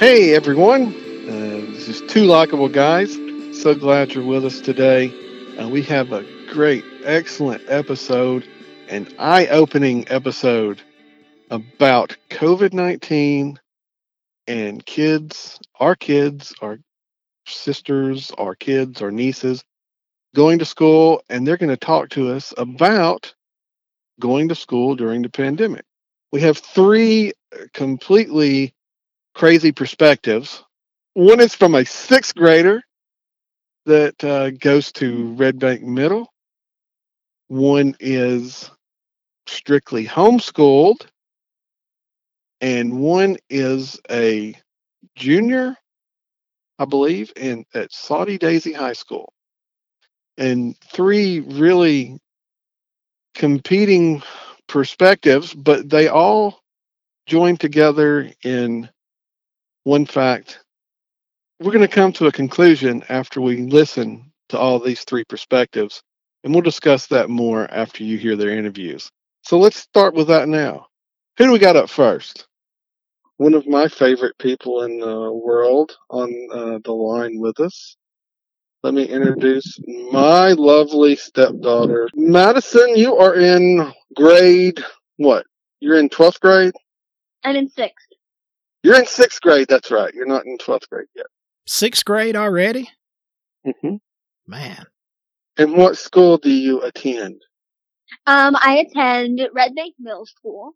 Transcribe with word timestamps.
Hey 0.00 0.34
everyone, 0.34 0.94
uh, 1.28 1.72
this 1.74 1.86
is 1.86 2.00
Two 2.10 2.24
Likable 2.24 2.70
Guys. 2.70 3.12
So 3.60 3.74
glad 3.74 4.14
you're 4.14 4.24
with 4.24 4.46
us 4.46 4.58
today. 4.58 5.12
Uh, 5.58 5.68
we 5.68 5.82
have 5.82 6.10
a 6.12 6.24
great, 6.50 6.82
excellent 7.04 7.62
episode, 7.68 8.48
an 8.88 9.06
eye 9.18 9.46
opening 9.48 10.08
episode 10.08 10.80
about 11.50 12.16
COVID 12.30 12.72
19 12.72 13.60
and 14.46 14.86
kids, 14.86 15.60
our 15.78 15.94
kids, 15.94 16.54
our 16.62 16.78
sisters, 17.46 18.30
our 18.38 18.54
kids, 18.54 19.02
our 19.02 19.10
nieces 19.10 19.62
going 20.34 20.60
to 20.60 20.64
school, 20.64 21.22
and 21.28 21.46
they're 21.46 21.58
going 21.58 21.68
to 21.68 21.76
talk 21.76 22.08
to 22.08 22.32
us 22.32 22.54
about 22.56 23.34
going 24.18 24.48
to 24.48 24.54
school 24.54 24.96
during 24.96 25.20
the 25.20 25.28
pandemic. 25.28 25.84
We 26.32 26.40
have 26.40 26.56
three 26.56 27.34
completely 27.74 28.72
crazy 29.40 29.72
perspectives. 29.72 30.62
One 31.14 31.40
is 31.40 31.54
from 31.54 31.74
a 31.74 31.86
sixth 31.86 32.34
grader 32.34 32.82
that 33.86 34.22
uh, 34.22 34.50
goes 34.50 34.92
to 34.92 35.32
Red 35.32 35.58
Bank 35.58 35.80
Middle. 35.80 36.28
One 37.48 37.96
is 38.00 38.70
strictly 39.46 40.06
homeschooled, 40.06 41.06
and 42.60 43.00
one 43.00 43.38
is 43.48 43.98
a 44.10 44.54
junior, 45.16 45.74
I 46.78 46.84
believe, 46.84 47.32
in 47.34 47.64
at 47.72 47.94
Soddy-Daisy 47.94 48.74
High 48.74 48.92
School. 48.92 49.32
And 50.36 50.76
three 50.92 51.40
really 51.40 52.18
competing 53.34 54.22
perspectives, 54.68 55.54
but 55.54 55.88
they 55.88 56.08
all 56.08 56.60
join 57.26 57.56
together 57.56 58.30
in 58.44 58.90
one 59.84 60.06
fact. 60.06 60.60
We're 61.60 61.72
going 61.72 61.86
to 61.86 61.88
come 61.88 62.12
to 62.14 62.26
a 62.26 62.32
conclusion 62.32 63.04
after 63.08 63.40
we 63.40 63.58
listen 63.58 64.32
to 64.48 64.58
all 64.58 64.78
these 64.78 65.04
three 65.04 65.24
perspectives, 65.24 66.02
and 66.42 66.54
we'll 66.54 66.62
discuss 66.62 67.06
that 67.08 67.28
more 67.28 67.70
after 67.70 68.02
you 68.04 68.18
hear 68.18 68.36
their 68.36 68.50
interviews. 68.50 69.10
So 69.42 69.58
let's 69.58 69.78
start 69.78 70.14
with 70.14 70.28
that 70.28 70.48
now. 70.48 70.86
Who 71.38 71.46
do 71.46 71.52
we 71.52 71.58
got 71.58 71.76
up 71.76 71.90
first? 71.90 72.46
One 73.36 73.54
of 73.54 73.66
my 73.66 73.88
favorite 73.88 74.36
people 74.38 74.82
in 74.82 75.00
the 75.00 75.32
world 75.32 75.96
on 76.10 76.30
uh, 76.52 76.78
the 76.84 76.92
line 76.92 77.38
with 77.38 77.60
us. 77.60 77.96
Let 78.82 78.94
me 78.94 79.04
introduce 79.04 79.78
my 80.10 80.52
lovely 80.52 81.16
stepdaughter. 81.16 82.08
Madison, 82.14 82.96
you 82.96 83.16
are 83.16 83.34
in 83.34 83.92
grade 84.14 84.82
what? 85.16 85.44
You're 85.80 85.98
in 85.98 86.08
12th 86.08 86.40
grade? 86.40 86.72
I'm 87.44 87.56
in 87.56 87.68
sixth. 87.68 88.06
You're 88.82 88.98
in 88.98 89.06
sixth 89.06 89.40
grade. 89.40 89.68
That's 89.68 89.90
right. 89.90 90.12
You're 90.14 90.26
not 90.26 90.46
in 90.46 90.58
12th 90.58 90.88
grade 90.88 91.08
yet. 91.14 91.26
Sixth 91.66 92.04
grade 92.04 92.36
already? 92.36 92.88
hmm 93.64 93.96
Man. 94.46 94.86
And 95.58 95.74
what 95.74 95.98
school 95.98 96.38
do 96.38 96.50
you 96.50 96.82
attend? 96.82 97.42
Um, 98.26 98.56
I 98.56 98.84
attend 98.88 99.40
Red 99.52 99.74
Bank 99.74 99.94
Middle 99.98 100.26
School. 100.26 100.72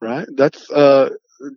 Right. 0.00 0.26
That's, 0.36 0.70
uh, 0.70 1.10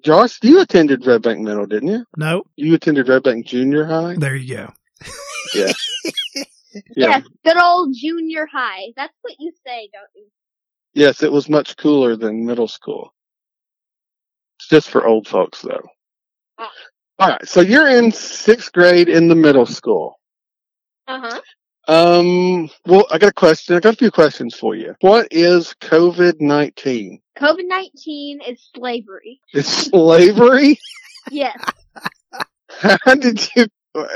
Josh, 0.03 0.39
you 0.41 0.61
attended 0.61 1.05
Red 1.05 1.21
Bank 1.21 1.41
Middle, 1.41 1.65
didn't 1.65 1.89
you? 1.89 2.05
No. 2.17 2.43
You 2.55 2.75
attended 2.75 3.09
Red 3.09 3.23
Bank 3.23 3.45
Junior 3.45 3.85
High? 3.85 4.15
There 4.17 4.35
you 4.35 4.55
go. 4.55 4.73
Yeah. 5.55 5.71
Yes, 6.95 7.23
good 7.43 7.57
old 7.59 7.95
junior 7.95 8.45
high. 8.45 8.93
That's 8.95 9.13
what 9.21 9.33
you 9.39 9.51
say, 9.65 9.89
don't 9.91 10.09
you? 10.13 10.27
Yes, 10.93 11.23
it 11.23 11.31
was 11.31 11.49
much 11.49 11.75
cooler 11.77 12.15
than 12.15 12.45
middle 12.45 12.67
school. 12.67 13.13
It's 14.69 14.85
just 14.85 14.91
for 14.91 15.07
old 15.07 15.27
folks, 15.27 15.63
though. 15.63 15.81
All 16.59 17.27
right. 17.27 17.47
So 17.49 17.61
you're 17.61 17.89
in 17.89 18.11
sixth 18.11 18.71
grade 18.71 19.09
in 19.09 19.27
the 19.27 19.33
middle 19.35 19.65
school. 19.65 20.19
Uh 21.07 21.19
huh. 21.23 21.41
Um, 21.87 22.69
well, 22.85 23.07
I 23.09 23.17
got 23.17 23.31
a 23.31 23.33
question. 23.33 23.75
I 23.75 23.79
got 23.79 23.95
a 23.95 23.97
few 23.97 24.11
questions 24.11 24.53
for 24.53 24.75
you. 24.75 24.93
What 25.01 25.27
is 25.31 25.73
COVID 25.81 26.39
19? 26.39 27.19
COVID 27.39 27.67
nineteen 27.67 28.41
is 28.47 28.63
slavery. 28.75 29.41
Is 29.55 29.65
slavery? 29.67 30.77
Yes. 31.31 31.57
How 32.79 33.15
did 33.15 33.49
you, 33.55 33.65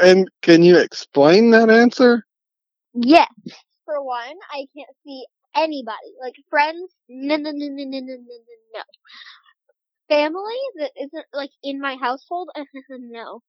and 0.04 0.30
can 0.44 0.62
you 0.62 0.78
explain 0.78 1.50
that 1.52 1.72
answer? 1.72 2.26
yes. 2.94 3.28
For 3.86 4.04
one, 4.04 4.38
I 4.52 4.68
can't 4.76 4.90
see 5.04 5.26
anybody 5.56 6.14
like 6.22 6.36
friends. 6.50 6.94
No, 7.10 7.38
no, 7.38 7.52
no, 7.52 7.68
no, 7.68 7.84
no, 7.84 8.00
no, 8.00 8.00
no, 8.00 8.16
no, 8.16 8.56
no. 8.76 8.82
Family 10.14 10.60
that 10.78 10.92
isn't 11.02 11.26
like 11.34 11.50
in 11.64 11.82
my 11.82 11.96
household. 12.00 12.50
no. 12.90 13.42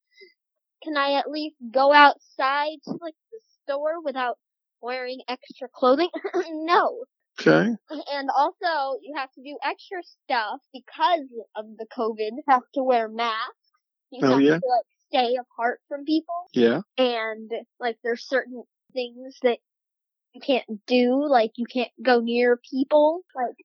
Can 0.82 0.96
I 0.96 1.12
at 1.18 1.30
least 1.30 1.56
go 1.70 1.92
outside 1.92 2.78
to 2.84 2.92
like 2.92 3.14
the 3.32 3.40
store 3.62 4.02
without 4.02 4.38
wearing 4.80 5.20
extra 5.28 5.68
clothing? 5.74 6.08
no. 6.50 7.04
Okay. 7.38 7.70
And 7.90 8.30
also, 8.34 8.98
you 9.02 9.14
have 9.16 9.30
to 9.32 9.42
do 9.42 9.58
extra 9.62 9.98
stuff 10.24 10.60
because 10.72 11.26
of 11.54 11.66
the 11.76 11.86
COVID. 11.96 12.30
You 12.36 12.42
have 12.48 12.62
to 12.74 12.82
wear 12.82 13.08
masks. 13.08 13.56
You 14.10 14.26
Oh, 14.26 14.32
have 14.32 14.40
yeah? 14.40 14.58
to 14.58 14.66
like 14.66 14.86
stay 15.08 15.36
apart 15.36 15.80
from 15.88 16.04
people. 16.04 16.34
Yeah. 16.54 16.80
And 16.96 17.50
like, 17.80 17.98
there's 18.02 18.26
certain 18.26 18.62
things 18.94 19.36
that 19.42 19.58
you 20.32 20.40
can't 20.40 20.86
do. 20.86 21.26
Like, 21.28 21.52
you 21.56 21.66
can't 21.66 21.90
go 22.02 22.20
near 22.20 22.58
people. 22.70 23.22
Like, 23.34 23.56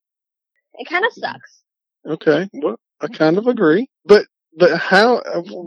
it 0.74 0.90
kind 0.90 1.06
of 1.06 1.14
sucks. 1.14 1.64
Okay. 2.06 2.50
Well, 2.54 2.80
I 3.02 3.08
kind 3.08 3.38
of 3.38 3.48
agree. 3.48 3.90
But, 4.06 4.26
but 4.58 4.78
how, 4.78 5.22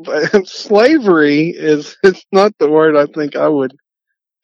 slavery 0.45 1.51
is, 1.51 1.97
it's 2.03 2.25
not 2.33 2.53
the 2.59 2.71
word 2.71 2.97
I 2.97 3.07
think 3.07 3.37
I 3.37 3.49
would 3.49 3.77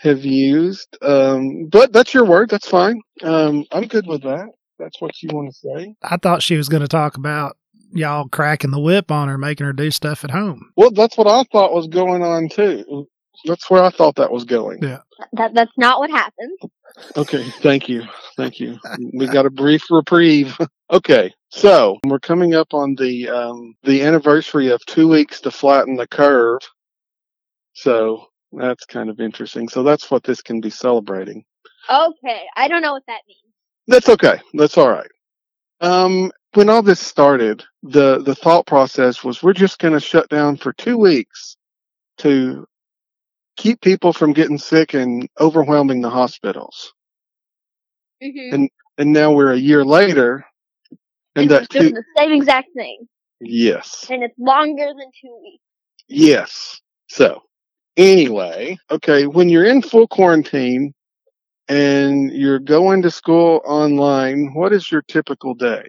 have 0.00 0.25
used. 0.25 0.97
Um, 1.03 1.66
but 1.66 1.93
that's 1.93 2.15
your 2.15 2.25
word. 2.25 2.50
That's 2.50 2.69
fine. 2.69 3.00
Um, 3.22 3.65
I'm 3.72 3.87
good 3.87 4.06
with 4.06 4.22
that. 4.22 4.48
That's 4.78 5.00
what 5.00 5.22
you 5.22 5.31
want 5.32 5.53
to 5.53 5.54
say. 5.54 5.94
I 6.03 6.16
thought 6.16 6.43
she 6.43 6.56
was 6.56 6.69
going 6.69 6.82
to 6.82 6.88
talk 6.88 7.16
about 7.16 7.56
y'all 7.93 8.28
cracking 8.28 8.71
the 8.71 8.81
whip 8.81 9.10
on 9.10 9.28
her, 9.28 9.38
making 9.38 9.66
her 9.66 9.72
do 9.72 9.91
stuff 9.91 10.25
at 10.25 10.31
home. 10.31 10.72
Well, 10.77 10.91
that's 10.91 11.19
what 11.19 11.27
I 11.27 11.43
thought 11.50 11.75
was 11.75 11.88
going 11.88 12.22
on 12.22 12.48
too. 12.48 13.09
That's 13.44 13.69
where 13.71 13.82
I 13.82 13.91
thought 13.91 14.16
that 14.16 14.31
was 14.31 14.44
going. 14.44 14.82
Yeah. 14.82 14.98
That 15.32 15.54
that's 15.54 15.72
not 15.77 15.98
what 15.98 16.10
happened. 16.10 16.59
Okay, 17.16 17.50
thank 17.60 17.88
you. 17.88 18.04
Thank 18.37 18.60
you. 18.60 18.78
We 19.12 19.27
got 19.27 19.47
a 19.47 19.50
brief 19.50 19.82
reprieve. 19.91 20.56
okay, 20.91 21.32
so 21.50 21.99
we're 22.04 22.19
coming 22.19 22.54
up 22.54 22.75
on 22.75 22.94
the 22.94 23.28
um, 23.28 23.75
the 23.82 24.03
anniversary 24.03 24.71
of 24.71 24.84
two 24.87 25.09
weeks 25.09 25.41
to 25.43 25.50
flatten 25.50 25.97
the 25.97 26.06
curve. 26.06 26.60
So 27.72 28.26
that's 28.53 28.84
kind 28.87 29.10
of 29.10 29.21
interesting. 29.21 29.69
So 29.69 29.82
that's 29.82 30.10
what 30.10 30.25
this 30.25 30.43
can 30.43 30.60
be 30.60 30.71
celebrating. 30.71 31.44
Okay, 31.88 32.43
I 32.56 32.69
don't 32.69 32.82
know 32.82 32.93
what 32.93 33.06
that 33.06 33.21
means. 33.27 33.38
That's 33.87 34.09
okay. 34.09 34.41
That's 34.54 34.77
all 34.77 34.91
right. 34.91 35.10
Um, 35.81 36.31
when 36.54 36.69
all 36.69 36.82
this 36.82 37.00
started, 37.00 37.65
the 37.82 38.22
the 38.22 38.34
thought 38.34 38.66
process 38.66 39.22
was 39.22 39.43
we're 39.43 39.53
just 39.53 39.78
going 39.78 39.94
to 39.94 40.00
shut 40.00 40.28
down 40.28 40.56
for 40.56 40.72
two 40.72 40.98
weeks 40.98 41.56
to 42.19 42.66
keep 43.56 43.81
people 43.81 44.12
from 44.12 44.32
getting 44.32 44.59
sick 44.59 44.94
and 44.94 45.28
overwhelming 45.41 46.00
the 46.00 46.10
hospitals. 46.10 46.93
Mm-hmm. 48.22 48.54
And 48.54 48.71
and 48.98 49.12
now 49.12 49.32
we're 49.32 49.53
a 49.53 49.59
year 49.59 49.84
later, 49.84 50.44
and 51.37 51.50
that 51.50 51.69
doing 51.69 51.91
two 51.91 51.94
the 51.94 52.05
same 52.16 52.33
exact 52.33 52.69
thing, 52.75 53.06
yes, 53.41 54.06
and 54.11 54.22
it's 54.22 54.39
longer 54.39 54.87
than 54.87 55.11
two 55.21 55.39
weeks. 55.43 55.62
yes. 56.09 56.81
So 57.09 57.43
anyway, 57.97 58.78
okay, 58.91 59.27
when 59.27 59.49
you're 59.49 59.65
in 59.65 59.83
full 59.83 60.06
quarantine 60.06 60.94
and 61.69 62.33
you're 62.33 62.59
going 62.59 63.03
to 63.03 63.10
school 63.10 63.60
online, 63.66 64.53
what 64.54 64.72
is 64.72 64.91
your 64.91 65.03
typical 65.03 65.54
day? 65.54 65.89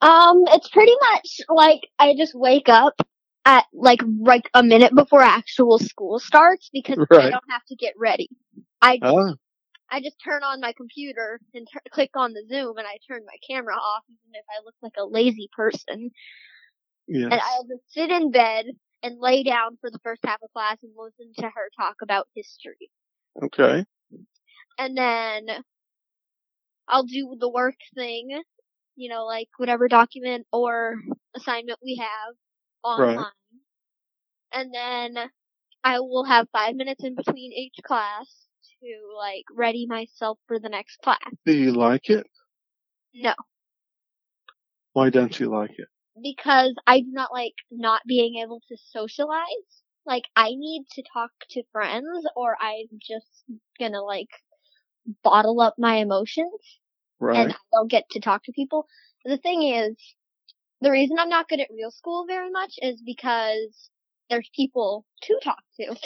Um, 0.00 0.44
it's 0.48 0.68
pretty 0.68 0.94
much 1.12 1.40
like 1.48 1.80
I 1.98 2.14
just 2.16 2.34
wake 2.34 2.68
up 2.68 3.00
at 3.44 3.64
like 3.72 4.02
like 4.20 4.50
a 4.54 4.62
minute 4.62 4.94
before 4.94 5.22
actual 5.22 5.78
school 5.78 6.18
starts 6.18 6.68
because 6.72 6.98
I 7.10 7.30
don't 7.30 7.42
have 7.48 7.64
to 7.68 7.76
get 7.76 7.94
ready. 7.96 8.28
I 8.82 8.98
Ah, 9.02 9.34
I 9.90 10.00
just 10.00 10.16
turn 10.22 10.42
on 10.42 10.60
my 10.60 10.72
computer 10.76 11.40
and 11.54 11.66
tur 11.72 11.80
click 11.90 12.10
on 12.16 12.32
the 12.32 12.44
Zoom 12.48 12.76
and 12.78 12.86
I 12.86 12.98
turn 13.08 13.22
my 13.24 13.36
camera 13.48 13.76
off 13.76 14.02
even 14.08 14.34
if 14.34 14.44
I 14.50 14.64
look 14.64 14.74
like 14.82 14.94
a 14.98 15.04
lazy 15.06 15.48
person. 15.56 16.10
yes. 17.06 17.28
And 17.30 17.40
I'll 17.40 17.64
just 17.64 17.92
sit 17.92 18.10
in 18.10 18.30
bed 18.30 18.66
and 19.02 19.20
lay 19.20 19.42
down 19.42 19.78
for 19.80 19.90
the 19.90 20.00
first 20.02 20.22
half 20.24 20.42
of 20.42 20.52
class 20.52 20.78
and 20.82 20.92
listen 20.96 21.32
to 21.38 21.44
her 21.44 21.70
talk 21.78 21.96
about 22.02 22.26
history. 22.34 22.90
Okay. 23.42 23.84
And 24.78 24.96
then 24.96 25.46
I'll 26.88 27.04
do 27.04 27.36
the 27.38 27.48
work 27.48 27.76
thing, 27.94 28.42
you 28.96 29.08
know, 29.08 29.24
like 29.24 29.48
whatever 29.56 29.88
document 29.88 30.46
or 30.52 30.96
assignment 31.36 31.78
we 31.82 31.96
have 32.00 32.34
online. 32.82 33.16
Right. 33.16 33.26
And 34.52 34.74
then 34.74 35.30
I 35.84 36.00
will 36.00 36.24
have 36.24 36.48
five 36.52 36.74
minutes 36.74 37.04
in 37.04 37.14
between 37.14 37.52
each 37.52 37.76
class 37.84 38.45
to 38.82 39.16
like 39.16 39.44
ready 39.54 39.86
myself 39.86 40.38
for 40.46 40.58
the 40.58 40.68
next 40.68 40.98
class. 41.02 41.18
Do 41.44 41.52
you 41.52 41.72
like 41.72 42.10
it? 42.10 42.26
No. 43.14 43.34
Why 44.92 45.10
don't 45.10 45.38
you 45.38 45.48
like 45.50 45.78
it? 45.78 45.88
because 46.22 46.74
I 46.86 47.00
do 47.00 47.08
not 47.10 47.32
like 47.32 47.54
not 47.70 48.02
being 48.06 48.36
able 48.36 48.60
to 48.68 48.76
socialize. 48.90 49.82
Like 50.06 50.24
I 50.34 50.50
need 50.50 50.84
to 50.92 51.02
talk 51.12 51.30
to 51.50 51.62
friends 51.72 52.26
or 52.36 52.56
I'm 52.60 52.86
just 53.00 53.44
gonna 53.78 54.02
like 54.02 54.30
bottle 55.22 55.60
up 55.60 55.74
my 55.78 55.96
emotions 55.96 56.50
Right. 57.18 57.38
and 57.38 57.52
I 57.52 57.56
don't 57.72 57.90
get 57.90 58.04
to 58.10 58.20
talk 58.20 58.44
to 58.44 58.52
people. 58.52 58.86
The 59.24 59.38
thing 59.38 59.62
is, 59.62 59.96
the 60.80 60.90
reason 60.90 61.18
I'm 61.18 61.28
not 61.28 61.48
good 61.48 61.60
at 61.60 61.68
real 61.70 61.90
school 61.90 62.26
very 62.26 62.50
much 62.50 62.74
is 62.80 63.02
because 63.04 63.90
there's 64.30 64.48
people 64.54 65.04
to 65.22 65.38
talk 65.42 65.62
to. 65.80 65.96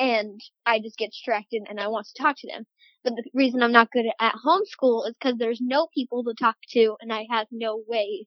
And 0.00 0.40
I 0.64 0.80
just 0.80 0.96
get 0.96 1.10
distracted 1.10 1.62
and 1.68 1.78
I 1.78 1.88
want 1.88 2.06
to 2.06 2.22
talk 2.22 2.36
to 2.38 2.48
them. 2.48 2.64
But 3.04 3.14
the 3.16 3.24
reason 3.34 3.62
I'm 3.62 3.72
not 3.72 3.92
good 3.92 4.06
at 4.18 4.34
home 4.34 4.62
school 4.64 5.04
is 5.04 5.14
because 5.20 5.38
there's 5.38 5.60
no 5.60 5.88
people 5.94 6.24
to 6.24 6.34
talk 6.34 6.56
to 6.70 6.96
and 7.00 7.12
I 7.12 7.26
have 7.30 7.46
no 7.52 7.82
way 7.86 8.26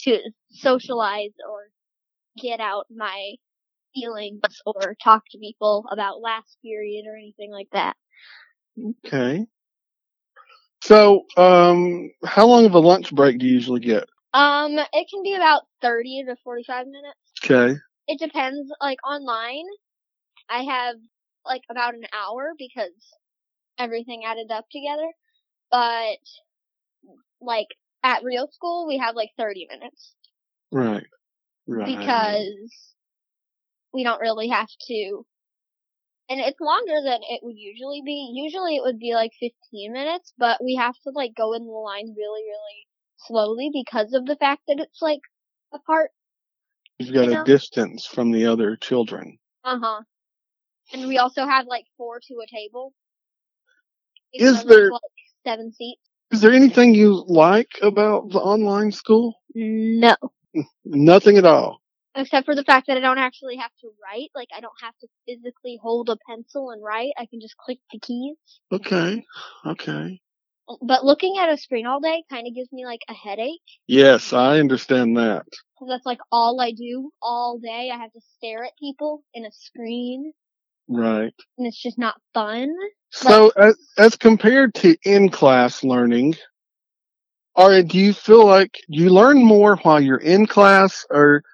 to 0.00 0.18
socialize 0.50 1.32
or 1.48 1.70
get 2.38 2.60
out 2.60 2.86
my 2.94 3.34
feelings 3.94 4.40
or 4.66 4.96
talk 5.02 5.22
to 5.30 5.38
people 5.38 5.86
about 5.90 6.20
last 6.20 6.58
period 6.62 7.06
or 7.06 7.16
anything 7.16 7.50
like 7.50 7.68
that. 7.72 7.96
Okay. 9.06 9.46
So, 10.82 11.24
um, 11.36 12.10
how 12.24 12.46
long 12.46 12.64
of 12.64 12.74
a 12.74 12.78
lunch 12.78 13.14
break 13.14 13.38
do 13.38 13.46
you 13.46 13.54
usually 13.54 13.80
get? 13.80 14.04
Um, 14.32 14.78
it 14.78 15.08
can 15.10 15.22
be 15.22 15.34
about 15.34 15.62
30 15.82 16.24
to 16.28 16.36
45 16.42 16.86
minutes. 16.86 17.18
Okay. 17.44 17.78
It 18.06 18.18
depends. 18.18 18.70
Like 18.80 18.98
online, 19.06 19.64
I 20.50 20.62
have 20.64 20.96
like 21.44 21.62
about 21.70 21.94
an 21.94 22.04
hour 22.12 22.52
because 22.58 22.90
everything 23.78 24.24
added 24.26 24.50
up 24.50 24.66
together. 24.70 25.08
But 25.70 26.18
like 27.40 27.68
at 28.02 28.24
real 28.24 28.48
school, 28.52 28.86
we 28.86 28.98
have 28.98 29.14
like 29.14 29.30
30 29.38 29.66
minutes 29.70 30.14
Right. 30.72 31.06
Right. 31.66 31.86
because 31.86 32.94
we 33.92 34.04
don't 34.04 34.20
really 34.20 34.48
have 34.48 34.68
to. 34.88 35.24
And 36.28 36.38
it's 36.40 36.60
longer 36.60 37.02
than 37.02 37.20
it 37.28 37.40
would 37.42 37.58
usually 37.58 38.02
be. 38.04 38.30
Usually 38.34 38.76
it 38.76 38.82
would 38.82 38.98
be 38.98 39.14
like 39.14 39.32
15 39.40 39.92
minutes, 39.92 40.32
but 40.38 40.62
we 40.62 40.76
have 40.76 40.94
to 41.04 41.10
like 41.10 41.32
go 41.36 41.54
in 41.54 41.64
the 41.64 41.72
line 41.72 42.14
really, 42.16 42.42
really 42.42 42.86
slowly 43.18 43.70
because 43.72 44.12
of 44.12 44.26
the 44.26 44.36
fact 44.36 44.62
that 44.68 44.78
it's 44.78 45.02
like 45.02 45.20
apart. 45.72 46.12
you've 46.98 47.14
got 47.14 47.30
you 47.30 47.40
a 47.40 47.44
distance 47.44 48.06
from 48.06 48.30
the 48.30 48.46
other 48.46 48.76
children. 48.76 49.38
Uh 49.64 49.78
huh. 49.82 50.02
And 50.92 51.06
we 51.08 51.18
also 51.18 51.46
have 51.46 51.66
like 51.66 51.84
four 51.96 52.20
to 52.20 52.34
a 52.42 52.46
table. 52.54 52.92
Is 54.32 54.42
Even 54.42 54.54
though 54.54 54.62
there's, 54.64 54.66
there- 54.68 54.90
like 54.90 55.00
seven 55.46 55.72
seats? 55.72 56.00
Is 56.30 56.40
there 56.40 56.52
anything 56.52 56.94
you 56.94 57.24
like 57.26 57.72
about 57.82 58.30
the 58.30 58.38
online 58.38 58.92
school? 58.92 59.34
No. 59.54 60.14
Nothing 60.84 61.38
at 61.38 61.44
all. 61.44 61.80
Except 62.14 62.44
for 62.44 62.54
the 62.54 62.64
fact 62.64 62.86
that 62.86 62.96
I 62.96 63.00
don't 63.00 63.18
actually 63.18 63.56
have 63.56 63.70
to 63.80 63.88
write. 64.02 64.30
Like 64.34 64.48
I 64.56 64.60
don't 64.60 64.72
have 64.80 64.94
to 65.00 65.08
physically 65.26 65.78
hold 65.82 66.08
a 66.08 66.16
pencil 66.28 66.70
and 66.70 66.82
write. 66.82 67.12
I 67.18 67.26
can 67.26 67.40
just 67.40 67.56
click 67.56 67.78
the 67.92 67.98
keys. 67.98 68.36
Okay. 68.72 69.24
Okay. 69.66 70.20
But 70.82 71.04
looking 71.04 71.36
at 71.38 71.48
a 71.52 71.56
screen 71.56 71.86
all 71.86 72.00
day 72.00 72.22
kind 72.30 72.46
of 72.46 72.54
gives 72.54 72.72
me 72.72 72.84
like 72.84 73.00
a 73.08 73.14
headache. 73.14 73.58
Yes, 73.88 74.32
I 74.32 74.60
understand 74.60 75.16
that. 75.16 75.46
Cause 75.78 75.88
that's 75.88 76.06
like 76.06 76.20
all 76.30 76.60
I 76.60 76.70
do 76.72 77.10
all 77.20 77.58
day. 77.58 77.90
I 77.92 77.96
have 77.96 78.12
to 78.12 78.20
stare 78.36 78.64
at 78.64 78.72
people 78.78 79.24
in 79.34 79.44
a 79.44 79.52
screen. 79.52 80.32
Right. 80.90 81.32
And 81.56 81.66
it's 81.68 81.80
just 81.80 81.98
not 81.98 82.20
fun. 82.34 82.68
So, 83.12 83.52
as, 83.56 83.76
as 83.96 84.16
compared 84.16 84.74
to 84.76 84.96
in-class 85.04 85.84
learning, 85.84 86.34
or 87.54 87.80
do 87.82 87.98
you 87.98 88.12
feel 88.12 88.44
like 88.44 88.80
you 88.88 89.10
learn 89.10 89.44
more 89.44 89.76
while 89.76 90.00
you're 90.00 90.16
in 90.16 90.46
class, 90.46 91.06
or 91.10 91.44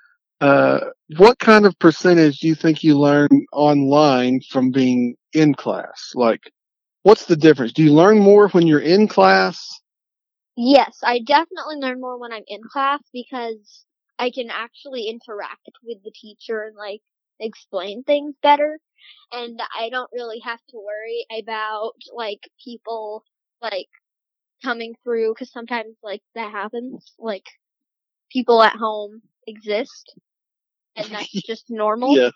uh, 0.41 0.81
what 1.19 1.39
kind 1.39 1.67
of 1.67 1.79
percentage 1.79 2.41
do 2.41 2.49
you 2.49 2.55
think 2.55 2.83
you 2.83 2.99
learn 2.99 3.29
online 3.53 4.41
from 4.51 4.71
being 4.71 5.17
in 5.35 5.55
class? 5.55 6.13
Like, 6.15 6.51
what's 7.03 7.27
the 7.27 7.37
difference? 7.37 7.73
Do 7.73 7.83
you 7.83 7.93
learn 7.93 8.19
more 8.19 8.49
when 8.49 8.67
you're 8.67 8.81
in 8.81 9.07
class? 9.07 9.69
Yes, 10.57 10.99
I 11.05 11.19
definitely 11.19 11.77
learn 11.77 12.01
more 12.01 12.19
when 12.19 12.33
I'm 12.33 12.45
in 12.47 12.63
class 12.73 13.01
because 13.13 13.85
I 14.19 14.31
can 14.31 14.49
actually 14.51 15.09
interact 15.09 15.69
with 15.85 15.99
the 16.03 16.13
teacher 16.15 16.63
and 16.63 16.77
like 16.77 17.03
explain 17.39 18.03
things 18.03 18.35
better. 18.43 18.79
And 19.33 19.61
I 19.79 19.91
don't 19.91 20.11
really 20.13 20.41
have 20.41 20.61
to 20.71 20.77
worry 20.77 21.27
about 21.43 21.93
like 22.15 22.49
people 22.63 23.25
like 23.61 23.89
coming 24.63 24.95
through 25.05 25.35
because 25.35 25.53
sometimes 25.53 25.97
like 26.03 26.23
that 26.35 26.51
happens. 26.53 27.13
Like 27.19 27.47
people 28.31 28.63
at 28.63 28.77
home 28.77 29.23
exist 29.47 30.15
and 30.97 31.07
that's 31.11 31.33
just 31.47 31.67
normal. 31.69 32.17
Yes. 32.17 32.33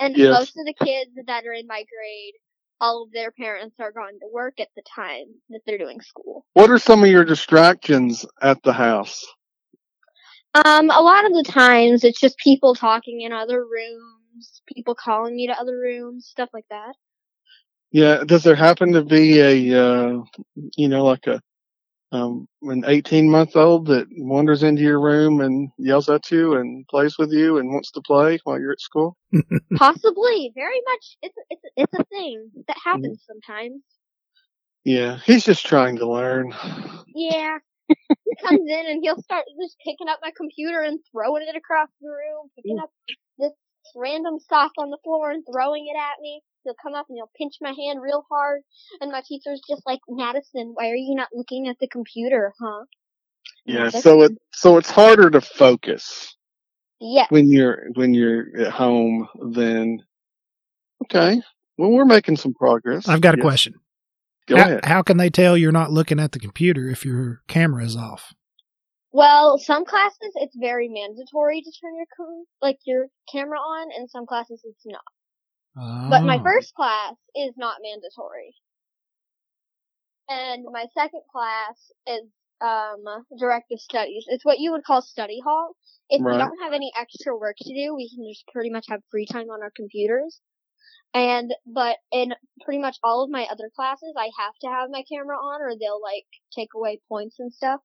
And 0.00 0.16
Yes. 0.16 0.30
most 0.32 0.56
of 0.58 0.66
the 0.66 0.84
kids 0.84 1.10
that 1.26 1.46
are 1.46 1.52
in 1.52 1.66
my 1.66 1.84
grade, 1.84 2.34
all 2.80 3.04
of 3.04 3.12
their 3.12 3.30
parents 3.30 3.76
are 3.78 3.92
going 3.92 4.18
to 4.20 4.28
work 4.32 4.60
at 4.60 4.68
the 4.76 4.82
time 4.94 5.26
that 5.50 5.60
they're 5.66 5.78
doing 5.78 6.00
school. 6.00 6.44
What 6.54 6.70
are 6.70 6.78
some 6.78 7.02
of 7.02 7.10
your 7.10 7.24
distractions 7.24 8.26
at 8.42 8.62
the 8.62 8.72
house? 8.72 9.24
Um, 10.54 10.90
a 10.90 11.00
lot 11.02 11.26
of 11.26 11.32
the 11.32 11.44
times 11.44 12.02
it's 12.04 12.20
just 12.20 12.38
people 12.38 12.74
talking 12.74 13.20
in 13.20 13.32
other 13.32 13.60
rooms, 13.60 14.22
people 14.72 14.94
calling 14.94 15.36
me 15.36 15.46
to 15.46 15.58
other 15.58 15.78
rooms, 15.78 16.26
stuff 16.26 16.50
like 16.52 16.66
that. 16.70 16.94
Yeah. 17.92 18.24
Does 18.24 18.42
there 18.42 18.56
happen 18.56 18.92
to 18.92 19.02
be 19.02 19.40
a, 19.40 19.80
uh, 19.80 20.22
you 20.76 20.88
know, 20.88 21.04
like 21.04 21.26
a, 21.26 21.40
um, 22.12 22.46
an 22.62 22.84
18 22.86 23.30
month 23.30 23.56
old 23.56 23.86
that 23.86 24.06
wanders 24.12 24.62
into 24.62 24.82
your 24.82 25.00
room 25.00 25.40
and 25.40 25.70
yells 25.78 26.08
at 26.08 26.30
you 26.30 26.54
and 26.54 26.86
plays 26.88 27.18
with 27.18 27.32
you 27.32 27.58
and 27.58 27.72
wants 27.72 27.90
to 27.92 28.00
play 28.00 28.38
while 28.44 28.60
you're 28.60 28.72
at 28.72 28.80
school? 28.80 29.16
Possibly, 29.76 30.52
very 30.54 30.80
much. 30.86 31.16
It's 31.22 31.36
it's 31.50 31.62
it's 31.76 31.94
a 31.94 32.04
thing 32.04 32.50
that 32.68 32.76
happens 32.82 33.24
sometimes. 33.26 33.82
Yeah. 34.84 35.18
He's 35.24 35.44
just 35.44 35.66
trying 35.66 35.96
to 35.96 36.08
learn. 36.08 36.54
Yeah. 37.14 37.58
he 37.88 38.36
comes 38.42 38.68
in 38.68 38.86
and 38.86 39.00
he'll 39.02 39.20
start 39.20 39.44
just 39.60 39.76
picking 39.84 40.08
up 40.08 40.20
my 40.22 40.30
computer 40.36 40.80
and 40.80 41.00
throwing 41.10 41.44
it 41.48 41.56
across 41.56 41.88
the 42.00 42.08
room, 42.08 42.50
picking 42.56 42.78
up 42.78 42.90
this 43.08 43.16
random 43.94 44.38
sock 44.38 44.72
on 44.78 44.90
the 44.90 44.98
floor 45.04 45.30
and 45.30 45.44
throwing 45.50 45.86
it 45.86 45.96
at 45.98 46.20
me. 46.20 46.42
He'll 46.64 46.74
come 46.82 46.94
up 46.94 47.06
and 47.08 47.16
he'll 47.16 47.30
pinch 47.36 47.54
my 47.60 47.70
hand 47.72 48.00
real 48.02 48.24
hard, 48.30 48.62
and 49.00 49.12
my 49.12 49.22
teacher's 49.26 49.60
just 49.68 49.82
like, 49.86 50.00
Madison, 50.08 50.72
why 50.74 50.90
are 50.90 50.96
you 50.96 51.14
not 51.14 51.28
looking 51.32 51.68
at 51.68 51.76
the 51.80 51.88
computer, 51.88 52.52
huh? 52.60 52.84
Yeah. 53.66 53.84
Madison? 53.84 54.00
So 54.02 54.22
it, 54.22 54.32
so 54.52 54.76
it's 54.78 54.90
harder 54.90 55.30
to 55.30 55.40
focus 55.40 56.36
Yeah. 57.00 57.26
when 57.30 57.50
you're, 57.50 57.88
when 57.94 58.14
you're 58.14 58.46
at 58.60 58.72
home 58.72 59.28
then 59.52 60.04
okay. 61.04 61.40
Well, 61.78 61.90
we're 61.92 62.04
making 62.06 62.36
some 62.36 62.54
progress. 62.54 63.08
I've 63.08 63.20
got 63.20 63.34
a 63.34 63.38
Yes. 63.38 63.44
question. 63.44 63.74
Go 64.48 64.56
how, 64.56 64.64
ahead. 64.64 64.84
how 64.84 65.02
can 65.02 65.16
they 65.18 65.30
tell 65.30 65.56
you're 65.56 65.72
not 65.72 65.92
looking 65.92 66.20
at 66.20 66.32
the 66.32 66.38
computer 66.40 66.88
if 66.88 67.04
your 67.04 67.42
camera 67.48 67.84
is 67.84 67.96
off? 67.96 68.34
Well, 69.16 69.56
some 69.56 69.86
classes 69.86 70.32
it's 70.34 70.54
very 70.56 70.88
mandatory 70.88 71.62
to 71.62 71.72
turn 71.80 71.96
your 71.96 72.04
com- 72.14 72.44
like 72.60 72.78
your 72.84 73.06
camera 73.32 73.58
on, 73.58 73.88
and 73.96 74.10
some 74.10 74.26
classes 74.26 74.60
it's 74.62 74.84
not. 74.84 75.00
But 76.10 76.24
my 76.24 76.36
Oh. 76.38 76.42
first 76.42 76.74
class 76.74 77.14
is 77.34 77.56
not 77.56 77.78
mandatory. 77.82 78.54
And 80.28 80.66
my 80.70 80.86
second 80.92 81.22
class 81.32 81.92
is 82.06 82.24
um 82.60 83.04
directive 83.38 83.80
studies. 83.80 84.26
It's 84.28 84.44
what 84.44 84.58
you 84.58 84.72
would 84.72 84.84
call 84.84 85.00
study 85.00 85.40
hall. 85.40 85.76
If 86.10 86.20
we 86.20 86.36
don't 86.36 86.58
have 86.60 86.74
any 86.74 86.92
extra 86.94 87.34
work 87.36 87.56
to 87.60 87.74
do, 87.74 87.94
we 87.94 88.10
can 88.10 88.28
just 88.28 88.46
pretty 88.48 88.68
much 88.70 88.86
have 88.90 89.02
free 89.10 89.26
time 89.26 89.48
on 89.50 89.62
our 89.62 89.70
computers. 89.74 90.42
And 91.14 91.54
but 91.66 91.96
in 92.12 92.34
pretty 92.62 92.80
much 92.80 92.98
all 93.02 93.22
of 93.24 93.30
my 93.30 93.46
other 93.50 93.70
classes, 93.74 94.14
I 94.18 94.30
have 94.38 94.54
to 94.62 94.68
have 94.68 94.90
my 94.90 95.04
camera 95.10 95.36
on, 95.38 95.62
or 95.62 95.74
they'll 95.78 96.02
like 96.02 96.26
take 96.52 96.74
away 96.74 97.00
points 97.08 97.38
and 97.40 97.52
stuff. 97.52 97.80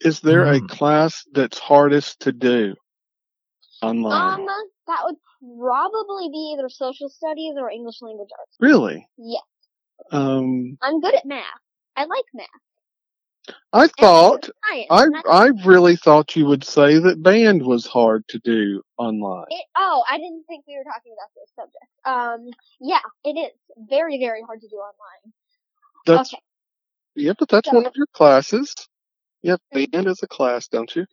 Is 0.00 0.20
there 0.20 0.46
a 0.52 0.60
Mm. 0.60 0.68
class 0.68 1.24
that's 1.32 1.58
hardest 1.58 2.20
to 2.20 2.32
do 2.32 2.74
online? 3.82 4.40
Um, 4.40 4.46
that 4.86 5.00
would 5.04 5.16
probably 5.58 6.28
be 6.30 6.54
either 6.54 6.68
social 6.68 7.08
studies 7.08 7.54
or 7.56 7.70
English 7.70 8.00
language 8.02 8.30
arts. 8.38 8.56
really? 8.60 9.08
Yes. 9.16 9.42
Um, 10.12 10.78
I'm 10.82 11.00
good 11.00 11.14
at 11.14 11.26
math. 11.26 11.44
I 11.96 12.04
like 12.04 12.24
math. 12.32 12.46
I 13.72 13.88
thought. 13.88 14.48
I 14.64 14.86
I- 14.90 15.22
I 15.28 15.46
really 15.64 15.96
thought 15.96 16.36
you 16.36 16.46
would 16.46 16.64
say 16.64 16.98
that 16.98 17.22
band 17.22 17.64
was 17.64 17.86
hard 17.86 18.26
to 18.28 18.38
do 18.40 18.82
online. 18.98 19.46
it, 19.50 19.64
oh, 19.76 20.04
I 20.08 20.18
didn't 20.18 20.44
think 20.44 20.64
we 20.66 20.76
were 20.76 20.84
talking 20.84 21.12
about 21.14 21.30
this 21.34 21.50
subject. 21.56 21.86
Um, 22.04 22.50
yeah, 22.80 23.00
it 23.24 23.36
is 23.38 23.52
very, 23.88 24.18
very 24.18 24.42
hard 24.42 24.60
to 24.60 24.68
do 24.68 24.76
online. 24.76 25.32
That's 26.06 26.32
okay. 26.34 26.42
yeah, 27.16 27.32
but 27.38 27.48
that's 27.48 27.68
So- 27.70 27.76
one 27.76 27.86
of 27.86 27.96
your 27.96 28.06
classes. 28.08 28.74
You 29.42 29.52
have 29.52 29.60
band 29.92 30.08
as 30.08 30.22
a 30.22 30.26
class, 30.26 30.68
don't 30.68 30.94
you? 30.96 31.06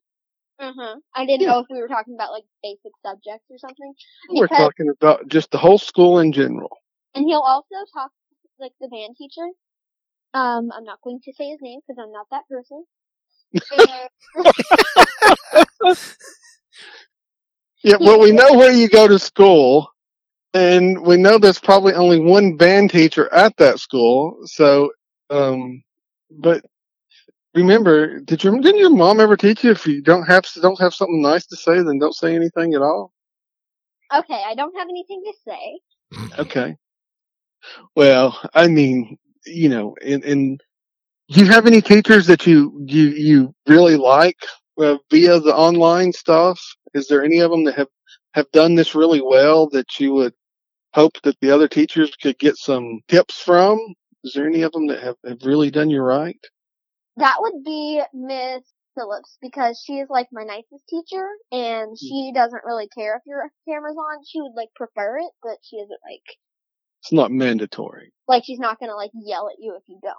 Uh-huh. 0.60 0.96
I 1.14 1.26
didn't 1.26 1.42
Yeah. 1.42 1.52
know 1.54 1.60
if 1.60 1.68
we 1.70 1.82
were 1.82 1.88
talking 1.88 2.16
about 2.16 2.32
like 2.32 2.46
basic 2.64 2.92
subjects 3.06 3.46
or 3.50 3.58
something. 3.58 3.94
We're 4.30 4.48
Because- 4.48 4.58
talking 4.58 4.90
about 4.90 5.28
just 5.28 5.52
the 5.52 5.58
whole 5.58 5.78
school 5.78 6.20
in 6.20 6.32
general. 6.32 6.78
And 7.14 7.26
he'll 7.26 7.40
also 7.42 7.76
talk 7.94 8.12
like 8.60 8.74
the 8.80 8.88
band 8.88 9.16
teacher. 9.18 9.48
Um, 10.34 10.72
I'm 10.72 10.84
not 10.84 11.02
going 11.02 11.22
to 11.22 11.34
say 11.34 11.50
his 11.50 11.62
name 11.62 11.80
because 11.88 12.02
I'm 12.02 12.12
not 12.12 12.28
that 12.32 12.48
person. 12.50 12.86
Yeah, 17.84 17.98
well, 18.00 18.20
we 18.20 18.32
know 18.32 18.54
where 18.54 18.72
you 18.72 18.90
go 18.90 19.08
to 19.08 19.20
school, 19.20 19.88
and 20.56 21.06
we 21.06 21.18
know 21.18 21.38
there's 21.38 21.60
probably 21.60 21.94
only 21.94 22.20
one 22.20 22.58
band 22.58 22.90
teacher 22.90 23.32
at 23.32 23.56
that 23.58 23.80
school. 23.80 24.40
So, 24.46 24.92
um, 25.30 25.84
but 26.32 26.66
remember, 27.56 28.20
did 28.20 28.44
your 28.44 28.60
didn't 28.60 28.80
your 28.80 28.90
mom 28.92 29.20
ever 29.20 29.38
teach 29.38 29.64
you 29.64 29.72
if 29.72 29.88
you 29.88 30.02
don't 30.02 30.26
have 30.26 30.46
don't 30.62 30.80
have 30.80 30.94
something 30.94 31.22
nice 31.22 31.46
to 31.48 31.56
say, 31.56 31.76
then 31.82 32.00
don't 32.00 32.14
say 32.16 32.36
anything 32.36 32.74
at 32.74 32.82
all? 32.82 33.12
okay, 34.14 34.44
I 34.46 34.56
don't 34.56 34.76
have 34.78 34.88
anything 34.90 35.24
to 35.26 35.34
say. 35.48 36.40
Okay. 36.40 36.76
Well, 37.96 38.40
I 38.54 38.68
mean, 38.68 39.18
you 39.46 39.70
know, 39.70 39.96
in, 40.02 40.22
in 40.24 40.58
do 41.30 41.40
you 41.44 41.48
have 41.48 41.66
any 41.66 41.82
teachers 41.82 42.28
that 42.28 42.46
you 42.46 42.80
you 42.86 43.10
you 43.10 43.56
really 43.68 43.96
like 43.96 44.38
uh, 44.80 44.98
via 45.10 45.40
the 45.40 45.56
online 45.56 46.14
stuff? 46.14 46.60
Is 46.94 47.08
there 47.08 47.24
any 47.24 47.40
of 47.40 47.52
them 47.52 47.64
that 47.66 47.76
have 47.76 47.88
have 48.34 48.52
done 48.52 48.76
this 48.76 48.94
really 48.96 49.22
well 49.22 49.68
that 49.70 50.00
you 50.00 50.14
would 50.14 50.34
hope 50.94 51.20
that 51.24 51.40
the 51.42 51.52
other 51.52 51.68
teachers 51.68 52.16
could 52.22 52.38
get 52.38 52.58
some 52.58 53.02
tips 53.08 53.42
from? 53.42 53.80
Is 54.24 54.34
there 54.34 54.48
any 54.48 54.62
of 54.64 54.72
them 54.72 54.88
that 54.88 55.02
have, 55.02 55.16
have 55.26 55.44
really 55.44 55.72
done 55.72 55.90
you 55.90 56.02
right? 56.02 56.40
That 57.18 57.38
would 57.40 57.64
be 57.64 58.02
Miss 58.14 58.64
Phillips 58.96 59.38
because 59.42 59.82
she 59.86 59.94
is 60.00 60.10
like 60.10 60.28
my 60.32 60.44
nicest 60.44 60.88
teacher 60.90 61.28
and 61.52 61.98
she 61.98 62.32
doesn't 62.34 62.64
really 62.66 62.88
care 62.88 63.16
if 63.18 63.22
your 63.26 63.50
camera's 63.68 63.96
on. 63.98 64.24
She 64.28 64.42
would 64.42 64.54
like 64.56 64.70
prefer 64.76 65.18
it, 65.20 65.32
but 65.44 65.58
she 65.62 65.78
isn't 65.78 66.00
like 66.10 66.38
It's 67.02 67.12
not 67.14 67.32
mandatory. 67.32 68.12
like 68.28 68.44
she's 68.46 68.60
not 68.60 68.80
gonna 68.80 68.96
like 68.96 69.12
yell 69.14 69.48
at 69.50 69.56
you 69.60 69.76
if 69.78 69.84
you 69.88 70.00
don't. 70.02 70.16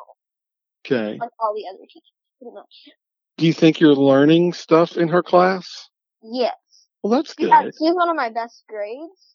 Okay. 0.87 1.19
Like 1.19 1.31
all 1.41 1.55
the 1.55 1.67
other 1.69 1.85
teachers, 1.85 2.13
pretty 2.41 2.55
much. 2.55 2.89
Do 3.39 3.47
you 3.47 3.53
think 3.53 3.81
you're 3.81 3.95
learning 3.95 4.53
stuff 4.55 4.97
in 4.97 5.09
her 5.09 5.23
class? 5.23 5.89
Yes. 6.23 6.55
Well, 7.03 7.11
that's 7.13 7.35
good. 7.35 7.49
Yeah, 7.49 7.65
she's 7.65 7.95
one 7.95 8.09
of 8.09 8.17
my 8.17 8.31
best 8.31 8.65
grades. 8.69 9.35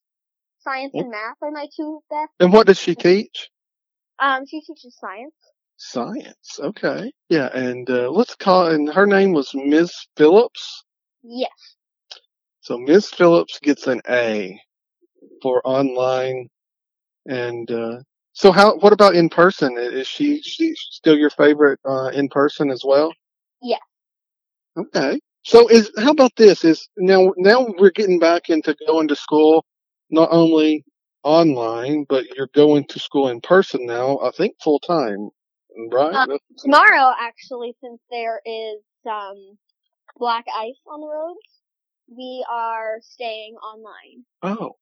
Science 0.59 0.91
and 0.93 1.09
math 1.09 1.37
are 1.41 1.51
my 1.51 1.67
two 1.75 2.01
best. 2.09 2.31
And 2.39 2.53
what 2.53 2.67
does 2.67 2.79
she 2.79 2.95
teach? 2.95 3.49
Um, 4.19 4.45
she 4.47 4.61
teaches 4.61 4.95
science. 4.99 5.33
Science. 5.83 6.59
Okay. 6.59 7.11
Yeah, 7.29 7.49
and 7.55 7.89
uh, 7.89 8.11
let's 8.11 8.35
call. 8.35 8.67
And 8.67 8.87
her 8.93 9.07
name 9.07 9.33
was 9.33 9.51
Ms. 9.55 9.91
Phillips. 10.15 10.83
Yes. 11.23 11.49
So 12.61 12.77
Ms. 12.77 13.09
Phillips 13.09 13.59
gets 13.59 13.87
an 13.87 13.99
A 14.07 14.61
for 15.41 15.61
online. 15.65 16.47
And 17.27 17.69
uh, 17.71 17.97
so, 18.33 18.51
how? 18.51 18.77
What 18.77 18.93
about 18.93 19.15
in 19.15 19.27
person? 19.27 19.75
Is 19.77 20.07
she 20.07 20.41
she 20.43 20.73
still 20.75 21.17
your 21.17 21.31
favorite 21.31 21.79
uh, 21.83 22.09
in 22.13 22.29
person 22.29 22.69
as 22.69 22.83
well? 22.85 23.11
Yes. 23.61 23.81
Okay. 24.77 25.19
So 25.43 25.67
is 25.67 25.91
how 25.97 26.11
about 26.11 26.35
this? 26.37 26.63
Is 26.63 26.87
now 26.97 27.33
now 27.37 27.65
we're 27.79 27.89
getting 27.89 28.19
back 28.19 28.49
into 28.51 28.75
going 28.87 29.07
to 29.07 29.15
school, 29.15 29.65
not 30.11 30.29
only 30.31 30.85
online, 31.23 32.05
but 32.07 32.25
you're 32.35 32.49
going 32.53 32.85
to 32.89 32.99
school 32.99 33.29
in 33.29 33.41
person 33.41 33.85
now. 33.85 34.19
I 34.19 34.29
think 34.31 34.55
full 34.61 34.79
time, 34.79 35.29
right? 35.91 36.19
Um, 36.19 36.27
Tomorrow, 36.57 37.13
actually, 37.19 37.75
since 37.81 38.01
there 38.09 38.41
is 38.45 38.81
um 39.05 39.57
black 40.17 40.45
ice 40.55 40.79
on 40.87 41.01
the 41.01 41.07
roads, 41.07 41.39
we 42.07 42.45
are 42.49 42.99
staying 43.01 43.55
online. 43.55 44.25
oh, 44.43 44.77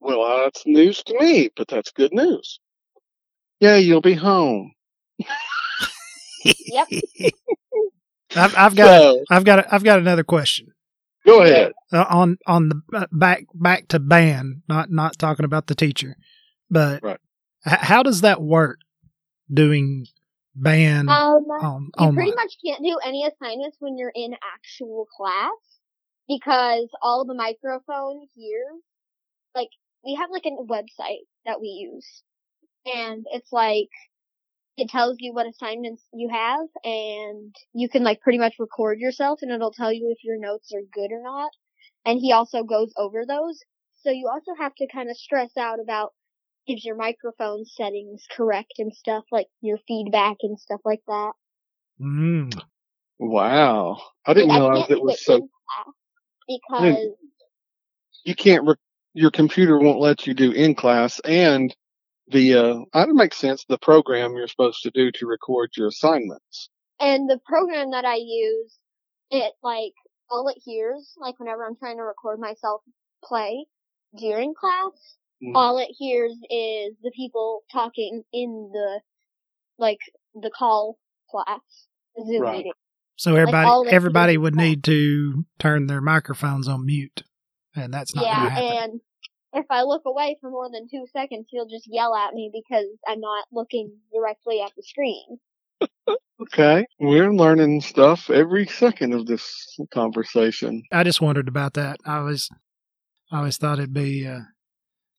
well, 0.00 0.22
uh, 0.22 0.44
that's 0.44 0.66
news 0.66 1.02
to 1.04 1.18
me, 1.18 1.50
but 1.56 1.68
that's 1.68 1.90
good 1.92 2.12
news. 2.12 2.60
Yeah, 3.60 3.76
you'll 3.76 4.00
be 4.00 4.14
home. 4.14 4.74
Yep. 6.66 6.88
I've, 8.34 8.54
I've 8.56 8.74
got 8.76 8.94
So, 8.96 9.24
I've 9.30 9.44
got 9.44 9.72
I've 9.72 9.84
got 9.84 9.98
another 9.98 10.24
question 10.24 10.72
go 11.26 11.42
ahead. 11.42 11.72
uh, 11.92 12.04
on 12.08 12.38
on 12.46 12.68
the 12.68 12.80
uh, 12.94 13.06
back 13.12 13.44
back 13.54 13.88
to 13.88 13.98
ban, 13.98 14.62
not 14.68 14.90
not 14.90 15.18
talking 15.18 15.44
about 15.44 15.66
the 15.66 15.74
teacher, 15.74 16.16
but 16.70 17.02
Right. 17.02 17.18
h- 17.66 17.78
how 17.80 18.02
does 18.02 18.20
that 18.22 18.42
work? 18.42 18.78
Doing 19.52 20.06
band 20.54 21.08
Um, 21.08 21.44
on 21.60 21.90
you 21.98 22.12
pretty 22.14 22.34
much 22.34 22.56
can't 22.64 22.82
do 22.82 22.98
any 23.04 23.24
assignments 23.26 23.76
when 23.80 23.96
you're 23.96 24.12
in 24.14 24.34
actual 24.42 25.06
class 25.16 25.52
because 26.28 26.88
all 27.02 27.24
the 27.24 27.34
microphone 27.34 28.26
here, 28.34 28.66
like 29.54 29.68
we 30.04 30.14
have 30.14 30.30
like 30.30 30.46
a 30.46 30.50
website 30.50 31.26
that 31.46 31.60
we 31.60 31.68
use, 31.68 32.22
and 32.86 33.26
it's 33.32 33.52
like 33.52 33.88
it 34.76 34.88
tells 34.88 35.16
you 35.20 35.32
what 35.34 35.46
assignments 35.46 36.02
you 36.12 36.28
have, 36.30 36.66
and 36.84 37.54
you 37.74 37.88
can 37.88 38.02
like 38.02 38.20
pretty 38.20 38.38
much 38.38 38.54
record 38.58 38.98
yourself, 38.98 39.40
and 39.42 39.50
it'll 39.52 39.72
tell 39.72 39.92
you 39.92 40.10
if 40.10 40.24
your 40.24 40.38
notes 40.38 40.72
are 40.74 40.82
good 40.92 41.12
or 41.12 41.22
not. 41.22 41.50
And 42.06 42.18
he 42.18 42.32
also 42.32 42.62
goes 42.62 42.92
over 42.96 43.26
those, 43.26 43.60
so 44.02 44.10
you 44.10 44.28
also 44.32 44.52
have 44.58 44.74
to 44.76 44.86
kind 44.92 45.10
of 45.10 45.16
stress 45.16 45.50
out 45.58 45.80
about 45.80 46.14
is 46.68 46.84
your 46.84 46.96
microphone 46.96 47.64
settings 47.64 48.24
correct 48.30 48.74
and 48.78 48.94
stuff 48.94 49.24
like 49.32 49.46
your 49.60 49.78
feedback 49.88 50.36
and 50.42 50.58
stuff 50.58 50.80
like 50.84 51.02
that. 51.08 51.32
Mm. 52.00 52.60
Wow, 53.18 54.00
I 54.26 54.34
didn't 54.34 54.48
Like, 54.50 54.60
realize 54.60 54.78
can't 54.86 54.90
it 54.92 55.02
was 55.02 55.24
so. 55.24 55.34
in 55.36 55.48
class 55.68 55.94
because 56.48 57.08
You 58.24 58.34
can't. 58.34 58.66
Re- 58.66 58.74
your 59.12 59.30
computer 59.32 59.78
won't 59.78 59.98
let 60.00 60.26
you 60.26 60.34
do 60.34 60.52
in 60.52 60.74
class, 60.74 61.20
and 61.20 61.74
the 62.28 62.54
uh, 62.54 62.78
that 62.94 63.08
makes 63.08 63.36
sense. 63.38 63.64
The 63.68 63.78
program 63.78 64.34
you're 64.36 64.46
supposed 64.48 64.82
to 64.84 64.90
do 64.92 65.10
to 65.12 65.26
record 65.26 65.70
your 65.76 65.88
assignments. 65.88 66.70
and 67.00 67.28
the 67.28 67.40
program 67.44 67.90
that 67.90 68.04
I 68.04 68.16
use, 68.16 68.78
it 69.30 69.52
like 69.62 69.92
all 70.30 70.46
it 70.48 70.58
hears, 70.64 71.12
like 71.18 71.38
whenever 71.40 71.66
I'm 71.66 71.76
trying 71.76 71.96
to 71.96 72.04
record 72.04 72.38
myself 72.38 72.82
play 73.24 73.66
during 74.16 74.54
class, 74.54 74.92
Mm. 75.42 75.54
all 75.54 75.78
it 75.78 75.88
hears 75.98 76.32
is 76.50 76.94
the 77.02 77.10
people 77.16 77.62
talking 77.72 78.22
in 78.32 78.70
the 78.72 79.00
like 79.78 79.98
the 80.34 80.50
call 80.50 80.98
class, 81.30 81.60
the 82.16 82.24
Zoom 82.26 82.42
Right. 82.42 82.58
meeting. 82.58 82.72
So 83.16 83.36
everybody 83.36 83.66
all 83.68 83.84
they 83.84 83.90
everybody 83.90 84.36
would 84.36 84.54
need 84.54 84.84
to 84.84 85.44
turn 85.58 85.86
their 85.86 86.00
microphones 86.00 86.68
on 86.68 86.86
mute, 86.86 87.22
and 87.74 87.92
that's 87.92 88.14
not 88.14 88.24
yeah, 88.24 88.38
going 88.40 88.64
to 88.64 88.72
happen. 88.72 88.90
and 88.92 89.00
if 89.52 89.66
I 89.70 89.82
look 89.82 90.02
away 90.06 90.36
for 90.40 90.50
more 90.50 90.70
than 90.70 90.88
two 90.88 91.06
seconds, 91.12 91.46
he'll 91.50 91.66
just 91.68 91.86
yell 91.88 92.14
at 92.14 92.34
me 92.34 92.50
because 92.52 92.86
I'm 93.06 93.20
not 93.20 93.46
looking 93.52 93.98
directly 94.12 94.62
at 94.62 94.72
the 94.76 94.82
screen. 94.82 95.38
Okay, 96.40 96.86
we're 96.98 97.32
learning 97.32 97.82
stuff 97.82 98.30
every 98.30 98.66
second 98.66 99.12
of 99.12 99.26
this 99.26 99.76
conversation. 99.92 100.82
I 100.90 101.04
just 101.04 101.20
wondered 101.20 101.48
about 101.48 101.74
that. 101.74 101.98
I 102.06 102.20
was, 102.20 102.48
I 103.30 103.38
always 103.38 103.58
thought 103.58 103.78
it'd 103.78 103.92
be 103.92 104.26
uh, 104.26 104.40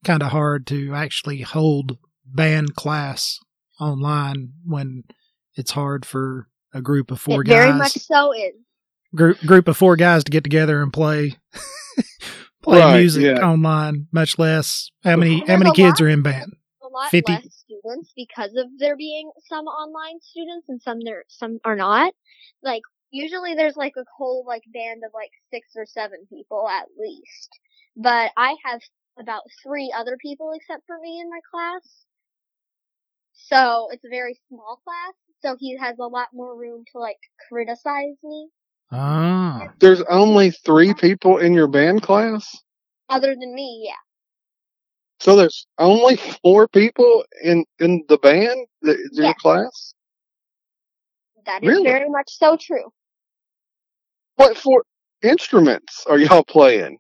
kind 0.04 0.22
of 0.24 0.30
hard 0.32 0.66
to 0.68 0.94
actually 0.94 1.42
hold 1.42 1.98
band 2.26 2.76
class 2.76 3.40
online 3.80 4.54
when 4.66 5.04
it's 5.56 5.72
hard 5.72 6.06
for 6.06 6.48
a 6.74 6.82
group 6.82 7.12
of 7.12 7.20
four 7.20 7.42
it 7.42 7.48
guys, 7.48 7.54
very 7.66 7.74
much 7.74 7.92
so 7.94 8.32
is. 8.34 8.54
group 9.16 9.38
group 9.42 9.68
of 9.68 9.76
four 9.78 9.96
guys 9.96 10.24
to 10.24 10.32
get 10.32 10.44
together 10.44 10.82
and 10.82 10.94
play, 10.94 11.36
play 12.62 12.80
Right, 12.80 13.00
music 13.00 13.24
yeah. 13.24 13.40
online. 13.48 14.08
Much 14.12 14.38
less 14.40 14.90
how 15.04 15.16
many 15.18 15.40
how 15.46 15.58
many 15.58 15.72
kids 15.74 16.00
lot- 16.00 16.06
are 16.08 16.10
in 16.10 16.22
band. 16.24 16.54
a 16.84 16.88
lot 16.88 17.10
50 17.12 17.32
less 17.34 17.64
students 17.66 18.12
because 18.16 18.52
of 18.56 18.68
there 18.78 18.96
being 18.96 19.32
some 19.50 19.66
online 19.66 20.20
students 20.22 20.68
and 20.70 20.82
some 20.82 21.00
there 21.04 21.24
some 21.28 21.60
are 21.66 21.76
not. 21.76 22.14
Like 22.64 22.82
usually 23.12 23.56
there's 23.56 23.76
like 23.76 23.94
a 23.98 24.06
whole 24.18 24.46
like 24.48 24.64
band 24.74 25.02
of 25.06 25.12
like 25.14 25.32
six 25.52 25.70
or 25.76 25.86
seven 25.86 26.20
people 26.32 26.68
at 26.70 26.86
least. 26.98 27.50
But 27.98 28.32
I 28.38 28.56
have 28.66 28.80
about 29.20 29.44
three 29.64 29.94
other 29.96 30.18
people 30.22 30.52
except 30.56 30.86
for 30.88 30.98
me 31.00 31.20
in 31.20 31.30
my 31.30 31.40
class. 31.52 32.06
So 33.34 33.90
it's 33.92 34.04
a 34.06 34.10
very 34.10 34.40
small 34.48 34.80
class, 34.84 35.14
so 35.42 35.56
he 35.60 35.78
has 35.78 35.98
a 36.00 36.08
lot 36.08 36.30
more 36.34 36.56
room 36.58 36.84
to 36.92 37.00
like 37.00 37.18
criticize 37.50 38.18
me. 38.24 38.50
Ah, 38.92 39.70
There's 39.80 40.02
only 40.04 40.52
three 40.52 40.94
people 40.94 41.38
in 41.38 41.54
your 41.54 41.68
band 41.68 42.02
class, 42.04 42.58
Other 43.10 43.36
than 43.40 43.56
me, 43.56 43.84
yeah. 43.88 43.96
so 45.20 45.36
there's 45.36 45.66
only 45.78 46.18
four 46.44 46.68
people 46.68 47.26
in 47.44 47.66
in 47.80 48.04
the 48.10 48.18
band 48.18 48.68
that 48.82 49.00
is 49.00 49.18
in 49.18 49.26
your 49.26 49.34
class. 49.36 49.94
That 51.46 51.64
is 51.64 51.70
Really? 51.70 51.84
very 51.84 52.10
much 52.10 52.30
so 52.38 52.58
true. 52.58 52.92
What 54.36 54.58
four 54.58 54.84
instruments 55.24 56.06
are 56.08 56.18
y'all 56.18 56.44
playing? 56.44 56.98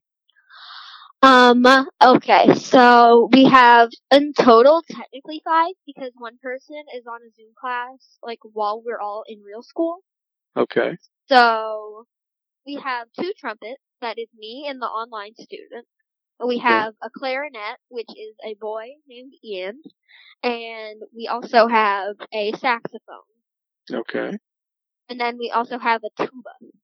Um, 1.23 1.65
okay, 2.03 2.53
so 2.55 3.29
we 3.31 3.45
have 3.45 3.89
in 4.09 4.33
total 4.33 4.81
technically 4.89 5.41
five 5.45 5.73
because 5.85 6.11
one 6.17 6.37
person 6.41 6.83
is 6.95 7.05
on 7.07 7.19
a 7.21 7.29
Zoom 7.35 7.53
class, 7.59 8.17
like 8.23 8.39
while 8.41 8.81
we're 8.83 8.99
all 8.99 9.23
in 9.27 9.41
real 9.43 9.61
school. 9.61 9.99
Okay, 10.57 10.97
So 11.29 12.05
we 12.65 12.75
have 12.75 13.07
two 13.19 13.31
trumpets, 13.39 13.81
that 14.01 14.17
is 14.17 14.27
me 14.37 14.65
and 14.67 14.81
the 14.81 14.87
online 14.87 15.33
student. 15.35 15.85
We 16.45 16.57
have 16.57 16.93
a 17.03 17.09
clarinet, 17.15 17.77
which 17.89 18.09
is 18.09 18.35
a 18.43 18.55
boy 18.59 18.87
named 19.07 19.33
Ian, 19.43 19.79
and 20.43 21.01
we 21.15 21.27
also 21.27 21.67
have 21.67 22.15
a 22.33 22.51
saxophone. 22.53 23.29
okay. 23.93 24.37
And 25.11 25.19
then 25.19 25.37
we 25.37 25.51
also 25.51 25.77
have 25.77 26.01
a 26.05 26.09
tuba. 26.23 26.31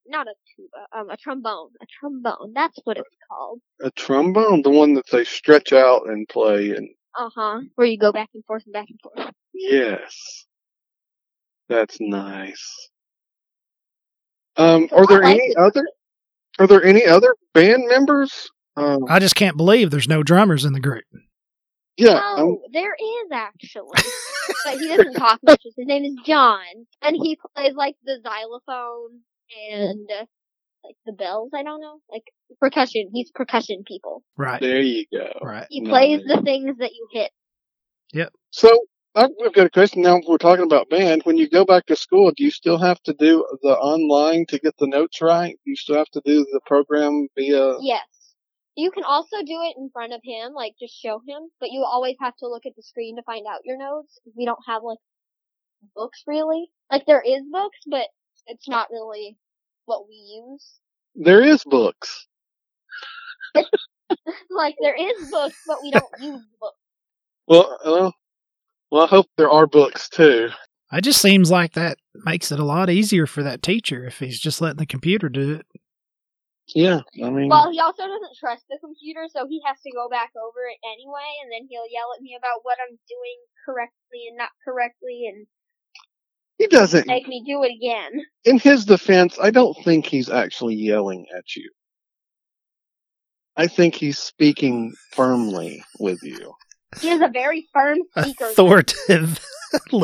Not 0.06 0.28
a 0.28 0.34
tuba, 0.54 1.00
um, 1.00 1.10
a 1.10 1.16
trombone. 1.16 1.70
A 1.82 1.86
trombone. 1.86 2.52
That's 2.54 2.78
what 2.84 2.98
it's 2.98 3.08
called. 3.32 3.62
A 3.82 3.90
trombone, 3.92 4.64
the 4.64 4.70
one 4.70 4.96
that 4.96 5.06
they 5.10 5.24
stretch 5.24 5.72
out 5.72 6.10
and 6.10 6.28
play, 6.28 6.72
and 6.72 6.90
Uh 7.18 7.30
huh. 7.34 7.62
Where 7.76 7.88
you 7.88 7.98
go 7.98 8.12
back 8.12 8.28
and 8.34 8.44
forth 8.44 8.64
and 8.66 8.74
back 8.74 8.88
and 8.90 9.00
forth. 9.00 9.34
yes, 9.54 10.46
that's 11.70 12.02
nice. 12.02 12.90
Um, 14.58 14.90
are 14.92 15.08
there 15.08 15.22
like 15.22 15.36
any 15.36 15.52
it. 15.52 15.58
other? 15.58 15.86
Are 16.60 16.68
there 16.68 16.84
any 16.84 17.06
other 17.06 17.34
band 17.54 17.86
members? 17.88 18.50
Um, 18.76 19.06
I 19.08 19.20
just 19.20 19.36
can't 19.36 19.56
believe 19.56 19.90
there's 19.90 20.10
no 20.10 20.22
drummers 20.22 20.66
in 20.66 20.74
the 20.74 20.82
group. 20.82 21.06
Yeah, 21.98 22.20
Oh, 22.38 22.50
um, 22.52 22.58
there 22.74 22.94
is 22.94 23.32
actually, 23.32 24.02
but 24.66 24.78
he 24.80 24.88
doesn't 24.88 25.14
talk 25.18 25.40
much. 25.44 25.62
His 25.64 25.74
name 25.78 26.04
is 26.06 26.16
John, 26.26 26.62
and 27.02 27.16
he 27.16 27.38
plays 27.56 27.74
like 27.76 27.96
the 28.06 28.20
xylophone 28.24 29.20
and 29.72 30.08
uh, 30.12 30.26
like 30.84 30.96
the 31.06 31.14
bells. 31.14 31.52
I 31.54 31.64
don't 31.64 31.82
know, 31.82 32.00
like 32.12 32.24
percussion. 32.60 33.10
He's 33.14 33.32
percussion 33.32 33.84
people. 33.86 34.24
Right. 34.38 34.62
there 34.62 34.82
you 34.82 35.06
go. 35.12 35.28
Right. 35.42 35.68
He 35.70 35.82
Nice. 35.82 35.90
plays 35.90 36.22
the 36.28 36.42
things 36.44 36.78
that 36.80 36.92
you 36.94 37.08
hit. 37.12 37.32
Yep. 38.14 38.34
So 38.52 38.70
I've 39.16 39.32
I've 39.44 39.54
got 39.54 39.66
a 39.66 39.70
question 39.70 40.02
now. 40.04 40.20
We're 40.28 40.38
talking 40.38 40.66
about 40.66 40.90
band. 40.90 41.22
When 41.24 41.38
you 41.38 41.50
go 41.50 41.66
back 41.66 41.88
to 41.88 41.96
school, 41.96 42.32
do 42.36 42.44
you 42.44 42.52
still 42.52 42.78
have 42.78 43.02
to 43.04 43.14
do 43.14 43.46
the 43.64 43.76
online 43.76 44.46
to 44.48 44.60
get 44.60 44.76
the 44.78 44.88
notes 44.88 45.22
right? 45.22 45.56
Do 45.66 45.70
you 45.72 45.76
still 45.76 45.98
have 45.98 46.10
to 46.12 46.22
do 46.26 46.46
the 46.54 46.62
program 46.66 47.28
via? 47.36 47.76
Yes. 47.82 48.02
You 48.78 48.92
can 48.92 49.04
also 49.04 49.38
do 49.38 49.60
it 49.64 49.76
in 49.76 49.90
front 49.92 50.14
of 50.14 50.22
him, 50.24 50.54
like 50.54 50.76
just 50.80 50.94
show 50.94 51.20
him, 51.28 51.50
but 51.60 51.72
you 51.72 51.84
always 51.84 52.16
have 52.22 52.36
to 52.38 52.48
look 52.48 52.68
at 52.68 52.76
the 52.76 52.84
screen 52.84 53.16
to 53.16 53.24
find 53.24 53.48
out 53.48 53.66
your 53.66 53.76
notes. 53.76 54.20
We 54.38 54.46
don't 54.46 54.60
have 54.68 54.84
like 54.84 55.00
books 55.96 56.22
really. 56.28 56.70
Like 56.92 57.08
there 57.08 57.24
is 57.26 57.42
books, 57.52 57.80
but 57.88 58.06
it's 58.46 58.70
not 58.70 58.92
really 58.92 59.36
what 59.86 60.08
we 60.08 60.16
use. 60.16 60.80
There 61.16 61.42
is 61.42 61.64
books. 61.64 62.28
like 64.52 64.76
there 64.80 64.96
is 64.96 65.32
books, 65.32 65.58
but 65.66 65.78
we 65.82 65.90
don't 65.90 66.06
use 66.22 66.46
books. 66.62 66.78
Well, 67.48 67.80
uh, 67.84 68.12
well, 68.92 69.04
I 69.06 69.08
hope 69.08 69.26
there 69.38 69.50
are 69.50 69.66
books 69.66 70.08
too. 70.08 70.50
It 70.94 71.02
just 71.02 71.22
seems 71.22 71.50
like 71.50 71.74
that 71.74 71.98
makes 72.14 72.52
it 72.52 72.60
a 72.60 72.66
lot 72.66 72.92
easier 72.92 73.26
for 73.26 73.42
that 73.42 73.64
teacher 73.64 74.06
if 74.06 74.20
he's 74.20 74.40
just 74.40 74.62
letting 74.62 74.78
the 74.78 74.86
computer 74.86 75.30
do 75.30 75.56
it. 75.56 75.66
Yeah, 76.76 77.02
I 77.24 77.30
mean, 77.30 77.50
Well, 77.50 77.72
he 77.72 77.80
also 77.80 78.04
doesn't 78.04 78.38
trust 78.40 78.66
the 78.70 78.78
computer, 78.80 79.28
so 79.30 79.48
he 79.48 79.62
has 79.66 79.80
to 79.82 79.92
go 79.92 80.10
back 80.10 80.32
over 80.36 80.60
it 80.68 80.78
anyway, 80.84 81.30
and 81.44 81.52
then 81.52 81.68
he'll 81.70 81.90
yell 81.90 82.12
at 82.16 82.22
me 82.22 82.36
about 82.38 82.60
what 82.64 82.78
I'm 82.82 82.98
doing 83.08 83.38
correctly 83.66 84.28
and 84.28 84.38
not 84.38 84.50
correctly, 84.66 85.32
and 85.32 85.48
he 86.58 86.68
doesn't. 86.68 87.08
make 87.08 87.28
me 87.28 87.44
do 87.46 87.64
it 87.64 87.72
again. 87.72 88.22
In 88.44 88.60
his 88.60 88.86
defense, 88.86 89.38
I 89.42 89.52
don't 89.52 89.78
think 89.84 90.06
he's 90.06 90.30
actually 90.30 90.76
yelling 90.76 91.26
at 91.38 91.56
you. 91.56 91.70
I 93.56 93.68
think 93.68 93.96
he's 93.96 94.20
speaking 94.20 94.94
firmly 95.14 95.84
with 96.00 96.22
you. 96.24 96.54
He 97.00 97.10
is 97.10 97.22
a 97.22 97.30
very 97.30 97.68
firm 97.74 97.98
speaker. 98.20 98.46
Authoritatively. 98.46 99.40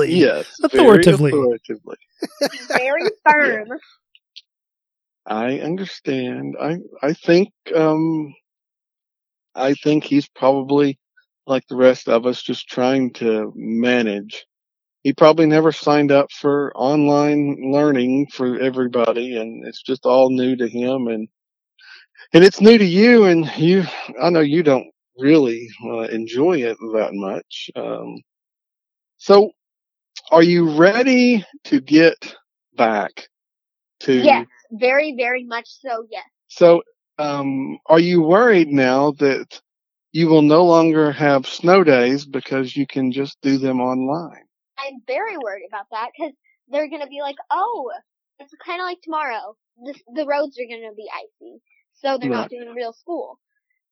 Yes, 0.08 0.60
Authoritatively. 0.63 1.32
Very 1.32 1.43
authoritatively. 1.43 1.98
Very 2.70 3.10
firm. 3.29 3.79
I 5.27 5.59
understand. 5.59 6.55
I 6.61 6.79
I 7.01 7.13
think 7.13 7.49
um 7.75 8.33
I 9.55 9.73
think 9.73 10.03
he's 10.03 10.27
probably 10.29 10.99
like 11.47 11.67
the 11.67 11.75
rest 11.75 12.07
of 12.09 12.25
us 12.25 12.41
just 12.41 12.67
trying 12.67 13.13
to 13.13 13.51
manage. 13.55 14.45
He 15.03 15.13
probably 15.13 15.45
never 15.47 15.71
signed 15.71 16.11
up 16.11 16.31
for 16.31 16.71
online 16.75 17.71
learning 17.73 18.27
for 18.33 18.59
everybody 18.59 19.38
and 19.38 19.65
it's 19.67 19.81
just 19.83 20.05
all 20.05 20.29
new 20.29 20.55
to 20.57 20.67
him 20.67 21.07
and 21.07 21.27
and 22.33 22.43
it's 22.43 22.62
new 22.62 22.77
to 22.77 22.86
you 22.86 23.25
and 23.25 23.47
you 23.57 23.83
I 24.21 24.29
know 24.29 24.41
you 24.41 24.63
don't 24.63 24.88
really 25.17 25.67
uh, 25.86 26.01
enjoy 26.01 26.62
it 26.63 26.77
that 26.93 27.12
much. 27.13 27.69
Um 27.75 28.17
so 29.17 29.51
are 30.31 30.43
you 30.43 30.77
ready 30.77 31.45
to 31.65 31.81
get 31.81 32.36
back 32.75 33.27
to 34.01 34.45
Yes, 34.45 34.47
very, 34.73 35.15
very 35.17 35.43
much 35.45 35.67
so. 35.69 36.05
Yes. 36.12 36.25
so, 36.47 36.83
um, 37.19 37.79
are 37.88 37.99
you 37.99 38.21
worried 38.21 38.69
now 38.69 39.12
that 39.13 39.62
you 40.12 40.27
will 40.27 40.41
no 40.41 40.65
longer 40.65 41.12
have 41.12 41.47
snow 41.47 41.83
days 41.83 42.25
because 42.25 42.75
you 42.75 42.86
can 42.88 43.12
just 43.12 43.39
do 43.41 43.57
them 43.57 43.79
online? 43.81 44.45
I'm 44.77 45.01
very 45.07 45.38
worried 45.38 45.67
about 45.69 45.88
that 45.91 46.09
because 46.17 46.33
they're 46.69 46.89
gonna 46.89 47.07
be 47.07 47.21
like, 47.21 47.38
oh, 47.51 47.91
it's 48.39 48.53
kind 48.65 48.81
of 48.81 48.86
like 48.86 49.01
tomorrow. 49.01 49.55
The 49.83 49.95
the 50.15 50.25
roads 50.25 50.57
are 50.59 50.69
gonna 50.69 50.93
be 50.95 51.09
icy, 51.13 51.62
so 51.93 52.17
they're 52.17 52.29
not 52.29 52.49
doing 52.49 52.73
real 52.75 52.93
school. 52.93 53.39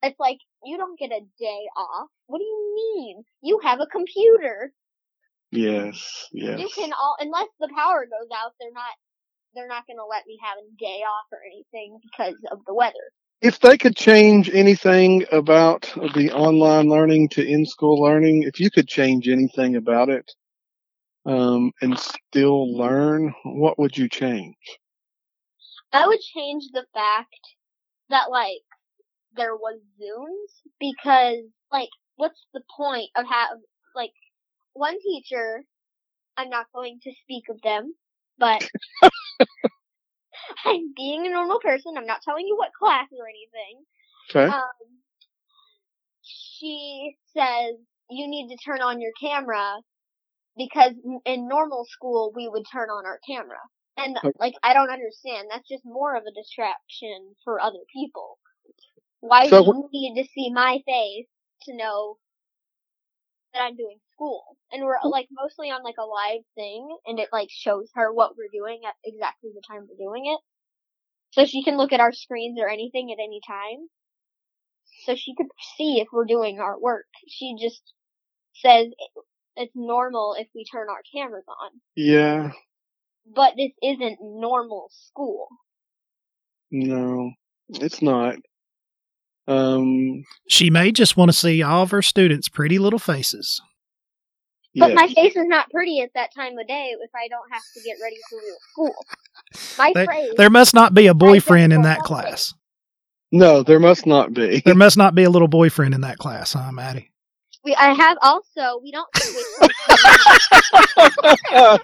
It's 0.04 0.20
like 0.20 0.40
you 0.64 0.78
don't 0.78 1.00
get 1.00 1.12
a 1.12 1.22
day 1.40 1.62
off. 1.78 2.10
What 2.28 2.40
do 2.40 2.46
you 2.46 2.74
mean? 2.76 3.24
You 3.42 3.60
have 3.64 3.80
a 3.80 3.88
computer. 3.88 4.74
Yes, 5.52 6.28
yes. 6.32 6.60
You 6.60 6.70
can 6.70 6.94
all 6.94 7.16
unless 7.20 7.50
the 7.60 7.70
power 7.76 8.06
goes 8.06 8.30
out, 8.36 8.54
they're 8.60 8.72
not 8.74 8.94
they're 9.54 9.68
not 9.68 9.86
gonna 9.88 10.06
let 10.10 10.26
me 10.28 10.38
have 10.42 10.58
a 10.58 10.78
day 10.78 11.02
off 11.04 11.26
or 11.32 11.40
anything 11.46 12.00
because 12.04 12.36
of 12.52 12.60
the 12.66 12.74
weather. 12.74 13.12
If 13.42 13.60
they 13.60 13.78
could 13.78 13.96
change 13.96 14.50
anything 14.54 15.26
about 15.32 15.92
the 16.14 16.32
online 16.32 16.90
learning 16.90 17.30
to 17.30 17.46
in-school 17.46 18.00
learning, 18.00 18.44
if 18.44 18.60
you 18.60 18.70
could 18.70 18.88
change 18.88 19.28
anything 19.28 19.76
about 19.76 20.10
it, 20.10 20.32
um, 21.26 21.72
and 21.82 21.98
still 21.98 22.78
learn, 22.78 23.34
what 23.44 23.80
would 23.80 23.98
you 23.98 24.08
change? 24.08 24.56
I 25.92 26.08
would 26.08 26.22
change 26.22 26.66
the 26.72 26.86
fact 26.94 27.36
that 28.10 28.30
like 28.30 28.62
there 29.36 29.56
was 29.56 29.80
Zooms 30.00 30.70
because 30.80 31.44
like 31.72 31.90
what's 32.16 32.46
the 32.54 32.62
point 32.78 33.10
of 33.16 33.26
have 33.26 33.58
like 33.96 34.14
one 34.74 35.00
teacher 35.02 35.64
I'm 36.38 36.50
not 36.50 36.68
going 36.74 37.00
to 37.04 37.12
speak 37.24 37.44
of 37.50 37.62
them, 37.62 37.94
but 38.38 38.68
I'm 40.66 40.94
being 40.96 41.26
a 41.28 41.30
normal 41.32 41.60
person. 41.60 41.94
I'm 41.98 42.06
not 42.08 42.22
telling 42.24 42.48
you 42.48 42.58
what 42.58 42.72
class 42.80 43.08
or 43.12 43.26
anything. 43.28 43.86
Okay. 44.30 44.54
Um, 44.54 45.00
she 46.24 47.18
says 47.36 47.76
you 48.10 48.28
need 48.28 48.50
to 48.50 48.58
turn 48.66 48.82
on 48.82 49.02
your 49.02 49.12
camera 49.22 49.78
because 50.58 50.94
in 51.26 51.48
normal 51.48 51.86
school 51.90 52.34
we 52.36 52.50
would 52.50 52.66
turn 52.72 52.90
on 52.90 53.06
our 53.06 53.20
camera. 53.28 53.60
And 53.98 54.18
Okay. 54.24 54.34
like 54.40 54.56
I 54.64 54.74
don't 54.74 54.92
understand. 54.92 55.50
That's 55.52 55.68
just 55.70 55.86
more 55.86 56.16
of 56.16 56.24
a 56.24 56.34
distraction 56.40 57.36
for 57.44 57.62
other 57.62 57.84
people. 57.94 58.40
Why 59.22 59.50
So 59.50 59.52
do 59.52 59.60
you 59.60 59.90
need 59.94 60.22
to 60.24 60.30
see 60.36 60.52
my 60.52 60.80
face 60.86 61.28
to 61.64 61.76
know 61.76 62.18
that 63.54 63.62
I'm 63.64 63.76
doing 63.78 64.00
school? 64.22 64.44
And 64.72 64.84
we're 64.84 64.98
like 65.04 65.28
mostly 65.32 65.70
on 65.70 65.84
like 65.84 65.96
a 66.00 66.06
live 66.06 66.44
thing, 66.56 66.98
and 67.06 67.20
it 67.20 67.30
like 67.32 67.50
shows 67.50 67.90
her 67.96 68.14
what 68.14 68.32
we're 68.38 68.54
doing 68.54 68.82
at 68.88 68.94
exactly 69.04 69.50
the 69.54 69.62
time 69.68 69.88
we're 69.90 70.06
doing 70.06 70.26
it, 70.26 70.40
so 71.32 71.46
she 71.46 71.64
can 71.64 71.78
look 71.78 71.92
at 71.94 72.00
our 72.00 72.14
screens 72.14 72.60
or 72.62 72.70
anything 72.70 73.12
at 73.12 73.22
any 73.22 73.42
time 73.46 73.88
so 75.06 75.16
she 75.16 75.34
could 75.36 75.48
see 75.78 76.00
if 76.00 76.08
we're 76.12 76.26
doing 76.26 76.60
our 76.60 76.80
work. 76.80 77.06
She 77.28 77.56
just 77.60 77.82
says 78.54 78.88
it's 79.56 79.74
normal 79.76 80.36
if 80.38 80.48
we 80.54 80.66
turn 80.66 80.88
our 80.90 81.02
cameras 81.14 81.46
on. 81.48 81.72
Yeah. 81.96 82.52
But 83.34 83.54
this 83.58 83.72
isn't 83.84 84.20
normal 84.22 84.90
school. 84.92 85.48
No, 86.72 87.32
it's 87.70 88.02
not. 88.02 88.36
Um. 89.48 90.24
She 90.48 90.70
may 90.70 90.92
just 90.92 91.18
want 91.18 91.30
to 91.30 91.38
see 91.38 91.62
all 91.62 91.84
of 91.84 91.92
her 91.92 92.02
students' 92.02 92.48
pretty 92.48 92.80
little 92.80 93.00
faces. 93.00 93.62
But 94.76 94.90
yes. 94.92 94.96
my 94.96 95.08
face 95.14 95.36
is 95.36 95.48
not 95.48 95.70
pretty 95.70 96.00
at 96.00 96.12
that 96.16 96.34
time 96.34 96.58
of 96.58 96.68
day 96.68 96.96
if 97.02 97.12
I 97.14 97.28
don't 97.28 97.52
have 97.52 97.62
to 97.76 97.82
get 97.84 97.98
ready 98.02 98.16
for 98.30 98.38
real 98.38 98.58
school. 98.72 99.06
My 99.78 99.92
There, 99.94 100.06
face. 100.06 100.34
there 100.38 100.50
must 100.50 100.74
not 100.74 100.94
be 100.94 101.08
a 101.08 101.14
boyfriend 101.14 101.74
in 101.74 101.82
that 101.82 102.00
one 102.00 102.08
class. 102.08 102.54
No, 103.34 103.64
there 103.64 103.80
must 103.80 104.06
not 104.06 104.34
be. 104.34 104.62
There 104.66 104.76
must 104.76 104.98
not 104.98 105.14
be 105.16 105.24
a 105.24 105.30
little 105.30 105.48
boyfriend 105.50 105.94
in 105.94 106.02
that 106.02 106.18
class, 106.18 106.54
huh, 106.54 106.72
Maddie? 106.72 107.12
We, 107.64 107.76
I 107.76 107.94
have 107.94 108.18
also, 108.22 108.80
we 108.82 108.92
don't 108.92 109.08
what 111.52 111.82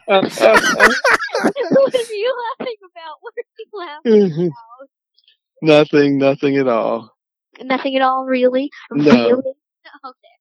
are 1.95 2.13
you 2.13 2.35
laughing 2.59 2.75
about? 2.83 3.17
What 3.21 3.33
are 3.37 3.43
you 3.59 3.67
laughing 3.73 4.51
nothing, 5.61 6.17
nothing 6.17 6.57
at 6.57 6.67
all. 6.67 7.15
Nothing 7.61 7.95
at 7.95 8.01
all, 8.01 8.25
really? 8.25 8.69
No. 8.91 9.11
Really? 9.11 9.53
Okay. 10.05 10.35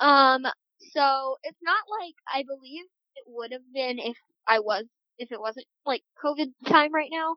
Um, 0.00 0.46
so 0.94 1.36
it's 1.42 1.58
not 1.62 1.82
like 2.00 2.14
I 2.32 2.44
believe 2.44 2.84
it 3.16 3.24
would 3.28 3.52
have 3.52 3.62
been 3.74 3.98
if 3.98 4.16
I 4.48 4.60
was, 4.60 4.84
if 5.18 5.32
it 5.32 5.40
wasn't 5.40 5.66
like 5.86 6.02
COVID 6.24 6.52
time 6.68 6.92
right 6.94 7.10
now. 7.12 7.36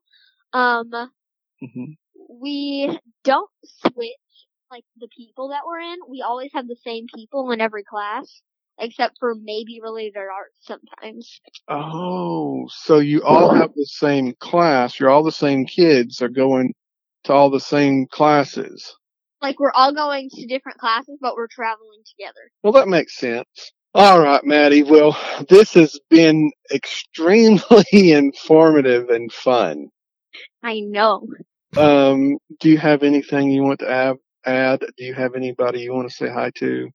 Um, 0.53 1.11
hmm 1.61 1.91
we 2.29 2.99
don't 3.23 3.49
switch 3.63 4.11
like 4.71 4.83
the 4.99 5.07
people 5.15 5.49
that 5.49 5.61
we're 5.65 5.79
in. 5.79 5.97
We 6.09 6.21
always 6.21 6.51
have 6.53 6.67
the 6.67 6.75
same 6.83 7.07
people 7.15 7.51
in 7.51 7.61
every 7.61 7.83
class. 7.83 8.41
except 8.79 9.17
for 9.19 9.33
maybe 9.35 9.79
related 9.81 10.17
arts 10.17 10.57
sometimes. 10.61 11.39
Oh, 11.69 12.67
so 12.69 12.99
you 12.99 13.23
all 13.23 13.53
have 13.53 13.73
the 13.75 13.85
same 13.85 14.33
class. 14.39 14.99
You're 14.99 15.09
all 15.09 15.23
the 15.23 15.31
same 15.31 15.65
kids 15.65 16.21
are 16.21 16.29
going 16.29 16.73
to 17.25 17.33
all 17.33 17.49
the 17.49 17.59
same 17.59 18.07
classes. 18.07 18.95
Like 19.41 19.59
we're 19.59 19.71
all 19.71 19.93
going 19.93 20.29
to 20.31 20.47
different 20.47 20.79
classes, 20.79 21.17
but 21.21 21.35
we're 21.35 21.47
traveling 21.47 22.01
together. 22.05 22.51
Well, 22.63 22.73
that 22.73 22.87
makes 22.87 23.17
sense. 23.17 23.47
All 23.93 24.21
right, 24.21 24.43
Maddie. 24.43 24.83
Well, 24.83 25.17
this 25.49 25.73
has 25.73 25.99
been 26.09 26.51
extremely 26.71 27.61
informative 28.11 29.09
and 29.09 29.31
fun. 29.31 29.89
I 30.63 30.81
know. 30.81 31.27
Um, 31.75 32.37
do 32.59 32.69
you 32.69 32.77
have 32.77 33.03
anything 33.03 33.51
you 33.51 33.63
want 33.63 33.79
to 33.79 33.89
add? 33.89 34.17
add? 34.45 34.79
Do 34.97 35.03
you 35.03 35.13
have 35.13 35.35
anybody 35.35 35.81
you 35.81 35.93
want 35.93 36.09
to 36.09 36.15
say 36.15 36.29
hi 36.29 36.51
to? 36.55 36.89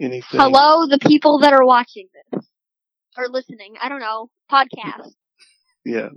Anything? 0.00 0.40
Hello, 0.40 0.86
the 0.86 0.98
people 0.98 1.38
that 1.38 1.52
are 1.52 1.64
watching 1.64 2.08
this 2.32 2.44
or 3.16 3.28
listening. 3.28 3.74
I 3.80 3.88
don't 3.88 4.00
know. 4.00 4.28
Podcast. 4.50 5.12
Yeah. 5.84 6.08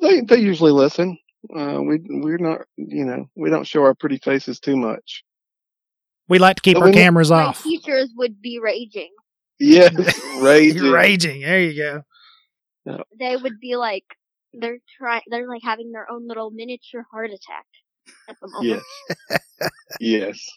They 0.00 0.22
they 0.22 0.38
usually 0.38 0.72
listen. 0.72 1.18
Uh, 1.54 1.80
we 1.82 1.98
we're 2.08 2.38
not, 2.38 2.62
you 2.76 3.04
know, 3.04 3.26
we 3.34 3.50
don't 3.50 3.66
show 3.66 3.82
our 3.82 3.94
pretty 3.94 4.18
faces 4.18 4.60
too 4.60 4.76
much. 4.76 5.24
We 6.28 6.38
like 6.38 6.56
to 6.56 6.62
keep 6.62 6.74
But 6.76 6.80
our 6.82 6.86
we 6.86 6.90
need- 6.92 6.98
cameras 6.98 7.30
My 7.30 7.42
off. 7.44 7.62
teachers 7.62 8.10
would 8.16 8.40
be 8.40 8.58
raging. 8.62 9.10
Yes, 9.58 9.92
raging. 10.40 10.82
Raging. 10.90 11.40
There 11.42 11.60
you 11.60 11.76
go. 12.86 13.02
They 13.18 13.36
would 13.36 13.60
be 13.60 13.76
like, 13.76 14.04
they're 14.52 14.78
trying. 14.98 15.22
They're 15.28 15.48
like 15.48 15.62
having 15.62 15.92
their 15.92 16.10
own 16.10 16.26
little 16.26 16.50
miniature 16.50 17.04
heart 17.12 17.30
attack 17.30 17.66
at 18.28 18.36
the 18.40 18.48
moment. 18.48 18.82
Yes. 19.20 19.70
yes. 20.00 20.48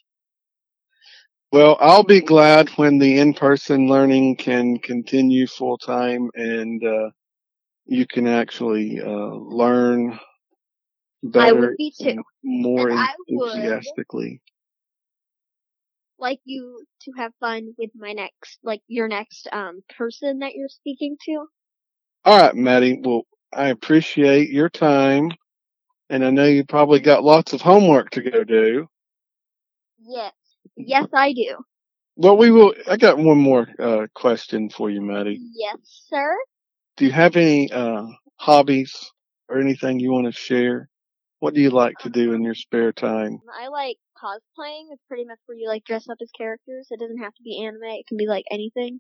Well, 1.52 1.78
I'll 1.80 2.04
be 2.04 2.20
glad 2.22 2.70
when 2.72 2.98
the 2.98 3.20
in-person 3.20 3.88
learning 3.88 4.38
can 4.38 4.78
continue 4.80 5.48
full 5.48 5.78
time 5.78 6.30
and 6.36 6.84
uh, 6.84 7.10
you 7.86 8.06
can 8.08 8.28
actually 8.28 9.00
uh, 9.02 9.06
learn 9.36 10.20
I 11.34 11.52
would 11.54 11.78
be 11.78 11.94
too. 11.98 12.24
more 12.44 12.90
And 12.90 13.10
enthusiastically. 13.28 14.42
Like 16.18 16.40
you 16.46 16.86
to 17.02 17.12
have 17.18 17.34
fun 17.40 17.74
with 17.78 17.92
my 17.96 18.14
next, 18.14 18.60
like 18.64 18.82
your 18.88 19.08
next 19.08 19.48
um 19.52 19.84
person 19.98 20.40
that 20.40 20.56
you're 20.56 20.70
speaking 20.70 21.18
to. 21.26 21.46
All 22.26 22.40
right, 22.40 22.56
Maddie. 22.56 23.00
Well, 23.04 23.24
I 23.54 23.68
appreciate 23.68 24.50
your 24.50 24.70
time, 24.70 25.32
and 26.10 26.26
I 26.26 26.30
know 26.30 26.46
you 26.46 26.66
probably 26.66 27.00
got 27.00 27.24
lots 27.24 27.54
of 27.54 27.62
homework 27.62 28.12
to 28.12 28.22
go 28.22 28.44
do. 28.44 28.88
Yes. 30.00 30.34
Yes, 30.78 31.08
I 31.14 31.34
do. 31.34 31.58
Well, 32.16 32.38
we 32.38 32.52
will. 32.52 32.74
I 32.90 32.98
got 32.98 33.18
one 33.18 33.38
more 33.38 33.68
uh, 33.80 34.08
question 34.14 34.70
for 34.70 34.90
you, 34.90 35.02
Maddie. 35.02 35.42
Yes, 35.54 35.78
sir. 36.10 36.36
Do 36.98 37.06
you 37.06 37.12
have 37.12 37.36
any 37.36 37.72
uh, 37.72 38.06
hobbies 38.38 39.12
or 39.50 39.60
anything 39.60 40.00
you 40.00 40.12
want 40.12 40.28
to 40.28 40.32
share? 40.32 40.90
What 41.46 41.54
do 41.54 41.62
you 41.62 41.70
like 41.70 42.00
to 42.00 42.10
do 42.10 42.34
in 42.34 42.42
your 42.42 42.56
spare 42.56 42.92
time? 42.92 43.38
I 43.62 43.68
like 43.68 43.98
cosplaying. 44.18 44.86
It's 44.90 45.04
pretty 45.08 45.26
much 45.26 45.38
where 45.46 45.56
you 45.56 45.68
like 45.68 45.84
dress 45.86 46.10
up 46.10 46.18
as 46.20 46.32
characters. 46.36 46.88
It 46.90 47.00
doesn't 47.00 47.22
have 47.22 47.36
to 47.36 47.44
be 47.44 47.64
anime. 47.64 47.84
It 47.84 48.08
can 48.08 48.18
be 48.18 48.26
like 48.26 48.46
anything. 48.50 49.00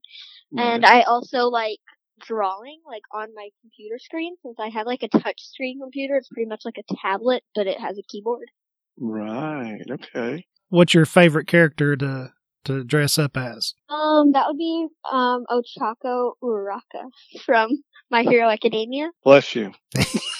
And 0.55 0.85
I 0.85 1.01
also 1.01 1.47
like 1.47 1.79
drawing, 2.19 2.81
like 2.85 3.01
on 3.11 3.29
my 3.33 3.49
computer 3.61 3.97
screen. 3.97 4.35
Since 4.43 4.57
I 4.59 4.69
have 4.69 4.85
like 4.85 5.01
a 5.01 5.07
touch 5.07 5.41
screen 5.41 5.79
computer, 5.81 6.17
it's 6.17 6.29
pretty 6.29 6.47
much 6.47 6.61
like 6.65 6.77
a 6.77 6.95
tablet, 7.01 7.41
but 7.55 7.65
it 7.65 7.79
has 7.79 7.97
a 7.97 8.03
keyboard. 8.07 8.51
right. 8.99 9.81
Okay. 9.89 10.45
What's 10.69 10.93
your 10.93 11.07
favorite 11.07 11.47
character 11.47 11.95
to 11.95 12.31
to 12.65 12.83
dress 12.83 13.17
up 13.17 13.37
as? 13.37 13.73
Um, 13.89 14.33
that 14.33 14.45
would 14.49 14.59
be 14.59 14.85
um 15.11 15.45
Ochako 15.49 16.33
Uraraka 16.43 17.09
from 17.43 17.71
My 18.11 18.21
Hero 18.21 18.47
Academia. 18.49 19.09
Bless 19.23 19.55
you. 19.55 19.73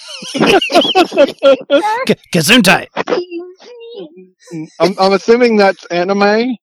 K- 2.06 2.14
Gesundheit. 2.32 2.88
I'm, 4.80 4.94
I'm 4.98 5.12
assuming 5.12 5.56
that's 5.56 5.84
anime, 5.86 6.56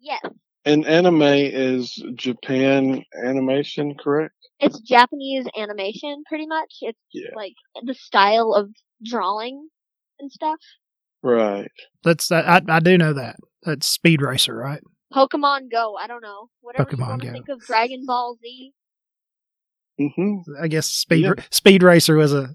yes, 0.00 0.20
and 0.64 0.86
anime 0.86 1.22
is 1.22 1.92
Japan 2.14 3.02
animation, 3.24 3.94
correct? 4.02 4.34
it's 4.62 4.78
Japanese 4.80 5.46
animation, 5.56 6.22
pretty 6.28 6.46
much. 6.46 6.74
It's 6.82 6.98
Yeah. 7.14 7.30
like 7.34 7.54
the 7.84 7.94
style 7.94 8.52
of 8.54 8.70
drawing 9.04 9.68
and 10.18 10.30
stuff. 10.30 10.58
Right. 11.22 11.70
That's 12.04 12.28
that. 12.28 12.46
I, 12.48 12.60
I 12.76 12.80
do 12.80 12.98
know 12.98 13.12
that. 13.14 13.36
That's 13.62 13.86
Speed 13.86 14.20
Racer, 14.22 14.54
right? 14.54 14.80
Pokemon 15.14 15.70
Go. 15.70 15.96
I 15.96 16.06
don't 16.06 16.22
know. 16.22 16.48
Whatever 16.60 16.90
you 16.90 16.96
Pokemon 16.98 17.08
want 17.08 17.22
to 17.22 17.26
Go. 17.28 17.32
think 17.32 17.48
of 17.48 17.60
Dragon 17.60 18.04
Ball 18.06 18.36
Z. 18.42 18.72
hmm 19.98 20.36
I 20.62 20.68
guess 20.68 20.86
Speed 20.88 21.24
Yeah. 21.24 21.32
Speed 21.50 21.82
Racer 21.82 22.16
was 22.16 22.32
a 22.34 22.50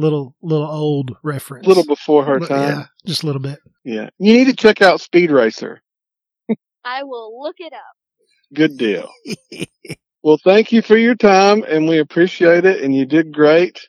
little 0.00 0.34
little 0.42 0.66
old 0.70 1.16
reference. 1.22 1.66
A 1.66 1.68
little 1.68 1.84
before 1.84 2.24
her 2.24 2.40
time. 2.40 2.70
Yeah, 2.70 2.86
just 3.06 3.22
a 3.22 3.26
little 3.26 3.40
bit. 3.42 3.58
Yeah. 3.84 4.10
You 4.18 4.32
need 4.32 4.46
to 4.46 4.54
check 4.56 4.82
out 4.82 5.00
Speed 5.00 5.30
Racer. 5.30 5.80
I 6.84 7.04
will 7.04 7.40
look 7.42 7.56
it 7.58 7.72
up. 7.72 7.94
Good 8.54 8.76
deal. 8.76 9.08
Well, 10.22 10.38
thank 10.44 10.70
you 10.70 10.82
for 10.82 10.98
your 10.98 11.14
time, 11.14 11.64
and 11.66 11.88
we 11.88 11.98
appreciate 11.98 12.66
it. 12.66 12.82
And 12.82 12.94
you 12.94 13.06
did 13.06 13.32
great. 13.32 13.80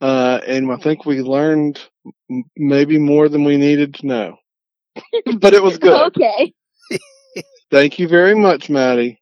Uh, 0.00 0.38
and 0.46 0.70
I 0.70 0.76
think 0.76 1.04
we 1.04 1.22
learned 1.22 1.80
m- 2.30 2.44
maybe 2.56 2.98
more 2.98 3.28
than 3.28 3.42
we 3.42 3.56
needed 3.56 3.94
to 3.94 4.06
know, 4.06 4.36
but 5.40 5.54
it 5.54 5.62
was 5.62 5.78
good. 5.78 6.12
Okay. 6.16 6.52
Thank 7.72 7.98
you 7.98 8.06
very 8.06 8.36
much, 8.36 8.70
Maddie. 8.70 9.18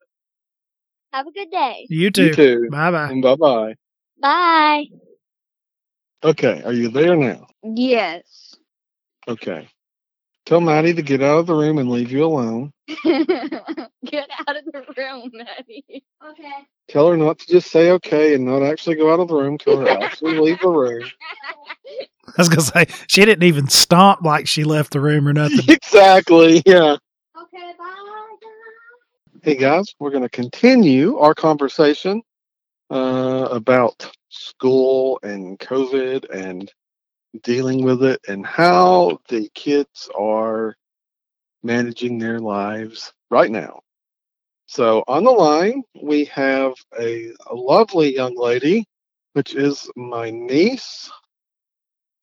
Have 1.15 1.27
a 1.27 1.33
good 1.33 1.51
day. 1.51 1.87
You 1.89 2.11
too. 2.11 2.25
You 2.27 2.35
too. 2.35 2.69
Bye 2.71 2.91
bye. 2.91 3.09
And 3.11 3.23
bye 3.23 3.37
bye. 3.37 3.75
Bye. 4.21 4.85
Okay, 6.25 6.63
are 6.65 6.73
you 6.73 6.89
there 6.89 7.17
now? 7.17 7.47
Yes. 7.63 8.57
Okay. 9.29 9.69
Tell 10.47 10.61
Maddie 10.61 10.95
to 10.95 11.03
get 11.03 11.23
out 11.23 11.39
of 11.39 11.47
the 11.47 11.55
room 11.55 11.79
and 11.79 11.91
leave 11.91 12.11
you 12.11 12.25
alone. 12.25 12.73
Get 13.05 14.29
out 14.47 14.57
of 14.57 14.65
the 14.67 14.85
room, 14.97 15.31
Maddie. 15.33 16.05
Okay. 16.31 16.67
Tell 16.89 17.09
her 17.09 17.17
not 17.17 17.39
to 17.41 17.47
just 17.47 17.71
say 17.71 17.91
okay 17.93 18.35
and 18.35 18.45
not 18.45 18.63
actually 18.63 18.97
go 18.97 19.13
out 19.13 19.21
of 19.21 19.29
the 19.29 19.35
room. 19.35 19.59
Tell 19.59 19.79
her 19.79 19.85
to 19.87 20.03
actually 20.03 20.39
leave 20.39 20.61
the 20.61 20.69
room. 20.69 21.05
I 22.27 22.33
was 22.39 22.49
gonna 22.49 22.63
say 22.63 22.87
she 23.07 23.25
didn't 23.25 23.45
even 23.45 23.69
stomp 23.69 24.23
like 24.23 24.47
she 24.47 24.65
left 24.65 24.93
the 24.93 25.01
room 25.01 25.29
or 25.29 25.33
nothing. 25.33 25.61
exactly. 25.69 26.63
Yeah. 26.67 26.97
Okay, 27.37 27.73
bye. 27.79 27.95
Hey 29.43 29.57
guys, 29.57 29.95
we're 29.99 30.11
going 30.11 30.23
to 30.23 30.31
continue 30.31 31.19
our 31.19 31.35
conversation 31.35 32.23
uh, 32.91 33.49
about 33.51 34.11
school 34.35 35.19
and 35.23 35.59
COVID 35.59 36.29
and 36.31 36.73
dealing 37.43 37.85
with 37.85 38.03
it 38.03 38.21
and 38.29 38.45
how 38.45 39.19
the 39.29 39.49
kids 39.55 40.09
are 40.19 40.77
managing 41.63 42.19
their 42.19 42.41
lives 42.41 43.13
right 43.31 43.51
now. 43.51 43.81
So 44.67 45.05
on 45.09 45.25
the 45.25 45.31
line, 45.31 45.83
we 46.03 46.25
have 46.27 46.75
a, 46.99 47.33
a 47.47 47.55
lovely 47.55 48.15
young 48.15 48.37
lady, 48.37 48.87
which 49.35 49.55
is 49.55 49.91
my 49.97 50.31
niece. 50.31 51.11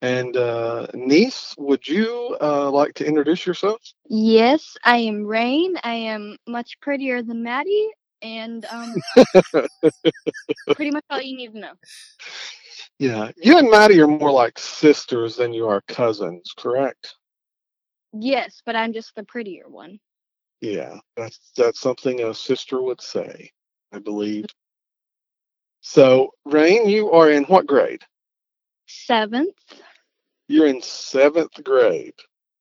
And 0.02 0.36
uh, 0.36 0.88
niece, 0.94 1.54
would 1.60 1.88
you 1.88 2.36
uh, 2.42 2.72
like 2.72 2.96
to 2.96 3.06
introduce 3.06 3.46
yourself? 3.46 3.80
Yes, 4.10 4.76
I 4.84 4.98
am 4.98 5.26
Rain. 5.26 5.76
I 5.84 5.94
am 5.94 6.38
much 6.48 6.80
prettier 6.82 7.22
than 7.22 7.44
Maddie, 7.44 7.90
and 8.22 8.66
um, 8.66 9.02
pretty 10.76 10.92
much 10.92 11.04
all 11.10 11.22
you 11.22 11.36
need 11.38 11.54
to 11.54 11.60
know. 11.60 11.74
Yeah, 13.00 13.32
you 13.38 13.58
and 13.58 13.70
Maddie 13.70 14.00
are 14.02 14.08
more 14.08 14.32
like 14.32 14.60
sisters 14.60 15.36
than 15.36 15.54
you 15.54 15.68
are 15.68 15.82
cousins, 15.88 16.54
correct? 16.58 17.16
Yes, 18.14 18.62
but 18.66 18.76
I'm 18.76 18.94
just 18.94 19.16
the 19.16 19.24
prettier 19.24 19.68
one. 19.70 20.00
Yeah, 20.62 20.98
that's 21.18 21.52
that's 21.58 21.80
something 21.80 22.22
a 22.22 22.34
sister 22.34 22.82
would 22.82 23.02
say, 23.02 23.52
I 23.92 24.00
believe. 24.00 24.46
So, 25.82 26.32
Rain, 26.46 26.88
you 26.88 27.12
are 27.12 27.32
in 27.32 27.44
what 27.46 27.66
grade? 27.68 28.04
Seventh. 28.88 29.56
You're 30.48 30.68
in 30.68 30.82
seventh 30.82 31.64
grade, 31.64 32.14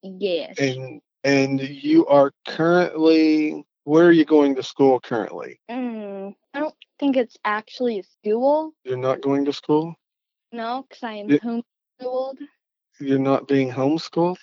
Yes. 0.02 0.58
and 0.58 1.00
and 1.24 1.60
you 1.60 2.06
are 2.06 2.32
currently 2.46 3.64
where 3.84 4.06
are 4.06 4.12
you 4.12 4.24
going 4.24 4.54
to 4.56 4.62
school 4.62 5.00
currently? 5.00 5.60
Mm, 5.70 6.34
I 6.54 6.60
don't 6.60 6.74
think 6.98 7.16
it's 7.16 7.36
actually 7.44 7.98
a 8.00 8.02
school. 8.02 8.72
You're 8.84 8.96
not 8.96 9.20
going 9.20 9.44
to 9.46 9.52
school. 9.52 9.94
No, 10.52 10.82
because 10.88 11.02
I 11.02 11.14
am 11.14 11.30
Yeah. 11.30 11.38
homeschooled. 11.38 12.38
You're 13.00 13.18
not 13.18 13.48
being 13.48 13.70
homeschooled. 13.70 14.38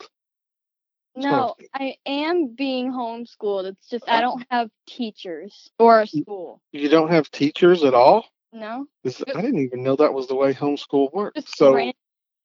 No, 1.16 1.56
I 1.74 1.96
am 2.06 2.50
being 2.54 2.92
homeschooled. 2.92 3.66
It's 3.66 3.90
just 3.90 4.08
I 4.08 4.22
don't 4.22 4.46
have 4.52 4.70
teachers 4.86 5.70
or 5.80 6.02
a 6.02 6.08
school. 6.08 6.62
You 6.72 6.90
don't 6.90 7.10
have 7.10 7.32
teachers 7.32 7.84
at 7.84 7.96
all. 7.96 8.26
No, 8.54 8.88
Is- 9.04 9.24
I 9.36 9.42
didn't 9.42 9.60
even 9.60 9.84
know 9.84 9.96
that 9.96 10.14
was 10.14 10.28
the 10.28 10.36
way 10.36 10.54
homeschool 10.54 11.12
worked. 11.14 11.38
just 11.38 11.58
So, 11.58 11.74
ran- 11.74 11.94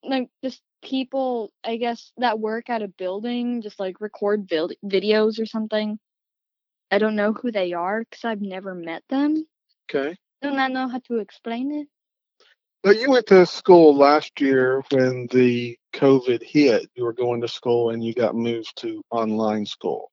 like 0.03 0.31
just 0.43 0.63
people, 0.83 1.53
I 1.63 1.77
guess 1.77 2.13
that 2.17 2.41
work 2.41 2.71
at 2.71 2.83
a 2.83 2.89
building, 2.89 3.61
just 3.61 3.79
like 3.79 4.01
record 4.01 4.47
build 4.47 4.73
videos 4.85 5.39
or 5.39 5.47
something, 5.47 5.99
I 6.93 6.99
don't 6.99 7.17
know 7.17 7.33
who 7.33 7.51
they 7.51 7.73
are 7.73 8.01
because 8.01 8.27
I've 8.27 8.43
never 8.43 8.75
met 8.75 9.03
them. 9.09 9.47
Okay. 9.91 10.15
Do 10.43 10.51
not 10.51 10.73
know 10.73 10.89
how 10.89 10.99
to 11.09 11.21
explain 11.21 11.73
it. 11.73 11.89
But 12.83 13.01
you 13.01 13.11
went 13.11 13.27
to 13.29 13.47
school 13.47 13.97
last 13.97 14.39
year 14.43 14.83
when 14.91 15.27
the 15.33 15.79
COVID 15.95 16.43
hit. 16.43 16.91
You 16.95 17.05
were 17.05 17.15
going 17.15 17.41
to 17.41 17.49
school 17.49 17.91
and 17.91 18.05
you 18.05 18.13
got 18.13 18.35
moved 18.35 18.77
to 18.81 19.03
online 19.11 19.65
school. 19.65 20.11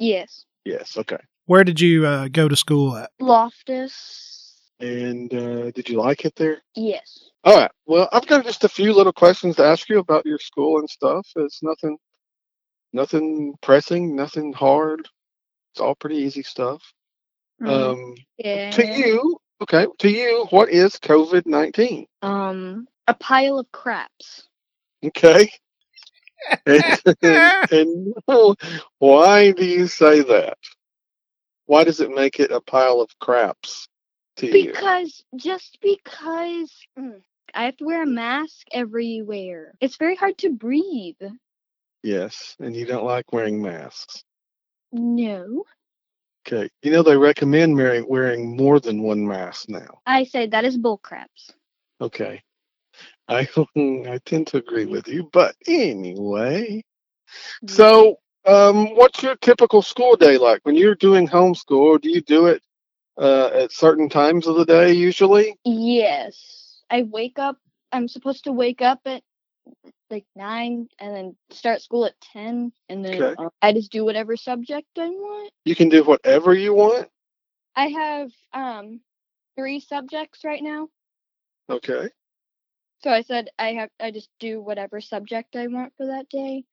Yes. 0.00 0.46
Yes. 0.64 0.98
Okay. 0.98 1.18
Where 1.46 1.62
did 1.62 1.80
you 1.80 2.04
uh, 2.06 2.26
go 2.26 2.48
to 2.48 2.56
school 2.56 2.96
at? 2.96 3.10
Loftis. 3.20 4.56
And 4.80 5.32
uh, 5.32 5.70
did 5.70 5.88
you 5.88 5.98
like 5.98 6.24
it 6.24 6.34
there? 6.34 6.62
Yes. 6.74 7.30
All 7.44 7.56
right. 7.56 7.70
Well, 7.86 8.08
I've 8.12 8.26
got 8.26 8.44
just 8.44 8.64
a 8.64 8.68
few 8.68 8.92
little 8.94 9.12
questions 9.12 9.56
to 9.56 9.64
ask 9.64 9.88
you 9.88 10.00
about 10.00 10.26
your 10.26 10.38
school 10.38 10.80
and 10.80 10.90
stuff. 10.90 11.28
It's 11.36 11.62
nothing, 11.62 11.98
nothing 12.92 13.54
pressing, 13.62 14.16
nothing 14.16 14.52
hard. 14.52 15.08
It's 15.72 15.80
all 15.80 15.94
pretty 15.94 16.16
easy 16.16 16.42
stuff. 16.42 16.82
Um, 17.64 18.14
yeah. 18.38 18.70
to 18.70 18.86
you, 18.86 19.38
okay. 19.62 19.86
To 19.98 20.08
you, 20.08 20.46
what 20.50 20.70
is 20.70 20.94
COVID 20.94 21.46
nineteen? 21.46 22.06
Um, 22.22 22.88
a 23.06 23.14
pile 23.14 23.58
of 23.58 23.70
craps. 23.70 24.48
Okay. 25.04 25.50
and, 26.66 27.02
and 27.70 28.14
why 28.98 29.52
do 29.52 29.64
you 29.64 29.86
say 29.86 30.22
that? 30.22 30.56
Why 31.66 31.84
does 31.84 32.00
it 32.00 32.10
make 32.10 32.40
it 32.40 32.50
a 32.50 32.60
pile 32.60 33.00
of 33.00 33.10
craps 33.20 33.88
to 34.36 34.46
you? 34.46 34.52
Because 34.52 35.22
just 35.36 35.78
because 35.82 36.72
mm, 36.98 37.20
I 37.54 37.64
have 37.64 37.76
to 37.78 37.84
wear 37.84 38.02
a 38.02 38.06
mask 38.06 38.66
everywhere. 38.72 39.74
It's 39.80 39.96
very 39.96 40.16
hard 40.16 40.38
to 40.38 40.50
breathe. 40.50 41.20
Yes, 42.02 42.56
and 42.58 42.74
you 42.74 42.86
don't 42.86 43.04
like 43.04 43.32
wearing 43.32 43.60
masks. 43.60 44.24
No. 44.92 45.64
Okay. 46.46 46.70
You 46.82 46.90
know 46.90 47.02
they 47.02 47.16
recommend 47.16 47.76
wearing 47.76 48.06
wearing 48.08 48.56
more 48.56 48.80
than 48.80 49.02
one 49.02 49.26
mask 49.26 49.68
now. 49.68 50.00
I 50.06 50.24
say 50.24 50.46
that 50.46 50.64
is 50.64 50.76
bull 50.76 50.98
craps. 50.98 51.52
Okay. 52.00 52.42
I 53.28 53.48
I 53.76 54.18
tend 54.24 54.48
to 54.48 54.58
agree 54.58 54.86
with 54.86 55.08
you, 55.08 55.28
but 55.32 55.54
anyway. 55.66 56.82
So, 57.68 58.18
um, 58.46 58.96
what's 58.96 59.22
your 59.22 59.36
typical 59.36 59.82
school 59.82 60.16
day 60.16 60.38
like 60.38 60.60
when 60.64 60.76
you're 60.76 60.94
doing 60.94 61.28
homeschool? 61.28 62.00
Do 62.00 62.10
you 62.10 62.20
do 62.22 62.46
it 62.46 62.62
uh, 63.18 63.50
at 63.52 63.72
certain 63.72 64.08
times 64.08 64.46
of 64.46 64.56
the 64.56 64.64
day 64.64 64.92
usually? 64.92 65.56
Yes. 65.64 66.80
I 66.90 67.02
wake 67.02 67.38
up 67.38 67.58
I'm 67.92 68.08
supposed 68.08 68.44
to 68.44 68.52
wake 68.52 68.82
up 68.82 69.00
at 69.06 69.22
like 70.10 70.26
nine 70.36 70.88
and 70.98 71.14
then 71.14 71.36
start 71.50 71.82
school 71.82 72.04
at 72.06 72.20
ten 72.20 72.72
and 72.88 73.04
then 73.04 73.22
Okay. 73.22 73.34
uh, 73.38 73.48
I 73.62 73.72
just 73.72 73.92
do 73.92 74.04
whatever 74.04 74.36
subject 74.36 74.88
I 74.98 75.08
want. 75.08 75.52
You 75.64 75.74
can 75.76 75.88
do 75.88 76.02
whatever 76.04 76.54
you 76.54 76.74
want. 76.74 77.08
I 77.76 77.88
have 77.88 78.30
um 78.52 79.00
three 79.56 79.80
subjects 79.80 80.44
right 80.44 80.62
now. 80.62 80.88
Okay. 81.68 82.08
So 83.02 83.10
I 83.10 83.22
said 83.22 83.48
I 83.58 83.72
have 83.74 83.90
I 84.00 84.10
just 84.10 84.28
do 84.40 84.60
whatever 84.60 85.00
subject 85.00 85.56
I 85.56 85.66
want 85.68 85.92
for 85.96 86.06
that 86.06 86.28
day. 86.28 86.64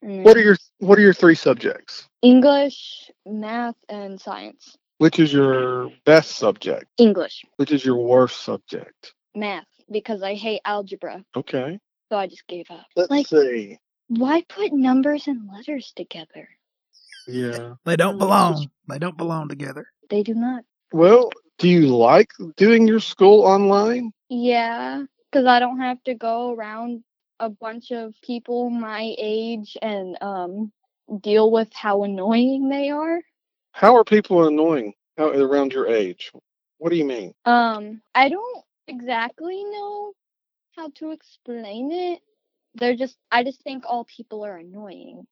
What 0.00 0.36
are 0.36 0.40
your 0.42 0.56
What 0.78 0.98
are 0.98 1.02
your 1.02 1.14
three 1.14 1.34
subjects? 1.36 2.08
English, 2.22 3.10
math, 3.26 3.76
and 3.88 4.20
science. 4.20 4.76
Which 4.98 5.18
is 5.18 5.32
your 5.32 5.90
best 6.04 6.32
subject? 6.32 6.86
English, 6.98 7.44
Which 7.56 7.72
is 7.72 7.84
your 7.84 7.96
worst 7.96 8.42
subject? 8.42 9.14
math, 9.34 9.66
because 9.90 10.22
I 10.22 10.34
hate 10.34 10.60
algebra, 10.64 11.24
Okay. 11.36 11.78
So 12.12 12.18
I 12.18 12.26
just 12.26 12.46
gave 12.46 12.70
up. 12.70 12.84
Let's 12.94 13.10
like, 13.10 13.26
see. 13.26 13.78
why 14.08 14.44
put 14.46 14.70
numbers 14.70 15.28
and 15.28 15.48
letters 15.50 15.94
together? 15.96 16.46
Yeah. 17.26 17.76
They 17.86 17.96
don't 17.96 18.18
belong. 18.18 18.68
They 18.86 18.98
don't 18.98 19.16
belong 19.16 19.48
together. 19.48 19.86
They 20.10 20.22
do 20.22 20.34
not. 20.34 20.64
Well, 20.92 21.30
do 21.58 21.70
you 21.70 21.86
like 21.96 22.30
doing 22.58 22.86
your 22.86 23.00
school 23.00 23.44
online? 23.46 24.12
Yeah, 24.28 25.04
because 25.30 25.46
I 25.46 25.58
don't 25.58 25.80
have 25.80 26.02
to 26.04 26.14
go 26.14 26.52
around 26.52 27.02
a 27.40 27.48
bunch 27.48 27.92
of 27.92 28.12
people 28.22 28.68
my 28.68 29.14
age 29.18 29.78
and 29.80 30.18
um 30.20 30.70
deal 31.22 31.50
with 31.50 31.72
how 31.72 32.04
annoying 32.04 32.68
they 32.68 32.90
are. 32.90 33.22
How 33.70 33.96
are 33.96 34.04
people 34.04 34.46
annoying 34.46 34.92
around 35.18 35.72
your 35.72 35.88
age? 35.88 36.30
What 36.76 36.90
do 36.90 36.96
you 36.96 37.06
mean? 37.06 37.32
Um, 37.46 38.02
I 38.14 38.28
don't 38.28 38.64
exactly 38.86 39.64
know 39.64 40.12
how 40.76 40.90
to 40.96 41.10
explain 41.12 41.92
it. 41.92 42.20
They're 42.74 42.96
just 42.96 43.16
I 43.30 43.44
just 43.44 43.62
think 43.62 43.84
all 43.86 44.04
people 44.04 44.44
are 44.44 44.56
annoying. 44.56 45.26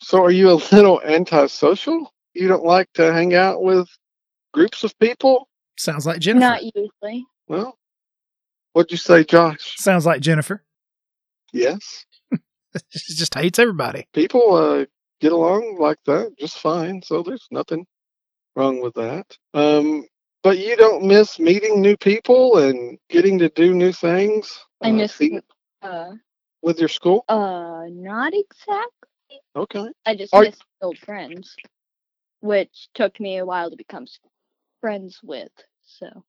So, 0.00 0.22
are 0.22 0.30
you 0.30 0.50
a 0.50 0.60
little 0.72 1.00
antisocial? 1.02 2.12
You 2.34 2.48
don't 2.48 2.64
like 2.64 2.92
to 2.94 3.12
hang 3.12 3.34
out 3.34 3.62
with 3.62 3.88
groups 4.52 4.84
of 4.84 4.96
people? 4.98 5.48
Sounds 5.76 6.06
like 6.06 6.20
Jennifer. 6.20 6.40
Not 6.40 6.62
usually. 6.62 7.26
Well, 7.48 7.76
what'd 8.72 8.90
you 8.90 8.96
say, 8.96 9.24
Josh? 9.24 9.76
Sounds 9.76 10.06
like 10.06 10.20
Jennifer. 10.20 10.62
Yes. 11.52 12.04
she 12.90 13.14
just 13.14 13.34
hates 13.34 13.58
everybody. 13.58 14.06
People 14.12 14.54
uh, 14.54 14.84
get 15.20 15.32
along 15.32 15.78
like 15.80 15.98
that 16.06 16.34
just 16.38 16.58
fine. 16.58 17.02
So, 17.02 17.22
there's 17.22 17.46
nothing 17.50 17.86
wrong 18.54 18.80
with 18.80 18.94
that. 18.94 19.26
Um, 19.54 20.04
but 20.42 20.58
you 20.58 20.76
don't 20.76 21.04
miss 21.04 21.38
meeting 21.38 21.80
new 21.80 21.96
people 21.96 22.58
and 22.58 22.98
getting 23.08 23.38
to 23.38 23.48
do 23.50 23.74
new 23.74 23.92
things? 23.92 24.58
I 24.82 24.90
uh, 24.90 24.92
miss 24.92 25.20
uh 25.82 26.12
with 26.62 26.78
your 26.78 26.88
school? 26.88 27.24
uh 27.28 27.84
not 27.90 28.32
exactly. 28.34 29.40
Okay. 29.56 29.86
I 30.06 30.14
just 30.14 30.34
Are- 30.34 30.44
miss 30.44 30.58
old 30.82 30.98
friends, 30.98 31.56
which 32.40 32.88
took 32.94 33.18
me 33.20 33.38
a 33.38 33.46
while 33.46 33.70
to 33.70 33.76
become 33.76 34.06
friends 34.80 35.20
with. 35.22 35.52
So 35.84 36.24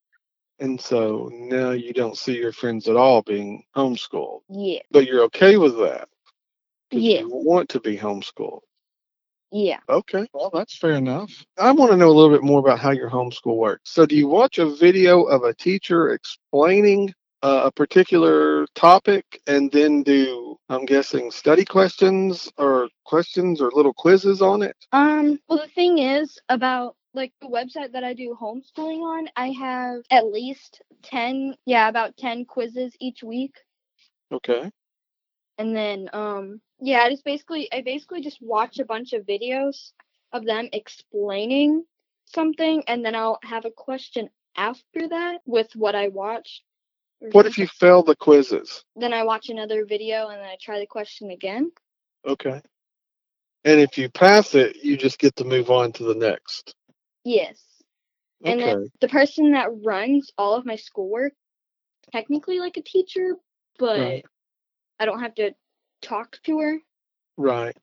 And 0.60 0.80
so 0.80 1.30
now 1.32 1.72
you 1.72 1.94
don't 1.94 2.18
see 2.18 2.38
your 2.38 2.52
friends 2.52 2.88
at 2.88 2.96
all 2.96 3.22
being 3.22 3.64
homeschooled, 3.76 4.42
yeah, 4.50 4.82
but 4.92 5.06
you're 5.06 5.24
okay 5.26 5.58
with 5.58 5.78
that. 5.80 6.10
Yeah. 6.92 7.22
You 7.22 7.30
want 7.30 7.70
to 7.70 7.80
be 7.80 7.98
homeschooled. 7.98 8.62
Yeah. 9.52 9.80
Okay, 9.90 10.28
well, 10.34 10.52
that's 10.54 10.78
fair 10.78 10.92
enough. 10.92 11.32
I 11.58 11.72
want 11.72 11.92
to 11.92 11.98
know 11.98 12.10
a 12.10 12.14
little 12.14 12.36
bit 12.36 12.44
more 12.44 12.60
about 12.60 12.80
how 12.80 12.92
your 12.92 13.10
homeschool 13.10 13.58
works. 13.58 13.92
So, 13.92 14.06
do 14.06 14.16
you 14.16 14.28
watch 14.28 14.60
a 14.60 14.70
video 14.76 15.24
of 15.24 15.44
a 15.44 15.54
teacher 15.54 16.10
explaining 16.10 17.14
uh, 17.42 17.62
a 17.66 17.72
particular 17.72 18.68
topic 18.76 19.42
and 19.48 19.72
then 19.72 20.04
do, 20.04 20.58
I'm 20.70 20.86
guessing, 20.86 21.32
study 21.32 21.66
questions 21.66 22.52
or 22.58 22.90
questions 23.06 23.62
or 23.62 23.72
little 23.74 23.94
quizzes 23.94 24.42
on 24.42 24.62
it? 24.62 24.76
Um, 24.92 25.40
well, 25.48 25.60
the 25.60 25.68
thing 25.74 26.00
is 26.00 26.38
about 26.50 26.96
like 27.14 27.34
the 27.42 27.48
website 27.48 27.94
that 27.94 28.04
I 28.04 28.14
do 28.14 28.38
homeschooling 28.40 29.02
on, 29.02 29.30
I 29.36 29.50
have 29.50 30.02
at 30.12 30.28
least 30.28 30.82
10, 31.04 31.56
yeah, 31.66 31.88
about 31.88 32.18
10 32.18 32.46
quizzes 32.46 32.96
each 33.00 33.24
week. 33.24 33.56
Okay. 34.32 34.70
And 35.58 35.76
then, 35.76 36.10
um, 36.14 36.62
yeah, 36.82 37.00
I 37.00 37.10
just 37.10 37.26
basically, 37.26 37.72
I 37.72 37.82
basically 37.82 38.22
just 38.22 38.42
watch 38.42 38.80
a 38.80 38.86
bunch 38.86 39.14
of 39.14 39.26
videos 39.26 39.92
of 40.32 40.46
them 40.46 40.70
explaining 40.74 41.84
something, 42.26 42.84
and 42.88 43.04
then 43.04 43.16
I'll 43.16 43.40
have 43.44 43.66
a 43.66 43.72
question 43.72 44.30
after 44.56 45.08
that 45.10 45.40
with 45.46 45.70
what 45.76 45.96
I 45.96 46.10
watched. 46.10 46.64
What 47.32 47.46
if 47.46 47.58
you 47.58 47.68
fail 47.68 48.04
the 48.04 48.16
quizzes? 48.16 48.84
Then 48.96 49.14
I 49.14 49.24
watch 49.24 49.50
another 49.50 49.86
video 49.86 50.28
and 50.30 50.40
then 50.40 50.48
I 50.48 50.58
try 50.62 50.80
the 50.80 50.86
question 50.86 51.32
again. 51.32 51.72
Okay. 52.26 52.62
And 53.66 53.80
if 53.82 53.98
you 53.98 54.10
pass 54.10 54.56
it, 54.56 54.78
you 54.84 54.98
just 54.98 55.20
get 55.20 55.36
to 55.38 55.44
move 55.44 55.70
on 55.70 55.92
to 55.94 56.04
the 56.04 56.16
next. 56.16 56.76
Yes. 57.26 57.62
And 58.46 58.62
Okay. 58.62 58.72
then 58.72 58.92
the 59.02 59.10
person 59.10 59.52
that 59.52 59.70
runs 59.84 60.32
all 60.38 60.56
of 60.56 60.66
my 60.66 60.78
schoolwork, 60.78 61.34
technically 62.12 62.60
like 62.60 62.78
a 62.78 62.82
teacher, 62.82 63.36
but 63.78 64.00
Right. 64.00 64.26
I 65.00 65.06
don't 65.06 65.20
have 65.20 65.36
to 65.36 65.52
talk 66.02 66.40
to 66.46 66.60
her. 66.60 66.80
Right. 67.38 67.76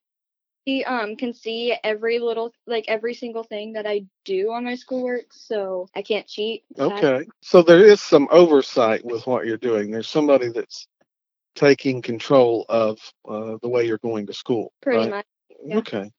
She 0.66 0.84
um 0.84 1.16
can 1.16 1.32
see 1.32 1.76
every 1.84 2.18
little 2.18 2.52
like 2.66 2.86
every 2.88 3.14
single 3.14 3.44
thing 3.44 3.72
that 3.74 3.86
I 3.86 4.04
do 4.24 4.50
on 4.50 4.64
my 4.64 4.74
schoolwork, 4.74 5.26
so 5.32 5.88
I 5.94 6.02
can't 6.02 6.26
cheat. 6.26 6.64
Okay. 6.78 7.24
So 7.40 7.62
there 7.62 7.84
is 7.84 8.00
some 8.02 8.26
oversight 8.30 9.04
with 9.04 9.26
what 9.26 9.46
you're 9.46 9.58
doing. 9.58 9.90
There's 9.90 10.08
somebody 10.08 10.48
that's 10.48 10.88
taking 11.54 12.02
control 12.02 12.66
of 12.68 12.98
uh, 13.28 13.56
the 13.62 13.68
way 13.68 13.86
you're 13.86 13.98
going 13.98 14.26
to 14.26 14.34
school. 14.34 14.72
Pretty 14.82 14.98
right? 14.98 15.10
much, 15.10 15.26
yeah. 15.64 15.78
Okay. 15.78 16.10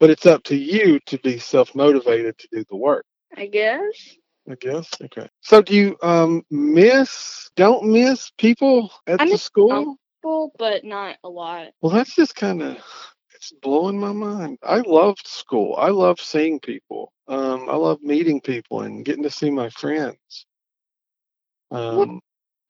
But 0.00 0.10
it's 0.10 0.26
up 0.26 0.42
to 0.44 0.56
you 0.56 1.00
to 1.06 1.18
be 1.18 1.38
self 1.38 1.74
motivated 1.74 2.38
to 2.38 2.48
do 2.52 2.64
the 2.70 2.76
work, 2.76 3.04
I 3.36 3.46
guess. 3.46 4.16
I 4.50 4.54
guess. 4.54 4.88
Okay. 5.02 5.28
So 5.40 5.60
do 5.62 5.74
you 5.74 5.96
um 6.02 6.42
miss 6.50 7.50
don't 7.56 7.90
miss 7.90 8.30
people 8.38 8.92
at 9.06 9.20
I 9.20 9.24
the 9.24 9.32
miss 9.32 9.42
school? 9.42 9.70
some. 9.70 9.98
Well, 10.22 10.52
but 10.58 10.84
not 10.84 11.16
a 11.24 11.28
lot. 11.28 11.68
Well, 11.80 11.92
that's 11.92 12.14
just 12.14 12.34
kind 12.36 12.62
of 12.62 12.78
it's 13.34 13.52
blowing 13.62 13.98
my 14.00 14.12
mind. 14.12 14.58
I 14.62 14.78
loved 14.80 15.26
school. 15.26 15.76
I 15.78 15.90
love 15.90 16.20
seeing 16.20 16.60
people. 16.60 17.12
Um, 17.28 17.68
I 17.68 17.76
love 17.76 18.02
meeting 18.02 18.40
people 18.40 18.82
and 18.82 19.04
getting 19.04 19.22
to 19.24 19.30
see 19.30 19.50
my 19.50 19.70
friends. 19.70 20.46
Um, 21.70 22.20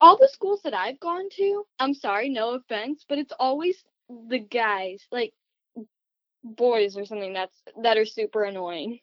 All 0.01 0.19
the 0.19 0.29
schools 0.29 0.63
that 0.65 0.75
I've 0.75 1.01
gone 1.01 1.29
to, 1.37 1.67
I'm 1.79 1.95
sorry, 1.95 2.29
no 2.29 2.55
offense, 2.55 3.05
but 3.09 3.19
it's 3.19 3.33
always 3.39 3.85
the 4.29 4.39
guys. 4.39 5.07
Like 5.11 5.33
boys 6.45 6.97
or 6.97 7.05
something 7.05 7.33
that's 7.33 7.57
that 7.83 7.97
are 7.99 8.07
super 8.07 8.45
annoying. 8.45 9.01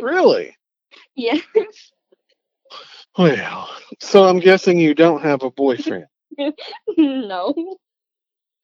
Really? 0.00 0.56
Yes. 1.16 1.42
Well, 3.18 3.68
so 4.00 4.24
I'm 4.24 4.40
guessing 4.40 4.78
you 4.78 4.94
don't 4.94 5.22
have 5.22 5.42
a 5.42 5.50
boyfriend. 5.50 6.06
No. 6.96 7.76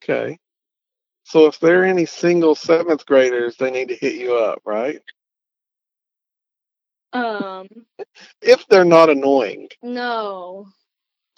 Okay. 0.02 0.38
So 1.24 1.46
if 1.46 1.60
there 1.60 1.82
are 1.82 1.84
any 1.84 2.06
single 2.06 2.54
seventh 2.54 3.06
graders, 3.06 3.56
they 3.56 3.70
need 3.70 3.88
to 3.88 3.94
hit 3.96 4.14
you 4.14 4.34
up, 4.36 4.60
right? 4.64 5.00
Um. 7.12 7.66
If 8.42 8.66
they're 8.68 8.84
not 8.84 9.10
annoying. 9.10 9.68
No. 9.82 10.68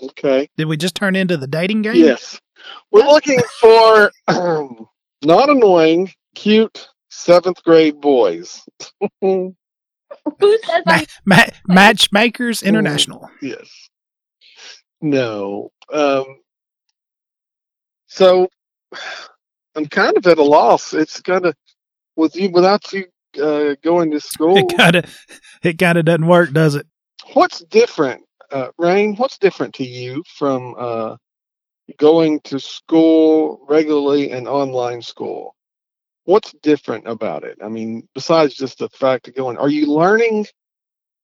Okay. 0.02 0.48
Did 0.56 0.66
we 0.66 0.76
just 0.76 0.94
turn 0.94 1.16
into 1.16 1.36
the 1.36 1.46
dating 1.46 1.82
game? 1.82 1.94
Yes. 1.96 2.40
We're 2.90 3.04
looking 3.06 3.40
for 3.60 4.10
um, 4.28 4.86
not 5.24 5.48
annoying, 5.48 6.10
cute 6.34 6.88
seventh 7.10 7.62
grade 7.64 8.00
boys. 8.00 8.62
Who 9.20 9.54
says 10.40 10.82
Ma- 10.86 10.92
I'm 10.94 11.06
ma- 11.26 11.46
Matchmakers 11.68 12.62
International. 12.62 13.28
yes. 13.40 13.68
No. 15.00 15.70
Um, 15.92 16.40
so 18.06 18.48
I'm 19.76 19.86
kind 19.86 20.16
of 20.16 20.26
at 20.26 20.38
a 20.38 20.42
loss. 20.42 20.92
It's 20.92 21.20
kind 21.20 21.46
of 21.46 21.54
with 22.16 22.36
you 22.36 22.50
without 22.50 22.92
you 22.92 23.06
uh, 23.42 23.76
going 23.82 24.10
to 24.10 24.20
school. 24.32 24.56
It 24.70 24.76
kind 24.76 24.96
of 24.96 25.18
it 25.62 25.78
kind 25.78 25.98
of 25.98 26.04
doesn't 26.04 26.26
work, 26.26 26.52
does 26.52 26.74
it? 26.74 26.86
what's 27.34 27.60
different, 27.64 28.22
uh, 28.50 28.68
Rain? 28.78 29.16
What's 29.16 29.38
different 29.38 29.74
to 29.74 29.84
you 29.84 30.22
from 30.26 30.74
uh, 30.78 31.16
going 31.98 32.40
to 32.44 32.58
school 32.58 33.64
regularly 33.68 34.30
and 34.30 34.48
online 34.48 35.02
school? 35.02 35.54
What's 36.24 36.52
different 36.62 37.08
about 37.08 37.44
it? 37.44 37.58
I 37.62 37.68
mean, 37.68 38.08
besides 38.14 38.54
just 38.54 38.78
the 38.78 38.88
fact 38.90 39.28
of 39.28 39.34
going, 39.34 39.58
are 39.58 39.68
you 39.68 39.86
learning? 39.86 40.46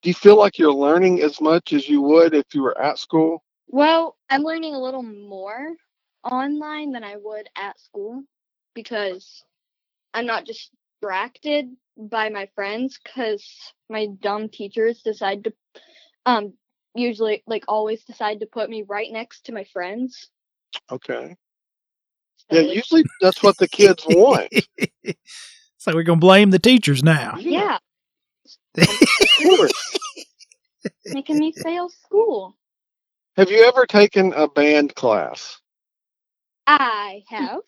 Do 0.02 0.10
you 0.10 0.14
feel 0.14 0.36
like 0.36 0.58
you're 0.58 0.72
learning 0.72 1.22
as 1.22 1.40
much 1.40 1.72
as 1.72 1.88
you 1.88 2.02
would 2.02 2.34
if 2.34 2.46
you 2.54 2.62
were 2.62 2.80
at 2.80 2.98
school? 2.98 3.42
Well, 3.68 4.16
I'm 4.30 4.42
learning 4.42 4.74
a 4.74 4.80
little 4.80 5.02
more 5.02 5.74
online 6.24 6.92
than 6.92 7.04
I 7.04 7.16
would 7.16 7.48
at 7.56 7.78
school 7.78 8.22
because 8.74 9.44
I'm 10.14 10.26
not 10.26 10.46
distracted 10.46 11.66
by 11.96 12.30
my 12.30 12.48
friends 12.54 12.98
because 13.02 13.44
my 13.90 14.06
dumb 14.20 14.48
teachers 14.48 15.02
decide 15.02 15.44
to 15.44 15.52
um 16.26 16.54
usually 16.94 17.42
like 17.46 17.64
always 17.68 18.02
decide 18.04 18.40
to 18.40 18.46
put 18.46 18.70
me 18.70 18.84
right 18.88 19.10
next 19.10 19.44
to 19.44 19.52
my 19.52 19.64
friends. 19.64 20.30
Okay. 20.90 21.36
So 22.50 22.58
Yeah, 22.58 22.72
usually 22.72 23.04
that's 23.20 23.42
what 23.42 23.58
the 23.58 23.68
kids 23.68 24.04
want. 24.06 24.52
so 25.76 25.92
we're 25.94 26.04
gonna 26.04 26.20
blame 26.20 26.50
the 26.50 26.58
teachers 26.58 27.02
now. 27.02 27.36
yeah, 27.38 27.78
of 28.78 28.88
course. 29.42 29.72
making 31.12 31.38
me 31.38 31.52
fail 31.52 31.90
school. 31.90 32.56
Have 33.38 33.52
you 33.52 33.62
ever 33.68 33.86
taken 33.86 34.32
a 34.32 34.48
band 34.48 34.96
class? 34.96 35.60
I 36.66 37.22
have 37.28 37.60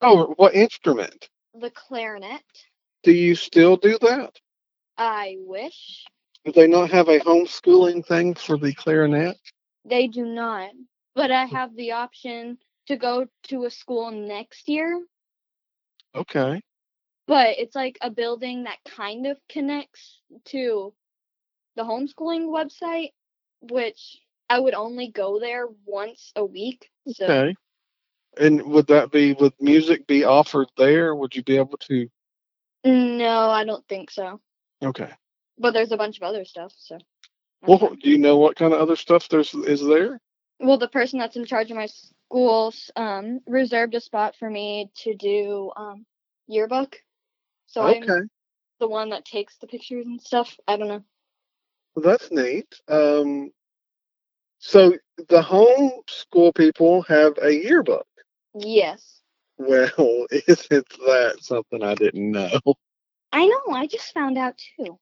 Oh, 0.00 0.32
what 0.36 0.54
instrument? 0.54 1.28
the 1.54 1.70
clarinet. 1.70 2.44
Do 3.02 3.10
you 3.10 3.34
still 3.34 3.76
do 3.76 3.98
that? 3.98 4.38
I 4.96 5.38
wish 5.40 6.04
Do 6.44 6.52
they 6.52 6.68
not 6.68 6.90
have 6.92 7.08
a 7.08 7.18
homeschooling 7.18 8.06
thing 8.06 8.34
for 8.34 8.56
the 8.56 8.72
clarinet? 8.74 9.36
they 9.84 10.06
do 10.06 10.24
not, 10.24 10.70
but 11.16 11.32
I 11.32 11.46
hmm. 11.46 11.56
have 11.56 11.74
the 11.74 11.90
option 11.90 12.58
to 12.86 12.96
go 12.96 13.26
to 13.48 13.64
a 13.64 13.70
school 13.70 14.12
next 14.12 14.68
year 14.68 15.04
Okay. 16.14 16.62
but 17.26 17.58
it's 17.58 17.74
like 17.74 17.98
a 18.02 18.10
building 18.10 18.62
that 18.64 18.78
kind 18.84 19.26
of 19.26 19.36
connects 19.48 20.20
to 20.44 20.94
the 21.74 21.82
homeschooling 21.82 22.46
website, 22.46 23.10
which 23.62 24.20
I 24.48 24.60
would 24.60 24.74
only 24.74 25.08
go 25.10 25.40
there 25.40 25.66
once 25.84 26.32
a 26.36 26.44
week. 26.44 26.90
So 27.08 27.26
Okay. 27.26 27.56
And 28.38 28.62
would 28.64 28.88
that 28.88 29.10
be 29.10 29.32
would 29.34 29.54
music 29.60 30.06
be 30.06 30.24
offered 30.24 30.68
there? 30.76 31.14
Would 31.14 31.34
you 31.34 31.42
be 31.42 31.56
able 31.56 31.78
to? 31.78 32.08
no, 32.84 33.50
I 33.50 33.64
don't 33.64 33.86
think 33.88 34.10
so. 34.10 34.40
Okay. 34.82 35.10
But 35.58 35.72
there's 35.72 35.92
a 35.92 35.96
bunch 35.96 36.18
of 36.18 36.22
other 36.22 36.44
stuff. 36.44 36.72
So 36.76 36.98
Well, 37.62 37.96
do 38.00 38.10
you 38.10 38.18
know 38.18 38.36
what 38.36 38.56
kind 38.56 38.72
of 38.72 38.80
other 38.80 38.96
stuff 38.96 39.28
there's 39.28 39.54
is 39.54 39.84
there? 39.84 40.20
well, 40.60 40.78
the 40.78 40.88
person 40.88 41.18
that's 41.18 41.36
in 41.36 41.44
charge 41.44 41.70
of 41.70 41.76
my 41.76 41.86
schools 41.86 42.90
um 42.96 43.40
reserved 43.46 43.94
a 43.94 44.00
spot 44.00 44.34
for 44.38 44.48
me 44.50 44.90
to 45.02 45.14
do 45.14 45.72
um 45.76 46.04
yearbook. 46.46 46.96
So 47.66 47.82
I'm 47.82 48.02
Okay. 48.02 48.20
the 48.80 48.88
one 48.88 49.10
that 49.10 49.24
takes 49.24 49.56
the 49.58 49.66
pictures 49.66 50.06
and 50.06 50.20
stuff. 50.20 50.56
I 50.68 50.76
don't 50.76 50.88
know. 50.88 51.04
Well, 51.94 52.04
that's 52.04 52.30
neat. 52.30 52.68
Um, 52.88 53.50
so 54.66 54.94
the 55.28 55.40
home 55.40 55.92
school 56.08 56.52
people 56.52 57.02
have 57.02 57.38
a 57.40 57.52
yearbook. 57.54 58.06
Yes. 58.52 59.20
Well, 59.58 60.26
isn't 60.48 60.88
that 60.88 61.36
something 61.40 61.84
I 61.84 61.94
didn't 61.94 62.32
know? 62.32 62.50
I 63.32 63.46
know, 63.46 63.74
I 63.74 63.86
just 63.86 64.12
found 64.12 64.36
out 64.36 64.58
too. 64.58 64.98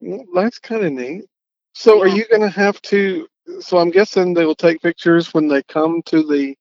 Well, 0.00 0.24
that's 0.34 0.58
kind 0.58 0.84
of 0.86 0.92
neat. 0.92 1.24
So, 1.74 2.00
are 2.00 2.08
you 2.08 2.26
going 2.28 2.40
to 2.40 2.48
have 2.48 2.80
to? 2.82 3.26
So, 3.60 3.76
I'm 3.76 3.90
guessing 3.90 4.32
they 4.32 4.46
will 4.46 4.54
take 4.54 4.80
pictures 4.80 5.34
when 5.34 5.48
they 5.48 5.62
come 5.64 6.00
to 6.06 6.22
the 6.22 6.56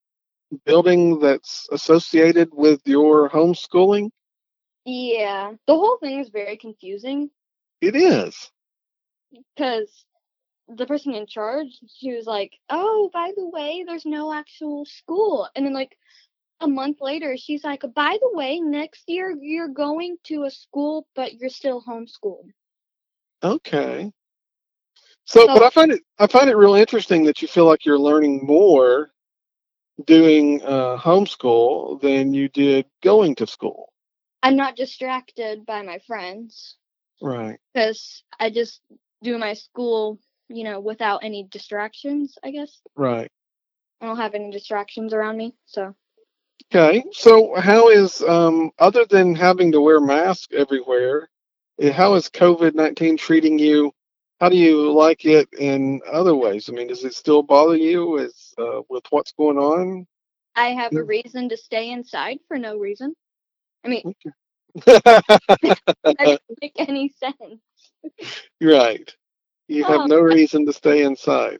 building 0.66 1.20
that's 1.20 1.70
associated 1.72 2.50
with 2.52 2.82
your 2.86 3.30
homeschooling. 3.30 4.10
Yeah. 4.84 5.54
The 5.66 5.76
whole 5.76 5.98
thing 6.00 6.20
is 6.20 6.30
very 6.30 6.58
confusing. 6.58 7.30
It 7.80 7.96
is. 7.96 8.52
because 9.56 10.06
the 10.70 10.86
person 10.86 11.14
in 11.14 11.26
charge 11.28 11.68
she 11.96 12.14
was 12.14 12.26
like 12.26 12.52
oh 12.70 13.10
by 13.14 13.32
the 13.38 13.48
way 13.48 13.84
there's 13.88 14.06
no 14.06 14.34
actual 14.34 14.86
school 14.86 15.48
and 15.56 15.66
then 15.66 15.74
like 15.74 15.98
a 16.62 16.68
month 16.68 16.98
later 17.02 17.38
she's 17.38 17.64
like 17.64 17.84
by 17.96 18.18
the 18.22 18.30
way 18.34 18.60
next 18.60 19.04
year 19.08 19.36
you're 19.40 19.68
going 19.70 20.18
to 20.24 20.44
a 20.44 20.52
school 20.52 21.08
but 21.16 21.34
you're 21.36 21.50
still 21.50 21.82
homeschooled 21.88 22.50
Okay. 23.44 24.12
So, 25.26 25.46
but 25.46 25.62
I 25.62 25.70
find 25.70 25.92
it 25.92 26.02
I 26.20 26.28
find 26.28 26.50
it 26.50 26.56
real 26.58 26.74
interesting 26.74 27.26
that 27.26 27.42
you 27.42 27.48
feel 27.48 27.66
like 27.66 27.86
you're 27.86 28.00
learning 28.00 28.46
more 28.46 29.10
doing 30.06 30.62
uh, 30.64 30.98
homeschool 30.98 32.02
than 32.02 32.34
you 32.34 32.50
did 32.50 32.86
going 33.04 33.36
to 33.36 33.48
school. 33.48 33.92
i'm 34.44 34.56
not 34.56 34.76
distracted 34.76 35.66
by 35.66 35.82
my 35.82 36.00
friends 36.08 36.78
Right. 37.22 37.58
because 37.74 38.24
i 38.40 38.50
just 38.50 38.82
do 39.24 39.38
my 39.38 39.54
school 39.54 40.20
you 40.50 40.64
know 40.64 40.80
without 40.80 41.24
any 41.24 41.44
distractions 41.52 42.38
i 42.44 42.52
guess 42.52 42.82
Right. 42.96 43.32
i 44.02 44.06
don't 44.06 44.18
have 44.18 44.36
any 44.36 44.52
distractions 44.52 45.14
around 45.14 45.38
me 45.38 45.56
so 45.66 45.96
Okay. 46.74 47.04
So, 47.14 47.56
how 47.56 47.90
is 47.90 48.22
um 48.24 48.72
other 48.80 49.06
than 49.06 49.36
having 49.36 49.72
to 49.74 49.82
wear 49.82 50.02
masks 50.02 50.54
everywhere, 50.54 51.30
eh, 51.80 51.92
how 51.92 52.16
is 52.16 52.30
COVID 52.30 52.74
nineteen 52.76 53.16
treating 53.16 53.60
you? 53.60 53.94
How 54.40 54.50
do 54.50 54.58
you 54.58 54.92
like 54.92 55.26
it 55.26 55.48
in 55.58 56.02
other 56.12 56.36
ways? 56.36 56.70
I 56.70 56.74
mean, 56.74 56.88
does 56.88 57.04
it 57.06 57.14
still 57.14 57.44
bother 57.44 57.78
you 57.78 58.20
as 58.20 58.54
uh, 58.58 58.82
with 58.90 59.06
what's 59.12 59.32
going 59.34 59.58
on? 59.58 60.08
i 60.56 60.70
have 60.70 60.96
a 60.96 61.04
reason 61.04 61.50
to 61.50 61.58
stay 61.58 61.92
inside 61.92 62.40
for 62.48 62.58
no 62.58 62.78
reason 62.78 63.16
i 63.86 63.88
mean 63.88 64.14
that 64.86 65.84
doesn't 66.06 66.42
make 66.62 66.74
any 66.78 67.10
sense 67.10 67.62
right. 68.62 69.16
You 69.68 69.84
have 69.86 70.02
Oh. 70.02 70.06
no 70.06 70.20
reason 70.20 70.66
to 70.66 70.74
stay 70.74 71.04
inside. 71.04 71.60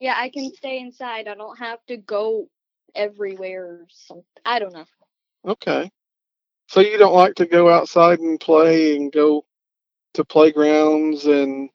Yeah, 0.00 0.14
I 0.16 0.30
can 0.30 0.52
stay 0.54 0.80
inside. 0.80 1.28
I 1.28 1.34
don't 1.34 1.58
have 1.58 1.84
to 1.86 1.96
go 1.96 2.48
everywhere 2.94 3.64
or 3.66 3.86
something. 3.90 4.24
I 4.44 4.58
don't 4.58 4.72
know. 4.72 4.86
Okay. 5.46 5.90
So 6.68 6.80
you 6.80 6.98
don't 6.98 7.14
like 7.14 7.34
to 7.36 7.46
go 7.46 7.68
outside 7.70 8.20
and 8.20 8.40
play 8.40 8.96
and 8.96 9.12
go 9.12 9.44
to 10.14 10.24
playgrounds 10.24 11.26
and 11.26 11.70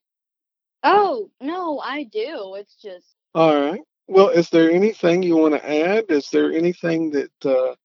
Oh, 0.83 1.31
no, 1.41 1.79
I 1.79 2.03
do. 2.03 2.55
It's 2.55 2.75
just 2.75 3.15
all 3.35 3.59
right. 3.59 3.81
Well, 4.07 4.29
is 4.29 4.49
there 4.49 4.71
anything 4.71 5.21
you 5.23 5.35
want 5.37 5.53
to 5.55 5.69
add? 5.69 6.05
Is 6.09 6.29
there 6.29 6.51
anything 6.53 7.11
that 7.11 7.45
uh, 7.45 7.75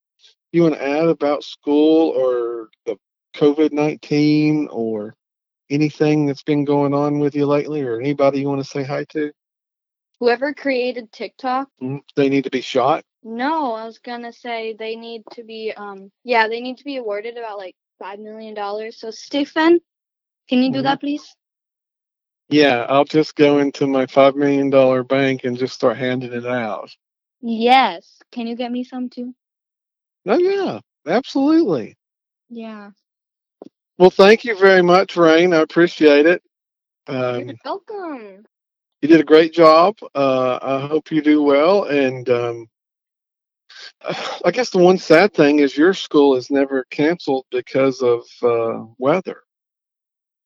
you 0.53 0.63
want 0.63 0.75
to 0.75 0.83
add 0.87 1.09
about 1.09 1.45
school 1.45 2.11
or 2.11 2.69
the 2.87 2.99
COVID 3.35 3.73
nineteen 3.73 4.69
or 4.71 5.15
anything 5.73 6.27
that's 6.27 6.45
been 6.45 6.65
going 6.67 6.95
on 6.95 7.21
with 7.21 7.37
you 7.37 7.47
lately, 7.47 7.83
or 7.83 8.01
anybody 8.01 8.41
you 8.43 8.49
want 8.49 8.63
to 8.65 8.71
say 8.71 8.85
hi 8.85 9.05
to? 9.11 9.33
whoever 10.21 10.55
created 10.55 11.13
TikTok. 11.13 11.69
Mm, 11.83 12.03
They 12.17 12.29
need 12.31 12.45
to 12.45 12.51
be 12.51 12.63
shot. 12.63 13.05
No, 13.25 13.75
I 13.75 13.87
was 13.87 13.99
gonna 14.01 14.33
say 14.33 14.75
they 14.79 14.97
need 14.97 15.25
to 15.33 15.45
be 15.45 15.73
um 15.77 16.13
yeah, 16.25 16.49
they 16.49 16.61
need 16.61 16.79
to 16.79 16.85
be 16.85 16.97
awarded 16.99 17.39
about 17.39 17.59
like 17.59 17.77
five 18.01 18.21
million 18.21 18.55
dollars. 18.55 18.99
So 19.01 19.11
Stephen, 19.11 19.81
can 20.49 20.63
you 20.63 20.73
do 20.73 20.83
Mhm. 20.83 20.85
that 20.85 21.01
please? 21.01 21.37
Yeah, 22.51 22.87
I'll 22.89 23.05
just 23.07 23.37
go 23.37 23.59
into 23.59 23.89
my 23.89 24.07
five 24.07 24.37
million 24.37 24.71
dollar 24.71 25.05
bank 25.05 25.45
and 25.45 25.59
just 25.59 25.75
start 25.75 25.99
handing 25.99 26.33
it 26.35 26.47
out. 26.47 26.91
Yes. 27.43 28.21
Can 28.33 28.47
you 28.49 28.57
get 28.57 28.73
me 28.73 28.85
some 28.85 29.11
too? 29.11 29.35
Oh 30.27 30.39
yeah, 30.39 30.81
absolutely. 31.07 31.97
Yeah. 32.51 32.91
Well, 33.99 34.11
thank 34.11 34.45
you 34.45 34.57
very 34.57 34.83
much, 34.83 35.17
Rain. 35.17 35.53
I 35.53 35.59
appreciate 35.59 36.27
it. 36.27 36.43
Um, 37.07 37.49
You're 37.49 37.57
welcome. 37.65 38.45
you 39.01 39.09
did 39.09 39.21
a 39.21 39.25
great 39.25 39.53
job. 39.53 39.97
Uh, 40.15 40.59
I 40.63 40.87
hope 40.87 41.11
you 41.11 41.21
do 41.23 41.43
well. 41.43 41.85
And 41.85 42.29
um, 42.29 42.67
I 44.45 44.51
guess 44.51 44.71
the 44.71 44.79
one 44.79 44.99
sad 44.99 45.35
thing 45.35 45.59
is 45.59 45.77
your 45.77 45.95
school 45.95 46.37
is 46.37 46.51
never 46.51 46.85
canceled 46.91 47.47
because 47.51 48.03
of 48.03 48.25
uh, 48.43 48.85
weather. 48.99 49.43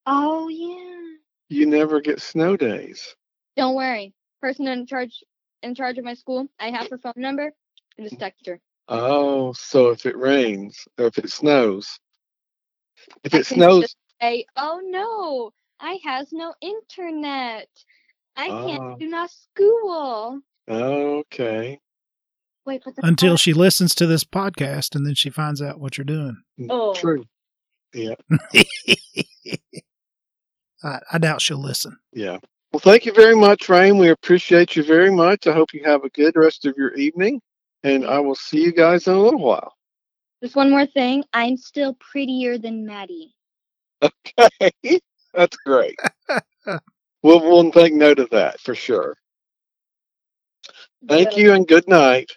Oh 0.07 0.49
yeah. 0.49 1.17
You 1.49 1.67
never 1.67 2.01
get 2.01 2.21
snow 2.21 2.57
days. 2.57 3.15
Don't 3.57 3.75
worry. 3.75 4.13
Person 4.41 4.69
in 4.69 4.87
charge 4.87 5.23
in 5.63 5.75
charge 5.75 5.99
of 5.99 6.05
my 6.05 6.15
school, 6.15 6.49
I 6.61 6.71
have 6.71 6.89
her 6.91 6.99
phone 6.99 7.15
number. 7.17 7.53
I 7.99 8.03
just 8.03 8.19
text 8.19 8.47
her. 8.47 8.61
Oh, 8.89 9.53
so 9.53 9.91
if 9.91 10.07
it 10.07 10.17
rains 10.17 10.87
or 10.99 11.07
if 11.07 11.19
it 11.19 11.31
snows, 11.31 11.99
if 13.25 13.35
I 13.35 13.39
it 13.39 13.47
can 13.47 13.57
snows, 13.57 13.97
say, 14.21 14.45
"Oh 14.57 14.81
no, 14.85 15.51
I 15.81 15.99
has 16.05 16.33
no 16.33 16.55
internet. 16.61 17.69
I 18.37 18.49
Ah. 18.49 18.67
can't 18.67 18.99
do 18.99 19.09
no 19.09 19.27
school." 19.27 20.41
okay. 20.69 21.79
Wait, 22.65 22.83
but 22.85 22.95
Until 23.05 23.31
phone- 23.31 23.37
she 23.37 23.53
listens 23.53 23.95
to 23.95 24.07
this 24.07 24.25
podcast 24.25 24.95
and 24.97 25.07
then 25.07 25.15
she 25.15 25.31
finds 25.31 25.63
out 25.63 25.79
what 25.79 25.97
you're 25.97 26.05
doing. 26.05 26.37
Oh. 26.69 26.93
True. 26.95 27.25
Yeah. 27.95 28.15
I, 30.83 30.99
I 31.13 31.19
doubt 31.19 31.41
she'll 31.41 31.63
listen. 31.63 31.97
Yeah. 32.13 32.39
Well, 32.73 32.81
thank 32.81 33.07
you 33.07 33.13
very 33.13 33.37
much, 33.37 33.69
Rain. 33.69 33.99
We 33.99 34.09
appreciate 34.11 34.75
you 34.77 34.83
very 34.83 35.11
much. 35.11 35.47
I 35.47 35.53
hope 35.53 35.73
you 35.73 35.83
have 35.85 36.03
a 36.05 36.11
good 36.11 36.35
rest 36.37 36.67
of 36.67 36.77
your 36.77 36.93
evening, 36.95 37.41
and 37.85 38.05
I 38.05 38.19
will 38.19 38.35
see 38.35 38.61
you 38.63 38.73
guys 38.73 39.07
in 39.07 39.15
a 39.15 39.21
little 39.23 39.41
while. 39.41 39.73
Just 40.43 40.57
one 40.57 40.71
more 40.71 40.87
thing. 40.87 41.25
I'm 41.33 41.57
still 41.57 41.95
prettier 41.95 42.59
than 42.59 42.87
Maddie. 42.87 43.35
Okay. 44.03 45.01
That's 45.35 45.57
great. 45.59 45.99
we'll, 47.23 47.41
we'll 47.41 47.71
take 47.71 47.95
note 47.95 48.19
of 48.19 48.31
that 48.31 48.61
for 48.61 48.75
sure. 48.75 49.17
Thank 51.09 51.37
So, 51.37 51.37
you 51.37 51.53
and 51.53 51.67
good 51.67 51.89
night. 51.89 52.31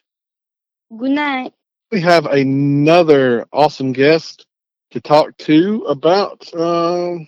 Good 0.95 1.11
night. 1.11 1.53
We 1.91 2.01
have 2.01 2.25
another 2.25 3.45
awesome 3.51 3.93
guest 3.93 4.45
to 4.91 5.01
talk 5.01 5.35
to 5.37 5.83
about 5.87 6.53
um, 6.55 7.27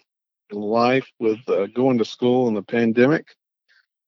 life 0.52 1.08
with 1.20 1.40
uh, 1.48 1.68
going 1.68 1.98
to 2.00 2.06
school 2.06 2.48
in 2.48 2.54
the 2.56 2.62
pandemic. 2.64 3.26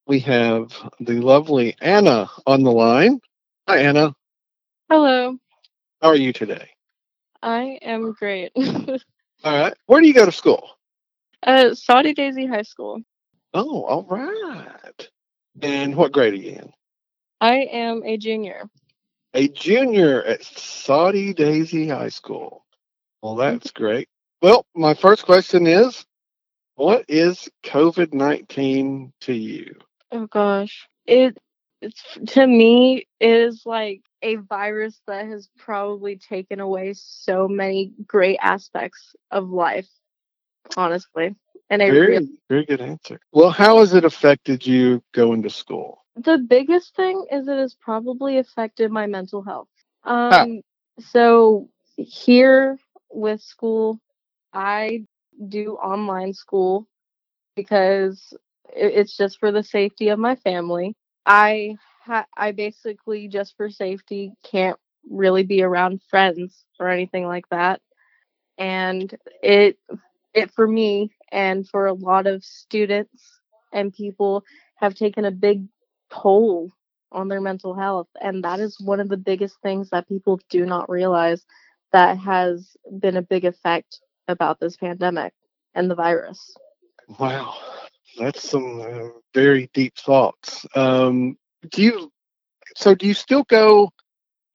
We 0.08 0.20
have 0.22 0.72
the 1.00 1.20
lovely 1.22 1.76
Anna 1.82 2.30
on 2.46 2.64
the 2.64 2.72
line. 2.72 3.20
Hi, 3.68 3.80
Anna. 3.80 4.14
Hello, 4.90 5.38
How 6.04 6.10
are 6.10 6.16
you 6.18 6.34
today? 6.34 6.70
I 7.42 7.80
am 7.82 8.12
great. 8.12 8.52
All 8.58 8.98
right. 9.46 9.74
Where 9.86 10.02
do 10.02 10.08
you 10.08 10.14
go 10.14 10.26
to 10.26 10.34
school? 10.34 10.70
uh, 11.44 11.74
Soddy-Daisy 11.74 12.46
High 12.46 12.64
School. 12.64 13.00
Oh, 13.54 13.84
all 13.84 14.04
right. 14.10 15.10
And 15.62 15.96
what 15.96 16.12
grade 16.12 16.34
are 16.34 16.38
you 16.38 16.52
in? 16.52 16.74
I 17.40 17.56
am 17.72 18.04
a 18.04 18.18
junior. 18.18 18.70
A 19.34 19.48
junior 19.48 20.22
at 20.24 20.44
Soddy-Daisy 20.44 21.88
High 21.88 22.10
School. 22.10 22.66
Well, 23.22 23.36
that's 23.36 23.72
great. 23.72 24.10
Well, 24.42 24.66
my 24.76 24.96
first 24.96 25.24
question 25.26 25.68
is 25.68 26.06
what 26.76 27.06
is 27.08 27.48
COVID 27.64 28.14
19 28.14 29.14
to 29.22 29.34
you? 29.34 29.76
Oh 30.12 30.28
gosh, 30.28 30.86
it 31.06 31.38
to 32.28 32.48
me 32.48 33.08
it 33.20 33.30
is 33.30 33.64
like 33.66 34.02
a 34.22 34.36
virus 34.36 35.02
that 35.08 35.28
has 35.28 35.50
probably 35.58 36.18
taken 36.18 36.60
away 36.60 36.94
so 36.96 37.48
many 37.48 37.92
great 38.08 38.38
aspects 38.42 39.16
of 39.32 39.50
life. 39.50 39.88
Honestly, 40.78 41.36
and 41.70 41.84
I 41.84 41.90
Very, 41.90 42.08
really, 42.08 42.30
very 42.50 42.66
good 42.66 42.82
answer. 42.82 43.20
Well, 43.32 43.50
how 43.50 43.80
has 43.80 43.94
it 43.94 44.06
affected 44.06 44.66
you 44.66 45.04
going 45.14 45.44
to 45.44 45.50
school? 45.50 46.04
the 46.16 46.38
biggest 46.38 46.96
thing 46.96 47.26
is 47.32 47.48
it 47.48 47.58
has 47.58 47.76
probably 47.76 48.38
affected 48.38 48.92
my 48.92 49.08
mental 49.08 49.42
health. 49.42 49.68
Um, 50.04 50.62
so 51.00 51.70
here 51.98 52.78
with 53.10 53.42
school, 53.42 54.00
I 54.54 55.06
do 55.48 55.74
online 55.74 56.34
school 56.34 56.88
because 57.56 58.34
it's 58.76 59.18
just 59.18 59.40
for 59.40 59.52
the 59.52 59.64
safety 59.64 60.10
of 60.10 60.20
my 60.20 60.36
family. 60.36 60.96
I 61.26 61.78
ha- 62.04 62.28
I 62.36 62.52
basically 62.52 63.28
just 63.28 63.56
for 63.58 63.70
safety 63.70 64.34
can't 64.44 64.78
really 65.10 65.44
be 65.44 65.62
around 65.64 66.02
friends 66.10 66.66
or 66.80 66.90
anything 66.90 67.26
like 67.28 67.48
that. 67.50 67.82
And 68.58 69.16
it 69.42 69.78
it 70.34 70.52
for 70.52 70.68
me 70.68 71.12
and 71.32 71.68
for 71.68 71.86
a 71.88 71.94
lot 71.94 72.28
of 72.28 72.44
students 72.44 73.40
and 73.72 73.94
people 73.94 74.44
have 74.76 74.96
taken 74.96 75.26
a 75.26 75.32
big 75.32 75.66
toll 76.12 76.72
on 77.12 77.28
their 77.28 77.42
mental 77.42 77.74
health 77.74 78.08
and 78.22 78.44
that 78.44 78.60
is 78.60 78.80
one 78.80 79.00
of 79.00 79.10
the 79.10 79.18
biggest 79.18 79.58
things 79.62 79.90
that 79.90 80.08
people 80.08 80.40
do 80.50 80.66
not 80.66 80.90
realize 80.90 81.46
that 81.92 82.18
has 82.18 82.76
been 83.00 83.18
a 83.18 83.22
big 83.22 83.46
effect 83.46 84.02
about 84.28 84.60
this 84.60 84.78
pandemic 84.78 85.34
and 85.76 85.90
the 85.90 85.96
virus. 85.96 86.56
Wow, 87.20 87.56
that's 88.18 88.48
some 88.48 88.82
uh, 88.82 89.10
very 89.34 89.70
deep 89.74 89.96
thoughts. 89.98 90.66
Um, 90.76 91.38
do 91.72 91.82
you, 91.82 92.12
so 92.76 92.96
do 92.96 93.08
you 93.08 93.14
still 93.14 93.44
go, 93.44 93.92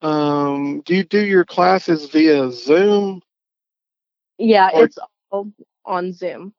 um, 0.02 0.82
do 0.84 0.94
you 0.94 1.04
do 1.04 1.24
your 1.24 1.44
classes 1.44 2.08
via 2.10 2.50
Zoom? 2.50 3.20
Yeah, 4.38 4.70
Or- 4.72 4.84
it's 4.84 4.98
all 5.30 5.52
on 5.84 6.12
Zoom. 6.12 6.54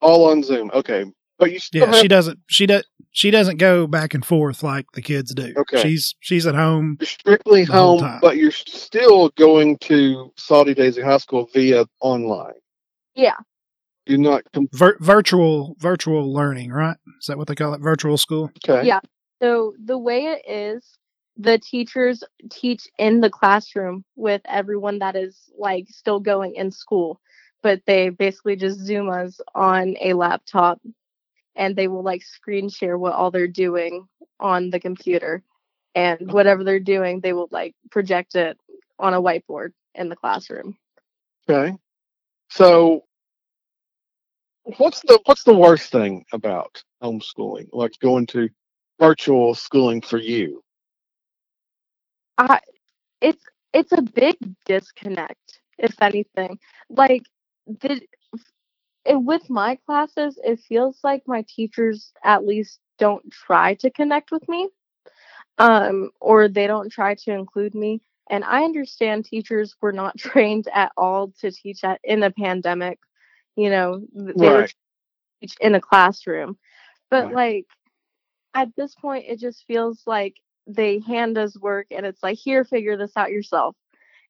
All 0.00 0.30
on 0.30 0.42
Zoom. 0.42 0.70
Okay. 0.72 1.04
But 1.38 1.50
you 1.52 1.58
still 1.58 1.80
Yeah, 1.86 1.92
have 1.92 1.96
she 2.00 2.08
doesn't. 2.08 2.38
She 2.46 2.66
does. 2.66 2.84
She 3.10 3.30
doesn't 3.30 3.56
go 3.56 3.86
back 3.86 4.14
and 4.14 4.24
forth 4.24 4.62
like 4.62 4.86
the 4.92 5.02
kids 5.02 5.32
do. 5.34 5.52
Okay. 5.56 5.82
She's 5.82 6.14
she's 6.20 6.46
at 6.46 6.54
home. 6.54 6.96
You're 7.00 7.06
strictly 7.06 7.64
the 7.64 7.72
whole 7.72 7.98
home, 7.98 8.08
time. 8.08 8.18
but 8.20 8.36
you're 8.36 8.50
still 8.52 9.30
going 9.30 9.78
to 9.78 10.32
Soddy-Daisy 10.36 11.00
High 11.02 11.16
School 11.18 11.48
via 11.52 11.86
online. 12.00 12.54
Yeah. 13.14 13.36
You're 14.06 14.18
not 14.18 14.42
com- 14.52 14.68
Vir- 14.72 14.98
virtual 15.00 15.76
virtual 15.78 16.32
learning, 16.32 16.70
right? 16.70 16.96
Is 17.20 17.26
that 17.26 17.38
what 17.38 17.48
they 17.48 17.54
call 17.54 17.74
it? 17.74 17.80
Virtual 17.80 18.18
school. 18.18 18.50
okay. 18.68 18.86
Yeah. 18.86 19.00
So 19.42 19.74
the 19.82 19.98
way 19.98 20.24
it 20.26 20.42
is, 20.48 20.98
the 21.36 21.58
teachers 21.58 22.22
teach 22.50 22.86
in 22.98 23.20
the 23.20 23.30
classroom 23.30 24.04
with 24.14 24.42
everyone 24.44 25.00
that 25.00 25.16
is 25.16 25.50
like 25.58 25.86
still 25.88 26.20
going 26.20 26.54
in 26.54 26.70
school, 26.70 27.20
but 27.62 27.82
they 27.86 28.10
basically 28.10 28.56
just 28.56 28.78
zoom 28.78 29.10
us 29.10 29.40
on 29.54 29.96
a 30.00 30.12
laptop 30.12 30.80
and 31.56 31.74
they 31.76 31.88
will 31.88 32.02
like 32.02 32.22
screen 32.22 32.68
share 32.68 32.96
what 32.98 33.14
all 33.14 33.30
they're 33.30 33.48
doing 33.48 34.06
on 34.38 34.70
the 34.70 34.80
computer. 34.80 35.42
And 35.96 36.32
whatever 36.32 36.64
they're 36.64 36.80
doing, 36.80 37.20
they 37.20 37.32
will 37.32 37.48
like 37.52 37.74
project 37.90 38.34
it 38.34 38.58
on 38.98 39.14
a 39.14 39.22
whiteboard 39.22 39.72
in 39.94 40.08
the 40.08 40.16
classroom. 40.16 40.76
Okay. 41.48 41.76
So, 42.50 43.04
what's 44.64 45.00
the 45.02 45.20
what's 45.24 45.44
the 45.44 45.54
worst 45.54 45.90
thing 45.90 46.24
about 46.32 46.82
homeschooling? 47.02 47.68
Like 47.72 47.92
going 48.00 48.26
to 48.28 48.48
virtual 48.98 49.54
schooling 49.54 50.00
for 50.00 50.18
you? 50.18 50.62
I 52.38 52.60
it's 53.20 53.44
it's 53.72 53.92
a 53.92 54.02
big 54.02 54.36
disconnect, 54.66 55.60
if 55.78 55.94
anything. 56.00 56.58
Like 56.88 57.24
the 57.66 58.00
it, 59.04 59.16
with 59.16 59.50
my 59.50 59.78
classes, 59.86 60.38
it 60.42 60.60
feels 60.60 60.98
like 61.04 61.22
my 61.26 61.44
teachers 61.48 62.12
at 62.24 62.46
least 62.46 62.80
don't 62.98 63.30
try 63.30 63.74
to 63.74 63.90
connect 63.90 64.30
with 64.30 64.48
me, 64.48 64.68
um, 65.58 66.10
or 66.20 66.48
they 66.48 66.66
don't 66.66 66.90
try 66.90 67.14
to 67.14 67.32
include 67.32 67.74
me. 67.74 68.00
And 68.30 68.44
I 68.44 68.64
understand 68.64 69.26
teachers 69.26 69.76
were 69.82 69.92
not 69.92 70.16
trained 70.18 70.68
at 70.72 70.92
all 70.96 71.32
to 71.40 71.50
teach 71.50 71.84
at 71.84 72.00
in 72.02 72.22
a 72.22 72.30
pandemic. 72.30 72.98
You 73.56 73.70
know, 73.70 74.02
they 74.14 74.50
Right. 74.50 74.74
in 75.60 75.74
a 75.74 75.80
classroom, 75.80 76.56
but 77.10 77.30
Right. 77.30 77.32
like 77.32 77.66
at 78.54 78.74
this 78.76 78.94
point, 78.94 79.26
it 79.28 79.38
just 79.38 79.64
feels 79.66 80.02
like 80.06 80.36
they 80.66 81.00
hand 81.00 81.38
us 81.38 81.58
work 81.58 81.86
and 81.90 82.06
it's 82.06 82.22
like 82.22 82.38
here 82.38 82.64
figure 82.64 82.96
this 82.96 83.16
out 83.16 83.30
yourself 83.30 83.76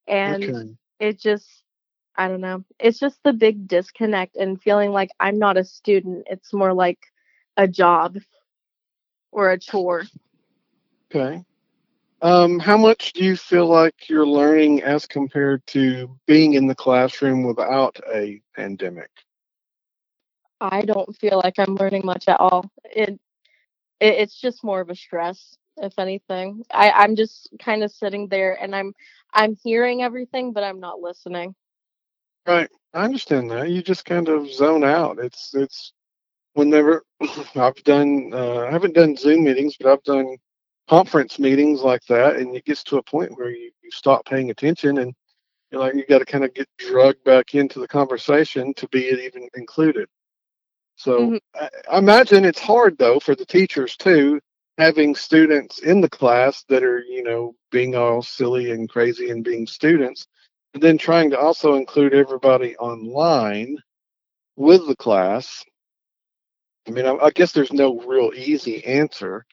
and 0.06 0.52
okay. 0.52 0.76
it 0.98 1.18
just 1.20 1.64
i 2.16 2.28
don't 2.28 2.40
know 2.40 2.64
it's 2.78 2.98
just 2.98 3.18
the 3.24 3.32
big 3.32 3.66
disconnect 3.68 4.36
and 4.36 4.60
feeling 4.62 4.90
like 4.90 5.10
i'm 5.20 5.38
not 5.38 5.56
a 5.56 5.64
student 5.64 6.26
it's 6.30 6.52
more 6.52 6.72
like 6.72 6.98
a 7.56 7.66
job 7.68 8.16
or 9.32 9.50
a 9.50 9.58
chore 9.58 10.04
Okay. 11.10 11.44
Um, 12.22 12.58
how 12.58 12.76
much 12.78 13.12
do 13.12 13.24
you 13.24 13.36
feel 13.36 13.66
like 13.66 14.08
you're 14.08 14.26
learning 14.26 14.82
as 14.82 15.06
compared 15.06 15.66
to 15.68 16.16
being 16.26 16.54
in 16.54 16.66
the 16.66 16.74
classroom 16.74 17.44
without 17.44 17.98
a 18.12 18.40
pandemic? 18.54 19.10
i 20.60 20.82
don't 20.82 21.16
feel 21.18 21.40
like 21.42 21.58
i'm 21.58 21.74
learning 21.76 22.02
much 22.04 22.28
at 22.28 22.40
all 22.40 22.70
it, 22.84 23.10
it 23.10 23.20
it's 24.00 24.40
just 24.40 24.64
more 24.64 24.80
of 24.80 24.90
a 24.90 24.94
stress 24.94 25.56
if 25.78 25.98
anything 25.98 26.64
i 26.70 26.90
i'm 26.92 27.16
just 27.16 27.48
kind 27.60 27.82
of 27.82 27.90
sitting 27.90 28.28
there 28.28 28.54
and 28.62 28.74
i'm 28.74 28.94
i'm 29.32 29.56
hearing 29.62 30.02
everything 30.02 30.52
but 30.52 30.64
i'm 30.64 30.80
not 30.80 31.00
listening 31.00 31.54
Right. 32.46 32.68
I 32.92 33.04
understand 33.04 33.50
that. 33.50 33.70
You 33.70 33.82
just 33.82 34.04
kind 34.04 34.28
of 34.28 34.52
zone 34.52 34.84
out. 34.84 35.18
It's 35.18 35.54
it's 35.54 35.92
whenever 36.54 37.04
I've 37.56 37.82
done 37.84 38.30
uh, 38.34 38.66
I 38.68 38.70
haven't 38.70 38.94
done 38.94 39.16
Zoom 39.16 39.44
meetings, 39.44 39.76
but 39.78 39.90
I've 39.92 40.02
done 40.04 40.36
conference 40.88 41.38
meetings 41.38 41.82
like 41.82 42.04
that, 42.08 42.36
and 42.36 42.54
it 42.56 42.64
gets 42.64 42.82
to 42.84 42.98
a 42.98 43.02
point 43.02 43.36
where 43.36 43.50
you, 43.50 43.70
you 43.82 43.90
stop 43.90 44.24
paying 44.26 44.50
attention 44.50 44.98
and 44.98 45.14
you're 45.70 45.80
like 45.80 45.94
you 45.94 46.06
got 46.06 46.18
to 46.18 46.24
kind 46.24 46.44
of 46.44 46.54
get 46.54 46.68
drugged 46.78 47.24
back 47.24 47.54
into 47.54 47.80
the 47.80 47.88
conversation 47.88 48.74
to 48.74 48.88
be 48.88 49.06
even 49.08 49.48
included. 49.54 50.08
So 50.96 51.30
Mhm. 51.30 51.40
I, 51.54 51.70
I 51.90 51.98
imagine 51.98 52.44
it's 52.44 52.60
hard 52.60 52.98
though 52.98 53.18
for 53.20 53.34
the 53.34 53.46
teachers 53.46 53.96
too, 53.96 54.40
having 54.78 55.14
students 55.14 55.80
in 55.80 56.00
the 56.00 56.10
class 56.10 56.64
that 56.68 56.82
are 56.84 57.00
you 57.00 57.22
know 57.22 57.54
being 57.70 57.94
all 57.96 58.22
silly 58.22 58.70
and 58.70 58.88
crazy 58.88 59.30
and 59.30 59.44
being 59.44 59.66
students, 59.66 60.26
and 60.74 60.82
then 60.82 60.98
trying 60.98 61.30
to 61.30 61.38
also 61.38 61.74
include 61.74 62.14
everybody 62.14 62.76
online 62.76 63.76
with 64.56 64.86
the 64.86 64.96
class. 64.96 65.64
I 66.86 66.90
mean, 66.90 67.06
I, 67.06 67.14
I 67.16 67.30
guess 67.30 67.52
there's 67.52 67.72
no 67.72 67.98
real 68.00 68.32
easy 68.36 68.84
answer, 68.84 69.44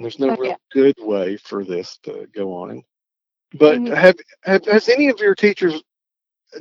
and 0.00 0.04
there's 0.06 0.18
no 0.18 0.30
Oh, 0.30 0.36
real 0.38 0.56
good 0.72 0.96
way 1.00 1.36
for 1.36 1.62
this 1.62 1.98
to 2.04 2.26
go 2.34 2.54
on. 2.54 2.82
But 3.54 3.82
Mhm. 3.82 3.94
have, 3.94 4.16
have 4.44 4.64
has 4.66 4.88
any 4.88 5.08
of 5.10 5.20
your 5.20 5.34
teachers 5.34 5.82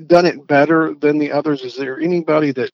done 0.08 0.26
it 0.26 0.48
better 0.48 0.94
than 0.96 1.18
the 1.20 1.32
others? 1.32 1.64
Is 1.64 1.76
there 1.78 2.00
anybody 2.00 2.52
that 2.54 2.72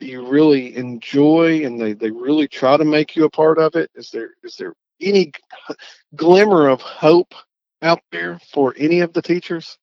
you 0.00 0.26
really 0.26 0.76
enjoy 0.76 1.64
and 1.64 1.80
they, 1.80 1.92
they 1.92 2.10
really 2.10 2.48
try 2.48 2.76
to 2.76 2.84
make 2.84 3.16
you 3.16 3.24
a 3.24 3.30
part 3.30 3.58
of 3.58 3.76
it? 3.76 3.90
Is 3.94 4.10
there 4.10 4.30
is 4.42 4.56
there 4.56 4.74
any 5.00 5.32
glimmer 6.16 6.68
of 6.68 6.80
hope 6.80 7.34
out 7.82 8.00
there 8.12 8.40
for 8.52 8.74
any 8.78 9.00
of 9.00 9.12
the 9.12 9.22
teachers? 9.22 9.78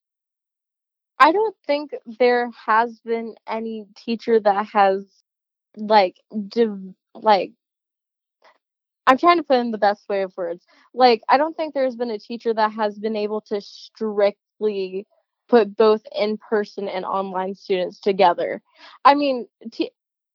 I 1.20 1.32
don't 1.32 1.56
think 1.68 1.96
there 2.20 2.50
has 2.66 3.00
been 3.02 3.36
any 3.48 3.86
teacher 3.96 4.40
that 4.40 4.68
has 4.68 5.06
like 5.78 6.18
div- 6.50 6.96
like 7.16 7.54
I'm 9.08 9.18
trying 9.18 9.38
to 9.38 9.44
put 9.44 9.58
in 9.60 9.72
the 9.72 9.78
best 9.78 10.08
way 10.10 10.24
of 10.24 10.36
words. 10.38 10.66
Like 10.94 11.22
I 11.30 11.38
don't 11.38 11.56
think 11.56 11.74
there's 11.74 11.96
been 11.96 12.12
a 12.12 12.20
teacher 12.20 12.54
that 12.54 12.72
has 12.74 12.98
been 12.98 13.16
able 13.16 13.42
to 13.42 13.62
strictly 13.62 15.06
put 15.50 15.76
both 15.76 16.02
in-person 16.18 16.88
and 16.88 17.06
online 17.06 17.54
students 17.56 18.00
together. 18.00 18.62
I 19.04 19.16
mean, 19.16 19.48
t- 19.72 19.92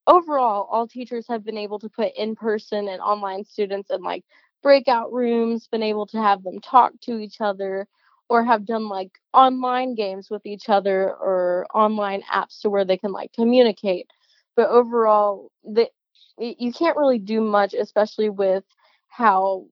overall 0.06 0.68
all 0.70 0.86
teachers 0.86 1.26
have 1.28 1.44
been 1.44 1.56
able 1.58 1.78
to 1.80 1.88
put 1.88 2.12
in-person 2.16 2.88
and 2.88 3.00
online 3.00 3.44
students 3.44 3.90
in 3.90 4.02
like 4.02 4.24
breakout 4.62 5.12
rooms, 5.12 5.66
been 5.68 5.82
able 5.82 6.06
to 6.08 6.18
have 6.18 6.42
them 6.42 6.60
talk 6.60 6.92
to 7.02 7.18
each 7.18 7.40
other 7.40 7.86
or 8.28 8.44
have 8.44 8.66
done 8.66 8.88
like 8.88 9.10
online 9.32 9.94
games 9.94 10.28
with 10.30 10.44
each 10.44 10.68
other 10.68 11.10
or 11.14 11.66
online 11.74 12.22
apps 12.32 12.60
to 12.60 12.68
where 12.70 12.84
they 12.84 12.98
can 12.98 13.12
like 13.12 13.32
communicate. 13.32 14.06
But 14.56 14.68
overall, 14.68 15.50
the 15.64 15.88
you 16.38 16.72
can't 16.72 16.96
really 16.96 17.18
do 17.18 17.40
much, 17.40 17.74
especially 17.74 18.30
with 18.30 18.64
how 19.08 19.66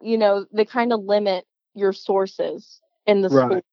you 0.00 0.18
know 0.18 0.46
they 0.52 0.64
kind 0.64 0.92
of 0.92 1.02
limit 1.04 1.46
your 1.74 1.92
sources 1.92 2.80
in 3.06 3.22
the 3.22 3.30
school. 3.30 3.56
Right. 3.56 3.64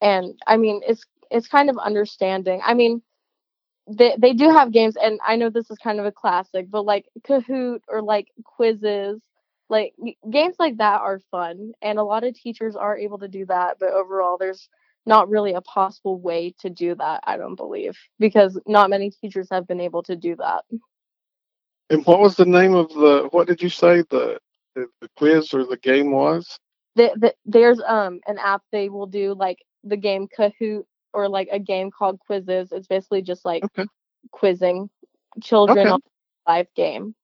And 0.00 0.38
I 0.46 0.56
mean, 0.56 0.80
it's 0.86 1.04
it's 1.30 1.48
kind 1.48 1.70
of 1.70 1.78
understanding. 1.78 2.60
I 2.64 2.74
mean, 2.74 3.02
they 3.88 4.16
they 4.18 4.32
do 4.32 4.50
have 4.50 4.72
games, 4.72 4.96
and 4.96 5.20
I 5.26 5.36
know 5.36 5.50
this 5.50 5.70
is 5.70 5.78
kind 5.78 6.00
of 6.00 6.06
a 6.06 6.12
classic, 6.12 6.70
but 6.70 6.84
like 6.84 7.06
Kahoot 7.26 7.80
or 7.88 8.02
like 8.02 8.28
Quizizz, 8.58 9.20
like 9.68 9.94
games 10.30 10.56
like 10.58 10.78
that 10.78 11.00
are 11.00 11.20
fun, 11.30 11.72
and 11.82 11.98
a 11.98 12.04
lot 12.04 12.24
of 12.24 12.34
teachers 12.34 12.76
are 12.76 12.96
able 12.98 13.18
to 13.18 13.28
do 13.28 13.46
that. 13.46 13.78
But 13.80 13.92
overall, 13.92 14.36
there's 14.38 14.68
not 15.06 15.28
really 15.30 15.54
a 15.54 15.60
possible 15.62 16.18
way 16.20 16.54
to 16.60 16.70
do 16.70 16.94
that. 16.96 17.22
I 17.24 17.36
don't 17.36 17.56
believe 17.56 17.96
because 18.18 18.60
not 18.66 18.90
many 18.90 19.10
teachers 19.10 19.48
have 19.50 19.66
been 19.66 19.80
able 19.80 20.02
to 20.04 20.16
do 20.16 20.36
that. 20.36 20.64
And 21.90 22.04
what 22.06 22.20
was 22.20 22.36
the 22.36 22.46
name 22.46 22.74
of 22.74 22.88
the 22.90 23.28
what 23.32 23.46
did 23.48 23.62
you 23.62 23.68
say 23.70 24.02
the 24.10 24.38
the, 24.74 24.86
the 25.00 25.08
quiz 25.16 25.54
or 25.54 25.64
the 25.66 25.78
game 25.78 26.10
was? 26.12 26.58
the, 26.96 27.12
the, 27.16 27.34
there's 27.46 27.80
um 27.86 28.20
an 28.26 28.38
app 28.38 28.62
they 28.72 28.88
will 28.88 29.06
do 29.06 29.34
like 29.34 29.58
the 29.84 29.96
game 29.96 30.28
Kahoot 30.28 30.84
or 31.14 31.28
like 31.28 31.48
a 31.52 31.58
game 31.58 31.90
called 31.90 32.20
Quizizz. 32.28 32.72
It's 32.72 32.88
basically 32.88 33.22
just 33.22 33.44
like 33.44 33.64
Okay. 33.64 33.86
quizzing 34.32 34.90
children 35.42 35.88
Okay. 35.88 35.90
on 35.90 36.00
live 36.46 36.68
game. 36.74 37.14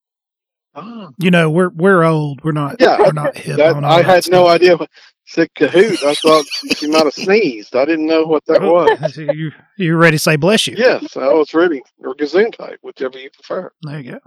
Ah, 0.75 1.11
You 1.19 1.31
know, 1.31 1.51
we're 1.51 1.69
we're 1.69 2.03
old. 2.03 2.43
We're 2.45 2.53
not 2.53 2.77
Yeah, 2.81 2.99
we're 2.99 3.13
not 3.13 3.37
hip 3.37 3.57
that 3.59 3.75
on 3.77 3.85
I 3.85 4.03
that 4.03 4.05
had 4.07 4.31
no 4.31 4.49
idea. 4.49 4.77
What, 4.77 4.89
said 5.27 5.49
Kahoot. 5.55 6.03
I 6.03 6.15
thought 6.15 6.45
she 6.77 6.89
might 6.89 7.05
have 7.05 7.15
sneezed. 7.15 7.77
I 7.77 7.85
didn't 7.85 8.07
know 8.07 8.25
what 8.25 8.45
that 8.47 8.63
was. 8.63 9.17
you 9.17 9.53
you 9.77 9.97
ready 9.97 10.17
to 10.17 10.23
say 10.23 10.37
bless 10.37 10.67
you? 10.67 10.75
Yes, 10.77 11.17
I 11.17 11.29
was 11.33 11.55
ready. 11.55 11.83
Or 11.99 12.15
Gesundheit, 12.15 12.77
whichever 12.83 13.19
you 13.19 13.31
prefer. 13.31 13.71
There 13.83 14.01
you 14.01 14.13
go. 14.13 14.19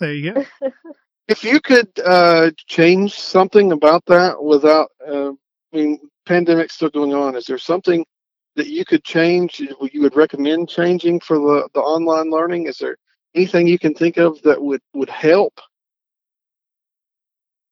There 0.00 0.12
you 0.12 0.32
go. 0.32 0.44
If 1.28 1.44
you 1.44 1.60
could 1.60 1.88
uh, 2.02 2.52
change 2.68 3.12
something 3.12 3.72
about 3.72 4.02
that 4.06 4.42
without, 4.42 4.88
uh, 5.06 5.32
I 5.32 5.76
mean, 5.76 5.98
pandemic's 6.26 6.72
still 6.72 6.88
going 6.88 7.12
on. 7.12 7.36
Is 7.36 7.44
there 7.44 7.58
something 7.58 8.02
that 8.56 8.68
you 8.68 8.86
could 8.86 9.04
change? 9.04 9.60
You 9.60 9.76
you 9.92 10.00
would 10.00 10.16
recommend 10.16 10.70
changing 10.70 11.20
for 11.20 11.36
the, 11.38 11.68
the 11.74 11.80
online 11.80 12.30
learning? 12.30 12.66
Is 12.66 12.78
there 12.78 12.96
anything 13.34 13.66
you 13.66 13.78
can 13.78 13.92
think 13.92 14.16
of 14.16 14.40
that 14.40 14.62
would 14.62 14.80
would 14.94 15.10
help? 15.10 15.60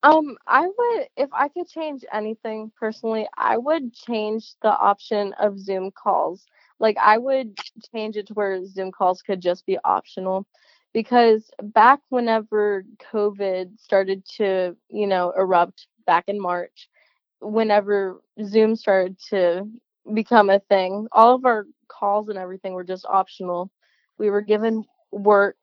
Um, 0.06 0.38
I 0.46 0.66
would 0.66 1.08
if 1.16 1.30
I 1.32 1.48
could 1.48 1.68
change 1.68 2.04
anything 2.12 2.72
personally, 2.78 3.28
I 3.36 3.58
would 3.58 3.92
change 3.94 4.54
the 4.62 4.70
option 4.70 5.34
of 5.40 5.58
Zoom 5.58 5.90
calls. 5.92 6.46
Like 6.80 6.96
I 7.02 7.18
would 7.18 7.58
change 7.94 8.16
it 8.16 8.28
to 8.28 8.34
where 8.34 8.64
Zoom 8.66 8.92
calls 8.92 9.22
could 9.22 9.42
just 9.42 9.66
be 9.66 9.78
optional 9.84 10.46
because 10.94 11.50
back 11.60 12.00
whenever 12.10 12.84
COVID 13.12 13.80
started 13.80 14.24
to, 14.36 14.76
you 14.90 15.08
know, 15.08 15.32
erupt 15.36 15.88
back 16.06 16.26
in 16.28 16.40
March, 16.40 16.88
whenever 17.40 18.22
Zoom 18.44 18.76
started 18.76 19.18
to 19.30 19.68
become 20.14 20.50
a 20.50 20.60
thing, 20.60 21.08
all 21.12 21.34
of 21.34 21.44
our 21.46 21.66
calls 21.88 22.28
and 22.28 22.38
everything 22.38 22.74
were 22.74 22.84
just 22.84 23.06
optional. 23.06 23.72
We 24.18 24.30
were 24.30 24.42
given 24.42 24.84
work, 25.10 25.56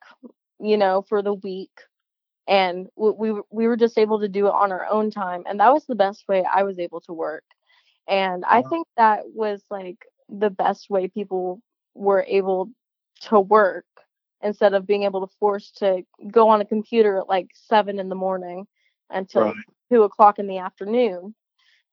you 0.59 0.77
know, 0.77 1.03
for 1.07 1.21
the 1.21 1.33
week 1.35 1.71
and 2.47 2.87
we, 2.95 3.11
we 3.11 3.31
were- 3.31 3.45
we 3.51 3.67
were 3.67 3.77
just 3.77 3.97
able 3.97 4.19
to 4.19 4.27
do 4.29 4.47
it 4.47 4.53
on 4.53 4.71
our 4.71 4.85
own 4.87 5.11
time 5.11 5.43
and 5.47 5.59
that 5.59 5.73
was 5.73 5.85
the 5.85 5.95
best 5.95 6.27
way 6.27 6.43
i 6.53 6.63
was 6.63 6.79
able 6.79 7.01
to 7.01 7.13
work 7.13 7.43
and 8.07 8.43
i 8.47 8.61
Wow. 8.61 8.69
think 8.69 8.87
that 8.97 9.21
was 9.33 9.63
like 9.69 9.97
the 10.29 10.49
best 10.49 10.89
way 10.89 11.07
people 11.07 11.61
were 11.95 12.25
able 12.27 12.69
to 13.21 13.39
work 13.39 13.85
instead 14.41 14.73
of 14.73 14.85
being 14.87 15.03
able 15.03 15.25
to 15.25 15.33
force 15.39 15.71
to 15.71 16.03
go 16.31 16.49
on 16.49 16.61
a 16.61 16.65
computer 16.65 17.17
at 17.17 17.29
like 17.29 17.47
seven 17.53 17.99
in 17.99 18.09
the 18.09 18.15
morning 18.15 18.65
until 19.09 19.53
Right. 19.53 19.65
two 19.91 20.03
o'clock 20.03 20.39
in 20.39 20.47
the 20.47 20.57
afternoon 20.57 21.33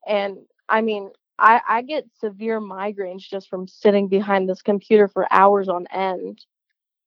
and 0.07 0.37
i 0.69 0.81
mean 0.81 1.11
I, 1.39 1.61
I 1.69 1.83
get 1.83 2.07
severe 2.21 2.61
migraines 2.61 3.23
just 3.23 3.49
from 3.49 3.67
sitting 3.67 4.09
behind 4.09 4.49
this 4.49 4.63
computer 4.63 5.09
for 5.09 5.27
hours 5.33 5.69
on 5.69 5.87
end 5.89 6.45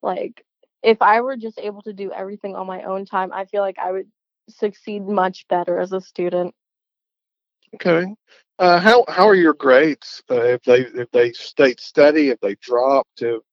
like 0.01 0.43
if 0.83 1.01
I 1.01 1.21
were 1.21 1.37
just 1.37 1.59
able 1.59 1.81
to 1.83 1.93
do 1.93 2.11
everything 2.11 2.55
on 2.55 2.67
my 2.67 2.83
own 2.83 3.05
time, 3.05 3.31
I 3.33 3.45
feel 3.45 3.61
like 3.61 3.79
I 3.79 3.91
would 3.91 4.07
succeed 4.49 5.07
much 5.07 5.47
better 5.49 5.79
as 5.79 5.93
a 5.93 6.01
student. 6.01 6.53
Okay. 7.75 8.15
Uh, 8.59 8.79
how 8.79 9.05
how 9.07 9.27
are 9.27 9.35
your 9.35 9.53
grades? 9.53 10.23
Uh, 10.29 10.43
if 10.43 10.63
they 10.63 10.81
if 10.81 11.09
they 11.11 11.31
stayed 11.33 11.79
steady, 11.79 12.29
if 12.29 12.39
they 12.41 12.55
dropped, 12.55 13.17
to 13.17 13.43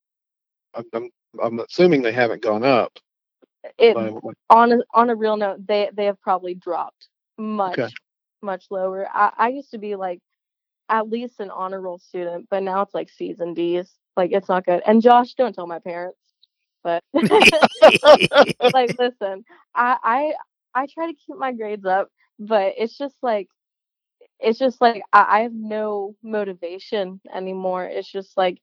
I'm 0.74 0.84
I'm, 0.94 1.10
I'm 1.42 1.60
assuming 1.60 2.02
they 2.02 2.12
haven't 2.12 2.42
gone 2.42 2.64
up. 2.64 2.98
It 3.78 3.96
Um, 3.96 4.20
on 4.50 4.72
a 4.72 4.78
on 4.94 5.10
a 5.10 5.14
real 5.16 5.36
note, 5.36 5.66
they 5.66 5.90
they 5.94 6.06
have 6.06 6.20
probably 6.20 6.54
dropped 6.54 7.08
much 7.38 7.78
Okay. 7.78 7.88
much 8.42 8.66
lower. 8.70 9.08
I, 9.12 9.32
I 9.36 9.48
used 9.48 9.70
to 9.72 9.78
be 9.78 9.96
like 9.96 10.20
at 10.88 11.08
least 11.10 11.40
an 11.40 11.50
honor 11.50 11.80
roll 11.80 11.98
student, 11.98 12.48
but 12.50 12.62
now 12.62 12.82
it's 12.82 12.94
like 12.94 13.10
C's 13.10 13.40
and 13.40 13.56
D's. 13.56 13.92
Like 14.16 14.32
it's 14.32 14.48
not 14.48 14.66
good. 14.66 14.82
And 14.86 15.02
Josh, 15.02 15.34
don't 15.34 15.54
tell 15.54 15.66
my 15.66 15.78
parents. 15.80 16.18
But 16.82 17.02
like 17.12 18.94
listen, 18.98 19.44
I 19.74 19.96
I 20.02 20.32
I 20.74 20.86
try 20.86 21.06
to 21.06 21.14
keep 21.14 21.36
my 21.36 21.52
grades 21.52 21.84
up, 21.84 22.08
but 22.38 22.74
it's 22.78 22.96
just 22.96 23.16
like 23.22 23.48
it's 24.38 24.58
just 24.58 24.80
like 24.80 25.02
I, 25.12 25.26
I 25.28 25.40
have 25.40 25.54
no 25.54 26.14
motivation 26.22 27.20
anymore. 27.34 27.84
It's 27.84 28.10
just 28.10 28.36
like 28.36 28.60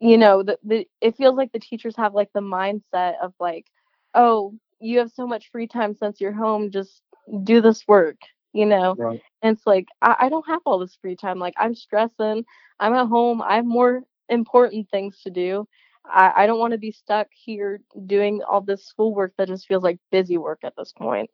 you 0.00 0.16
know 0.18 0.42
the, 0.42 0.58
the 0.64 0.88
it 1.00 1.16
feels 1.16 1.36
like 1.36 1.52
the 1.52 1.60
teachers 1.60 1.96
have 1.96 2.14
like 2.14 2.30
the 2.32 2.40
mindset 2.40 3.14
of 3.22 3.32
like 3.38 3.66
oh 4.14 4.54
you 4.80 4.98
have 4.98 5.10
so 5.12 5.26
much 5.26 5.50
free 5.52 5.66
time 5.66 5.94
since 5.94 6.20
you're 6.20 6.32
home 6.32 6.70
just 6.70 7.02
do 7.44 7.60
this 7.60 7.86
work 7.86 8.16
you 8.52 8.66
know 8.66 8.94
right. 8.98 9.20
and 9.42 9.56
it's 9.56 9.66
like 9.66 9.86
I, 10.02 10.16
I 10.20 10.28
don't 10.28 10.46
have 10.46 10.62
all 10.64 10.78
this 10.78 10.96
free 11.00 11.16
time 11.16 11.38
like 11.38 11.54
i'm 11.58 11.74
stressing 11.74 12.44
i'm 12.80 12.94
at 12.94 13.06
home 13.06 13.42
i 13.42 13.56
have 13.56 13.66
more 13.66 14.02
important 14.28 14.88
things 14.90 15.20
to 15.22 15.30
do 15.30 15.68
i, 16.12 16.32
I 16.36 16.46
don't 16.46 16.58
want 16.58 16.72
to 16.72 16.78
be 16.78 16.92
stuck 16.92 17.28
here 17.32 17.80
doing 18.06 18.40
all 18.48 18.60
this 18.60 18.86
schoolwork 18.86 19.32
that 19.38 19.48
just 19.48 19.66
feels 19.66 19.82
like 19.82 19.98
busy 20.10 20.38
work 20.38 20.60
at 20.64 20.74
this 20.76 20.92
point 20.92 21.30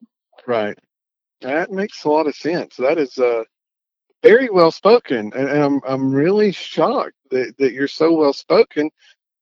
Right. 0.47 0.79
That 1.41 1.71
makes 1.71 2.05
a 2.05 2.09
lot 2.11 2.27
of 2.27 2.35
sense. 2.35 2.77
That 2.77 2.99
is 2.99 3.19
uh, 3.19 3.45
very 4.23 4.49
well 4.51 4.71
spoken, 4.71 5.33
and, 5.35 5.49
and 5.49 5.63
I'm 5.63 5.81
I'm 5.87 6.11
really 6.15 6.51
shocked 6.53 7.15
that, 7.31 7.55
that 7.59 7.73
you're 7.73 7.89
so 7.89 8.13
well 8.15 8.33
spoken 8.33 8.91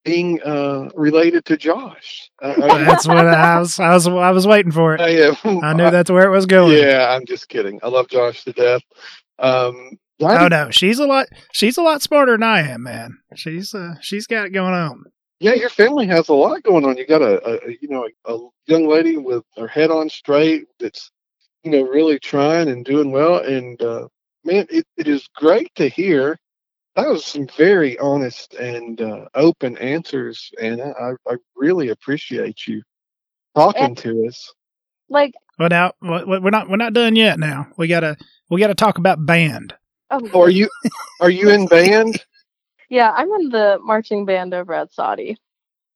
being 0.05 0.41
uh, 0.43 0.89
related 0.95 1.45
to 1.47 1.57
Josh. 1.57 2.31
I, 2.43 2.53
I, 2.53 2.85
That's 2.85 3.07
what 3.09 3.19
I 3.27 3.59
was. 3.59 3.79
I 3.81 3.93
was. 3.95 4.07
I 4.09 4.31
was 4.31 4.47
waiting 4.47 4.73
for 4.73 4.95
it. 4.95 5.01
I, 5.01 5.09
am- 5.11 5.65
I 5.65 5.73
knew 5.73 5.91
that's 5.91 6.11
where 6.11 6.27
it 6.27 6.31
was 6.31 6.47
going. 6.59 6.77
Yeah, 6.79 7.09
I'm 7.11 7.25
just 7.27 7.49
kidding. 7.49 7.79
I 7.83 7.89
love 7.89 8.09
Josh 8.09 8.45
to 8.45 8.53
death. 8.53 8.83
Um, 9.39 9.93
why 10.19 10.37
Oh 10.37 10.49
did- 10.49 10.51
no, 10.51 10.71
she's 10.71 10.99
a 10.99 11.07
lot. 11.07 11.27
She's 11.53 11.77
a 11.77 11.83
lot 11.83 12.03
smarter 12.03 12.33
than 12.33 12.43
I 12.43 12.61
am, 12.69 12.83
man. 12.85 13.19
She's 13.35 13.75
uh, 13.75 13.95
she's 14.01 14.27
got 14.27 14.47
it 14.47 14.51
going 14.51 14.75
on. 14.75 15.05
Yeah, 15.41 15.55
your 15.55 15.69
family 15.69 16.07
has 16.07 16.29
a 16.29 16.35
lot 16.35 16.63
going 16.63 16.85
on. 16.85 16.97
You 16.97 17.07
got 17.07 17.23
a, 17.23 17.47
a 17.47 17.69
a, 17.69 17.79
you 17.81 17.89
know 17.89 18.09
a, 18.27 18.35
a 18.35 18.49
young 18.67 18.87
lady 18.89 19.17
with 19.17 19.45
her 19.57 19.67
head 19.67 19.91
on 19.91 20.09
straight 20.09 20.67
that's 20.79 21.11
you 21.63 21.71
know 21.71 21.83
really 21.83 22.19
trying 22.19 22.69
and 22.69 22.85
doing 22.85 23.11
well. 23.11 23.39
And 23.39 23.81
uh, 23.83 24.09
man, 24.45 24.67
it, 24.71 24.87
it 24.97 25.09
is 25.09 25.29
great 25.35 25.75
to 25.77 25.89
hear. 25.89 26.39
That 26.97 27.09
was 27.09 27.25
some 27.25 27.49
very 27.57 27.99
honest 27.99 28.55
and 28.55 29.01
uh, 29.01 29.27
open 29.35 29.77
answers, 29.79 30.51
and 30.61 30.81
I, 30.81 31.13
I 31.29 31.37
really 31.57 31.89
appreciate 31.89 32.67
you 32.69 32.83
talking 33.57 33.95
to 33.97 34.27
us. 34.27 34.53
Like, 35.09 35.35
Well, 35.59 35.69
now 35.69 35.93
w- 36.03 36.21
w- 36.21 36.43
we're 36.43 36.51
not 36.51 36.69
we're 36.69 36.77
not 36.77 36.93
done 36.93 37.17
yet. 37.17 37.39
Now 37.39 37.67
we 37.77 37.89
gotta 37.89 38.17
we 38.49 38.61
gotta 38.61 38.75
talk 38.75 38.99
about 38.99 39.27
band. 39.27 39.75
Oh, 40.11 40.41
are 40.41 40.51
you 40.51 40.69
are 41.21 41.31
you 41.31 41.51
in 41.51 41.67
band? 41.67 42.25
Yeah, 42.95 43.11
I'm 43.11 43.29
in 43.33 43.49
the 43.49 43.81
marching 43.83 44.25
band 44.25 44.55
over 44.55 44.73
at 44.73 44.93
Soddy. 44.93 45.37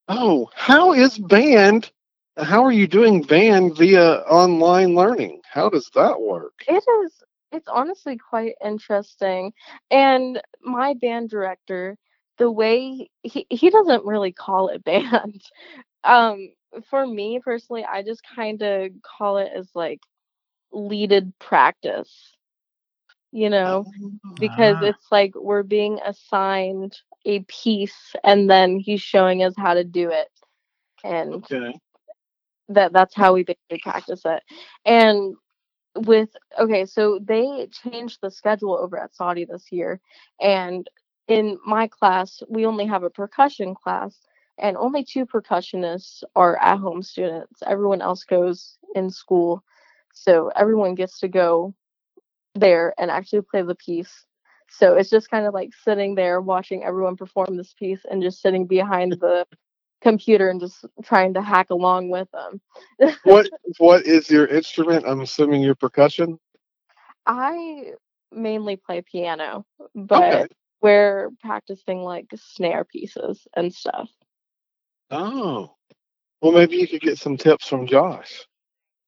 Oh, 0.09 0.51
how 0.53 0.95
is 0.95 1.17
band? 1.17 1.93
How 2.37 2.65
are 2.65 2.73
you 2.73 2.89
doing 2.89 3.23
band 3.23 3.77
via 3.77 4.15
online 4.23 4.97
learning? 4.97 5.43
How 5.49 5.69
does 5.69 5.89
that 5.95 6.21
work? 6.21 6.55
It 6.67 6.83
is. 7.05 7.23
It's 7.53 7.69
honestly 7.69 8.17
quite 8.19 8.55
interesting. 8.65 9.53
And 9.93 10.43
my 10.61 10.95
band 10.95 11.31
director, 11.31 11.97
the 12.39 12.51
way 12.51 13.09
he 13.23 13.47
he 13.49 13.71
doesn't 13.71 14.05
really 14.05 14.33
call 14.33 14.69
it 14.69 14.83
band. 14.83 15.43
Um, 16.03 16.53
for 16.91 17.07
me 17.07 17.41
personally, 17.45 17.85
I 17.85 18.03
just 18.03 18.23
kind 18.35 18.63
of 18.63 18.91
call 19.03 19.39
it 19.39 19.51
as 19.55 19.69
like 19.75 20.01
leaded 20.73 21.33
practice. 21.39 22.37
You 23.33 23.51
know, 23.51 23.87
because 24.39 24.77
Ah. 24.77 24.83
it's 24.83 25.07
like 25.11 25.33
we're 25.35 25.63
being 25.63 25.99
assigned 26.05 26.97
a 27.25 27.41
piece 27.45 28.15
and 28.25 28.49
then 28.51 28.79
he's 28.79 29.01
showing 29.03 29.43
us 29.45 29.55
how 29.57 29.75
to 29.75 29.85
do 29.85 30.11
it. 30.11 30.29
And 31.05 31.45
Okay. 31.45 31.81
that 32.69 32.93
that's 32.93 33.15
how 33.15 33.35
we 33.35 33.45
basically 33.45 33.79
practice 33.79 34.23
it. 34.25 34.43
And 34.85 35.35
with 35.97 36.31
okay, 36.59 36.85
so 36.87 37.19
they 37.23 37.69
changed 37.73 38.19
the 38.23 38.31
schedule 38.31 38.77
over 38.77 38.99
at 38.99 39.15
Soddy 39.15 39.45
this 39.45 39.67
year, 39.73 40.01
and 40.41 40.89
in 41.29 41.59
my 41.67 41.89
class 41.89 42.43
we 42.49 42.67
only 42.67 42.87
have 42.87 43.03
a 43.05 43.11
percussion 43.11 43.75
class, 43.75 44.17
and 44.59 44.77
only 44.77 45.05
two 45.05 45.27
percussionists 45.27 46.23
are 46.37 46.57
at 46.61 46.79
home 46.79 47.03
students. 47.03 47.63
Everyone 47.67 48.03
else 48.03 48.25
goes 48.25 48.79
in 48.95 49.11
school, 49.11 49.63
so 50.13 50.51
everyone 50.57 50.95
gets 50.95 51.21
to 51.21 51.29
go 51.29 51.75
there 52.55 52.95
and 52.99 53.11
actually 53.11 53.43
play 53.43 53.63
the 53.63 53.75
piece. 53.77 54.27
So 54.71 54.97
it's 54.97 55.11
just 55.11 55.31
kind 55.31 55.47
of 55.47 55.55
like 55.55 55.71
sitting 55.85 56.15
there 56.15 56.41
watching 56.41 56.85
everyone 56.85 57.17
perform 57.17 57.57
this 57.57 57.75
piece 57.75 58.01
and 58.11 58.23
just 58.23 58.43
sitting 58.43 58.67
behind 58.67 59.15
the 59.15 59.47
computer 60.03 60.51
and 60.51 60.61
just 60.61 60.85
trying 61.05 61.35
to 61.35 61.43
hack 61.43 61.71
along 61.71 62.11
with 62.11 62.29
them. 62.33 62.61
What 63.25 63.51
what 63.79 64.07
is 64.07 64.31
your 64.31 64.47
instrument? 64.47 65.07
I'm 65.07 65.21
assuming 65.23 65.63
your 65.63 65.75
percussion. 65.77 66.39
I 67.27 67.93
mainly 68.33 68.77
play 68.77 69.03
piano, 69.03 69.67
but 69.95 70.45
Okay. 70.45 70.47
we're 70.83 71.31
practicing 71.41 72.03
like 72.03 72.27
snare 72.37 72.85
pieces 72.85 73.47
and 73.57 73.75
stuff. 73.75 74.11
Oh. 75.11 75.75
Well, 76.43 76.53
maybe 76.53 76.77
you 76.79 76.89
could 76.89 77.03
get 77.03 77.19
some 77.19 77.37
tips 77.39 77.69
from 77.69 77.89
Josh, 77.89 78.47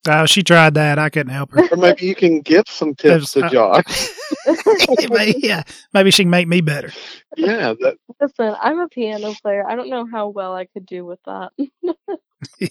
Oh, 0.08 0.24
she 0.26 0.42
tried 0.42 0.74
that. 0.74 0.98
I 0.98 1.10
couldn't 1.10 1.32
help 1.32 1.52
her. 1.52 1.68
or 1.70 1.76
maybe 1.76 2.06
you 2.06 2.14
can 2.14 2.40
give 2.40 2.64
some 2.68 2.94
tips 2.94 3.32
to 3.32 3.40
There's- 3.40 3.52
Josh. 3.52 4.08
Maybe- 5.10 5.40
yeah, 5.40 5.62
maybe 5.92 6.10
she 6.10 6.22
can 6.22 6.30
make 6.30 6.48
me 6.48 6.60
better. 6.62 6.90
Yeah, 7.36 7.74
that 7.80 7.96
Listen, 8.20 8.56
I'm 8.60 8.80
a 8.80 8.88
piano 8.88 9.34
player. 9.42 9.64
I 9.68 9.76
don't 9.76 9.90
know 9.90 10.06
how 10.10 10.28
well 10.28 10.54
I 10.54 10.64
could 10.66 10.86
do 10.86 11.04
with 11.04 11.20
that. 11.26 11.50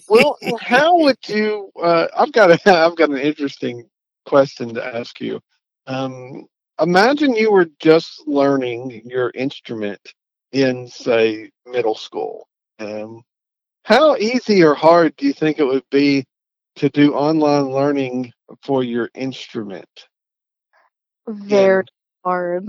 Well, 0.08 0.36
how 0.60 0.98
would 0.98 1.16
you? 1.28 1.70
Uh, 1.80 2.08
I've 2.16 2.32
got 2.32 2.50
a, 2.50 2.58
I've 2.76 2.96
got 2.96 3.10
an 3.10 3.18
interesting 3.18 3.88
question 4.26 4.74
to 4.74 4.84
ask 4.84 5.20
you. 5.20 5.40
Um, 5.86 6.46
imagine 6.80 7.34
you 7.36 7.52
were 7.52 7.68
just 7.78 8.26
learning 8.26 9.02
your 9.04 9.30
instrument 9.32 10.00
in, 10.50 10.88
say, 10.88 11.52
middle 11.66 11.94
school. 11.94 12.48
Um, 12.80 13.22
how 13.84 14.16
easy 14.16 14.64
or 14.64 14.74
hard 14.74 15.14
do 15.16 15.24
you 15.26 15.32
think 15.32 15.60
it 15.60 15.64
would 15.64 15.88
be 15.88 16.24
to 16.76 16.88
do 16.88 17.14
online 17.14 17.70
learning 17.70 18.32
for 18.62 18.82
your 18.82 19.10
instrument? 19.14 20.08
Very 21.28 21.84
hard. 22.24 22.66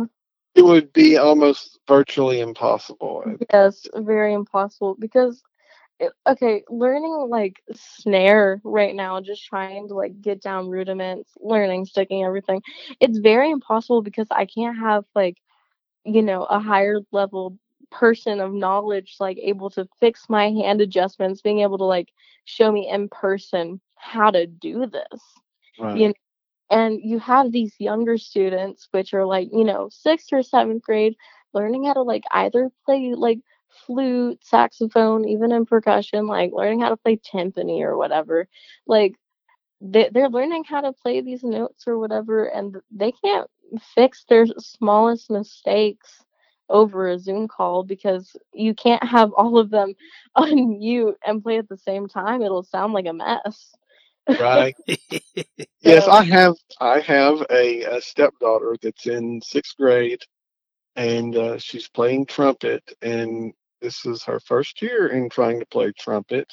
It 0.55 0.63
would 0.63 0.91
be 0.93 1.17
almost 1.17 1.79
virtually 1.87 2.39
impossible. 2.39 3.23
Yes, 3.51 3.87
very 3.95 4.33
impossible 4.33 4.95
because 4.99 5.41
okay, 6.27 6.63
learning 6.69 7.27
like 7.29 7.61
snare 7.73 8.61
right 8.63 8.95
now, 8.95 9.21
just 9.21 9.45
trying 9.45 9.87
to 9.87 9.93
like 9.93 10.21
get 10.21 10.41
down 10.41 10.69
rudiments, 10.69 11.31
learning, 11.39 11.85
sticking 11.85 12.23
everything. 12.23 12.61
It's 12.99 13.19
very 13.19 13.51
impossible 13.51 14.01
because 14.01 14.27
I 14.31 14.45
can't 14.45 14.77
have 14.77 15.05
like, 15.15 15.37
you 16.03 16.21
know, 16.21 16.43
a 16.43 16.59
higher 16.59 16.99
level 17.11 17.57
person 17.91 18.39
of 18.39 18.53
knowledge 18.53 19.15
like 19.19 19.37
able 19.37 19.69
to 19.71 19.87
fix 19.99 20.29
my 20.29 20.49
hand 20.49 20.81
adjustments, 20.81 21.41
being 21.41 21.59
able 21.59 21.77
to 21.77 21.85
like 21.85 22.09
show 22.45 22.71
me 22.71 22.89
in 22.89 23.09
person 23.09 23.81
how 24.01 24.31
to 24.31 24.47
do 24.47 24.87
this 24.87 25.21
Right. 25.77 25.93
you 25.93 26.07
know, 26.09 26.13
and 26.69 26.99
you 27.03 27.19
have 27.19 27.51
these 27.51 27.75
younger 27.79 28.17
students 28.17 28.87
which 28.91 29.13
are 29.13 29.25
like 29.25 29.49
you 29.51 29.63
know 29.63 29.89
sixth 29.91 30.29
or 30.33 30.43
seventh 30.43 30.83
grade 30.83 31.15
learning 31.53 31.85
how 31.85 31.93
to 31.93 32.01
like 32.03 32.23
either 32.31 32.69
play 32.85 33.13
like 33.15 33.39
flute 33.85 34.39
saxophone 34.43 35.27
even 35.27 35.51
in 35.51 35.65
percussion 35.65 36.27
like 36.27 36.51
learning 36.53 36.81
how 36.81 36.89
to 36.89 36.97
play 36.97 37.17
timpani 37.17 37.81
or 37.81 37.97
whatever 37.97 38.47
like 38.87 39.15
they, 39.81 40.09
they're 40.11 40.29
learning 40.29 40.63
how 40.65 40.81
to 40.81 40.93
play 40.93 41.21
these 41.21 41.43
notes 41.43 41.85
or 41.87 41.97
whatever 41.99 42.45
and 42.45 42.77
they 42.91 43.11
can't 43.11 43.49
fix 43.95 44.25
their 44.29 44.45
smallest 44.57 45.29
mistakes 45.29 46.23
over 46.69 47.07
a 47.07 47.19
zoom 47.19 47.47
call 47.47 47.83
because 47.83 48.35
you 48.53 48.73
can't 48.73 49.03
have 49.03 49.31
all 49.33 49.57
of 49.57 49.69
them 49.69 49.93
unmute 50.37 51.15
and 51.25 51.43
play 51.43 51.57
at 51.57 51.69
the 51.69 51.77
same 51.77 52.07
time 52.07 52.41
it'll 52.41 52.63
sound 52.63 52.93
like 52.93 53.05
a 53.05 53.13
mess 53.13 53.75
right. 54.39 54.75
Yes, 55.83 56.07
I 56.07 56.23
have. 56.25 56.55
I 56.81 56.99
have 57.01 57.41
a, 57.51 57.83
a 57.83 58.01
stepdaughter 58.01 58.75
that's 58.81 59.07
in 59.07 59.41
sixth 59.41 59.77
grade, 59.77 60.21
and 60.95 61.35
uh, 61.37 61.57
she's 61.59 61.89
playing 61.89 62.27
trumpet. 62.27 62.83
And 63.01 63.53
this 63.81 64.05
is 64.05 64.23
her 64.25 64.39
first 64.41 64.81
year 64.81 65.07
in 65.09 65.29
trying 65.29 65.59
to 65.61 65.67
play 65.67 65.93
trumpet, 65.99 66.47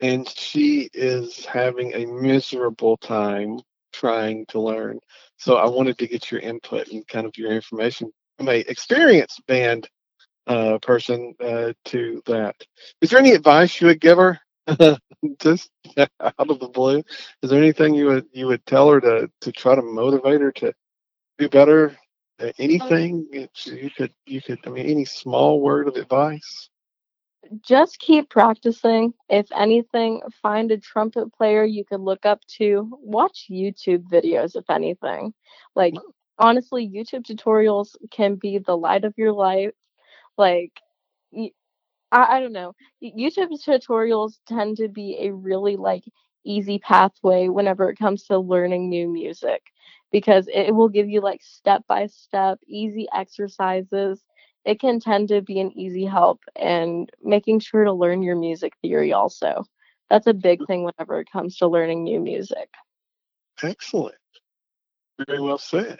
and 0.00 0.28
she 0.28 0.90
is 0.94 1.44
having 1.46 1.94
a 1.94 2.06
miserable 2.06 2.98
time 2.98 3.60
trying 3.92 4.46
to 4.48 4.60
learn. 4.60 5.00
So 5.38 5.56
I 5.56 5.66
wanted 5.68 5.98
to 5.98 6.08
get 6.08 6.30
your 6.30 6.40
input 6.40 6.88
and 6.88 7.06
kind 7.08 7.26
of 7.26 7.36
your 7.38 7.52
information 7.52 8.12
from 8.38 8.48
a 8.50 8.60
experienced 8.60 9.46
band 9.48 9.88
uh, 10.48 10.78
person 10.82 11.34
uh, 11.44 11.74
to 11.86 12.22
that. 12.26 12.56
Is 13.02 13.10
there 13.10 13.20
any 13.20 13.32
advice 13.32 13.80
you 13.80 13.88
would 13.88 14.00
give 14.00 14.18
her? 14.18 14.40
Just 15.40 15.70
out 15.98 16.34
of 16.38 16.60
the 16.60 16.68
blue. 16.68 17.02
Is 17.42 17.50
there 17.50 17.62
anything 17.62 17.94
you 17.94 18.06
would 18.06 18.26
you 18.32 18.46
would 18.48 18.64
tell 18.66 18.90
her 18.90 19.00
to 19.00 19.30
to 19.42 19.52
try 19.52 19.74
to 19.74 19.82
motivate 19.82 20.40
her 20.40 20.52
to 20.52 20.72
do 21.38 21.48
better? 21.48 21.96
Uh, 22.40 22.52
anything 22.58 23.26
you 23.32 23.90
could 23.96 24.12
you 24.26 24.42
could 24.42 24.58
I 24.66 24.70
mean 24.70 24.86
any 24.86 25.04
small 25.04 25.60
word 25.60 25.88
of 25.88 25.96
advice? 25.96 26.68
just 27.62 27.98
keep 27.98 28.28
practicing. 28.30 29.14
If 29.28 29.46
anything, 29.54 30.22
find 30.42 30.70
a 30.70 30.78
trumpet 30.78 31.32
player 31.32 31.64
you 31.64 31.84
could 31.84 32.00
look 32.00 32.26
up 32.26 32.40
to. 32.58 32.88
Watch 33.00 33.46
YouTube 33.50 34.04
videos, 34.08 34.56
if 34.56 34.68
anything. 34.70 35.32
Like, 35.74 35.94
honestly, 36.38 36.88
YouTube 36.88 37.24
tutorials 37.26 37.90
can 38.10 38.36
be 38.36 38.58
the 38.58 38.76
light 38.76 39.04
of 39.04 39.14
your 39.16 39.32
life. 39.32 39.72
Like, 40.36 40.72
I, 42.12 42.36
I 42.36 42.40
don't 42.40 42.52
know. 42.52 42.74
YouTube 43.02 43.50
tutorials 43.66 44.38
tend 44.46 44.78
to 44.78 44.88
be 44.88 45.18
a 45.20 45.32
really 45.32 45.76
like 45.76 46.04
easy 46.44 46.78
pathway 46.78 47.48
whenever 47.48 47.90
it 47.90 47.98
comes 47.98 48.24
to 48.24 48.38
learning 48.38 48.88
new 48.88 49.08
music 49.08 49.62
because 50.12 50.48
it 50.52 50.74
will 50.74 50.88
give 50.88 51.08
you 51.08 51.20
like 51.20 51.42
step 51.42 51.82
by 51.88 52.06
step 52.06 52.58
easy 52.68 53.06
exercises 53.12 54.22
it 54.64 54.80
can 54.80 55.00
tend 55.00 55.28
to 55.28 55.42
be 55.42 55.60
an 55.60 55.72
easy 55.76 56.04
help 56.04 56.40
and 56.56 57.10
making 57.22 57.58
sure 57.58 57.84
to 57.84 57.92
learn 57.92 58.22
your 58.22 58.36
music 58.36 58.72
theory 58.80 59.12
also 59.12 59.64
that's 60.08 60.28
a 60.28 60.32
big 60.34 60.64
thing 60.66 60.84
whenever 60.84 61.20
it 61.20 61.28
comes 61.32 61.56
to 61.56 61.66
learning 61.66 62.04
new 62.04 62.20
music 62.20 62.68
Excellent. 63.62 64.16
Very 65.26 65.40
well 65.40 65.58
said. 65.58 65.98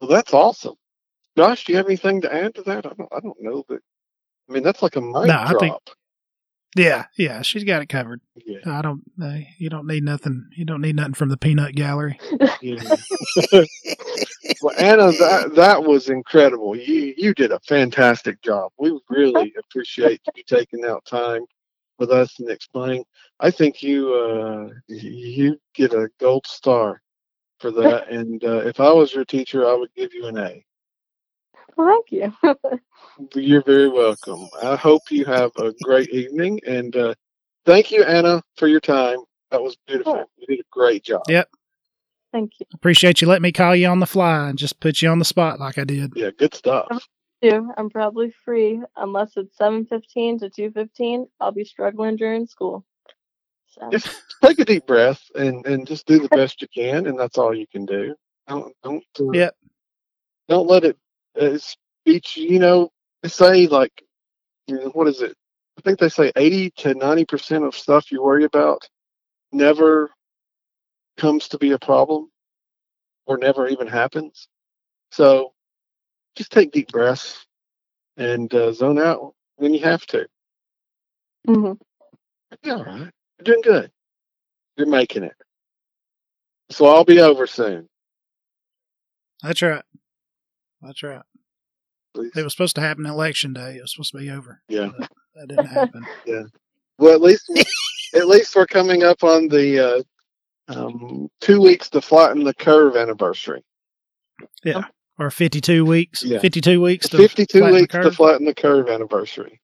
Well, 0.00 0.10
that's 0.10 0.34
awesome. 0.34 0.74
Josh, 1.36 1.64
do 1.64 1.72
you 1.72 1.78
have 1.78 1.86
anything 1.86 2.22
to 2.22 2.34
add 2.34 2.54
to 2.56 2.62
that? 2.62 2.86
I 2.86 2.90
don't, 2.90 3.12
I 3.12 3.20
don't 3.20 3.40
know, 3.40 3.64
but 3.68 3.80
I 4.48 4.52
mean 4.52 4.62
that's 4.62 4.82
like 4.82 4.96
a 4.96 5.00
mic 5.00 5.26
No, 5.26 5.34
I 5.38 5.50
drop. 5.50 5.60
think- 5.60 5.74
Yeah, 6.76 7.04
yeah, 7.16 7.42
she's 7.42 7.64
got 7.64 7.82
it 7.82 7.88
covered. 7.88 8.20
yeah, 8.46 8.58
I 8.66 8.82
don't. 8.82 9.02
Uh, 9.20 9.38
you 9.58 9.68
don't 9.70 9.86
need 9.86 10.02
nothing. 10.04 10.48
You 10.56 10.64
don't 10.64 10.80
need 10.82 10.96
nothing 10.96 11.14
from 11.14 11.28
the 11.30 11.36
peanut 11.36 11.74
gallery. 11.74 12.18
yeah. 12.60 12.96
well, 14.62 14.74
Anna, 14.78 15.10
that 15.12 15.52
that 15.54 15.82
was 15.84 16.08
incredible. 16.08 16.76
You 16.76 17.14
you 17.16 17.34
did 17.34 17.52
a 17.52 17.60
fantastic 17.60 18.40
job. 18.42 18.72
We 18.78 18.98
really 19.08 19.54
appreciate 19.58 20.20
you 20.36 20.42
taking 20.46 20.84
out 20.84 21.04
time 21.04 21.42
with 21.98 22.10
us 22.10 22.38
and 22.38 22.50
explaining. 22.50 23.04
I 23.40 23.50
think 23.50 23.82
you 23.82 24.14
uh, 24.14 24.68
you 24.88 25.58
get 25.74 25.92
a 25.94 26.08
gold 26.20 26.46
star 26.46 27.00
for 27.60 27.70
that. 27.72 28.08
And 28.08 28.42
uh, 28.44 28.58
if 28.66 28.78
I 28.80 28.92
was 28.92 29.12
your 29.12 29.24
teacher, 29.24 29.66
I 29.68 29.74
would 29.74 29.92
give 29.96 30.12
you 30.14 30.26
an 30.26 30.38
A. 30.38 30.64
Well, 31.78 32.02
thank 32.10 32.10
you. 32.10 32.80
You're 33.34 33.62
very 33.62 33.88
welcome. 33.88 34.48
I 34.62 34.74
hope 34.74 35.02
you 35.10 35.24
have 35.26 35.52
a 35.56 35.72
great 35.82 36.10
evening. 36.10 36.60
And 36.66 36.94
uh, 36.96 37.14
thank 37.64 37.92
you, 37.92 38.02
Anna, 38.02 38.42
for 38.56 38.66
your 38.66 38.80
time. 38.80 39.18
That 39.52 39.62
was 39.62 39.76
beautiful. 39.86 40.14
Sure. 40.14 40.26
You 40.36 40.46
did 40.48 40.60
a 40.60 40.68
great 40.72 41.04
job. 41.04 41.22
Yep. 41.28 41.48
thank 42.32 42.52
you. 42.58 42.66
Appreciate 42.74 43.20
you 43.22 43.28
letting 43.28 43.42
me 43.44 43.52
call 43.52 43.76
you 43.76 43.86
on 43.86 44.00
the 44.00 44.06
fly 44.06 44.48
and 44.48 44.58
just 44.58 44.80
put 44.80 45.00
you 45.00 45.08
on 45.08 45.20
the 45.20 45.24
spot 45.24 45.60
like 45.60 45.78
I 45.78 45.84
did. 45.84 46.12
Yeah, 46.16 46.30
good 46.36 46.52
stuff. 46.54 46.88
too. 47.42 47.70
I'm 47.76 47.90
probably 47.90 48.32
free 48.44 48.82
unless 48.96 49.36
it's 49.36 49.56
seven 49.56 49.86
fifteen 49.86 50.38
to 50.40 50.50
two 50.50 50.70
fifteen. 50.72 51.28
I'll 51.40 51.52
be 51.52 51.64
struggling 51.64 52.16
during 52.16 52.46
school. 52.46 52.84
So 53.68 53.88
Just 53.90 54.08
take 54.44 54.58
a 54.58 54.64
deep 54.64 54.86
breath 54.86 55.22
and, 55.34 55.64
and 55.66 55.86
just 55.86 56.06
do 56.06 56.18
the 56.18 56.28
best 56.36 56.60
you 56.60 56.68
can, 56.74 57.06
and 57.06 57.18
that's 57.18 57.38
all 57.38 57.54
you 57.54 57.66
can 57.68 57.86
do. 57.86 58.14
Don't 58.48 58.74
don't 58.82 59.04
uh, 59.20 59.30
Yep. 59.32 59.54
don't 60.48 60.68
let 60.68 60.84
it 60.84 60.96
uh, 61.40 61.58
speech. 61.58 62.36
You 62.36 62.58
know, 62.58 62.90
they 63.22 63.28
say 63.28 63.66
like, 63.66 64.02
you 64.66 64.76
know, 64.76 64.88
what 64.88 65.08
is 65.08 65.20
it? 65.22 65.34
I 65.78 65.80
think 65.82 65.98
they 65.98 66.08
say 66.08 66.32
eighty 66.36 66.70
to 66.78 66.94
ninety 66.94 67.24
percent 67.24 67.64
of 67.64 67.74
stuff 67.74 68.10
you 68.10 68.22
worry 68.22 68.44
about 68.44 68.88
never 69.52 70.10
comes 71.16 71.48
to 71.48 71.58
be 71.58 71.72
a 71.72 71.78
problem, 71.78 72.30
or 73.26 73.38
never 73.38 73.68
even 73.68 73.86
happens. 73.86 74.48
So, 75.10 75.52
just 76.36 76.52
take 76.52 76.72
deep 76.72 76.88
breaths 76.88 77.46
and 78.16 78.52
uh, 78.52 78.72
zone 78.72 78.98
out 78.98 79.34
when 79.56 79.72
you 79.74 79.80
have 79.80 80.04
to. 80.06 80.26
Mm-hmm. 81.46 81.72
Yeah, 82.62 82.74
all 82.74 82.84
right. 82.84 82.98
You're 83.38 83.44
doing 83.44 83.62
good. 83.62 83.90
You're 84.76 84.86
making 84.86 85.22
it. 85.24 85.34
So 86.70 86.86
I'll 86.86 87.04
be 87.04 87.20
over 87.20 87.46
soon. 87.46 87.88
That's 89.42 89.62
right. 89.62 89.82
That's 90.82 91.02
right. 91.02 91.22
Please. 92.14 92.32
It 92.36 92.42
was 92.42 92.52
supposed 92.52 92.74
to 92.76 92.80
happen 92.80 93.06
election 93.06 93.52
day. 93.52 93.76
It 93.76 93.82
was 93.82 93.92
supposed 93.92 94.12
to 94.12 94.18
be 94.18 94.30
over. 94.30 94.60
Yeah. 94.68 94.88
That 95.34 95.48
didn't 95.48 95.66
happen. 95.78 96.04
Yeah. 96.26 96.42
Well, 96.98 97.14
at 97.14 97.20
least 97.20 97.50
at 98.14 98.26
least 98.26 98.56
we're 98.56 98.66
coming 98.66 99.02
up 99.04 99.22
on 99.22 99.48
the 99.48 99.78
uh, 99.78 100.02
um, 100.74 101.28
two 101.40 101.60
weeks 101.60 101.88
to 101.90 102.00
flatten 102.00 102.42
the 102.44 102.54
curve 102.54 102.96
anniversary. 102.96 103.62
Yeah, 104.64 104.82
or 105.18 105.30
52 105.30 105.84
weeks. 105.84 106.22
Yeah. 106.24 106.38
52 106.40 106.80
weeks 106.80 107.08
to 107.10 107.16
Fifty-two 107.16 107.58
flatten 107.60 107.74
the 107.74 107.80
weeks 107.82 107.94
to 107.94 108.10
flatten 108.12 108.46
the 108.46 108.54
curve 108.54 108.88
anniversary. 108.88 109.60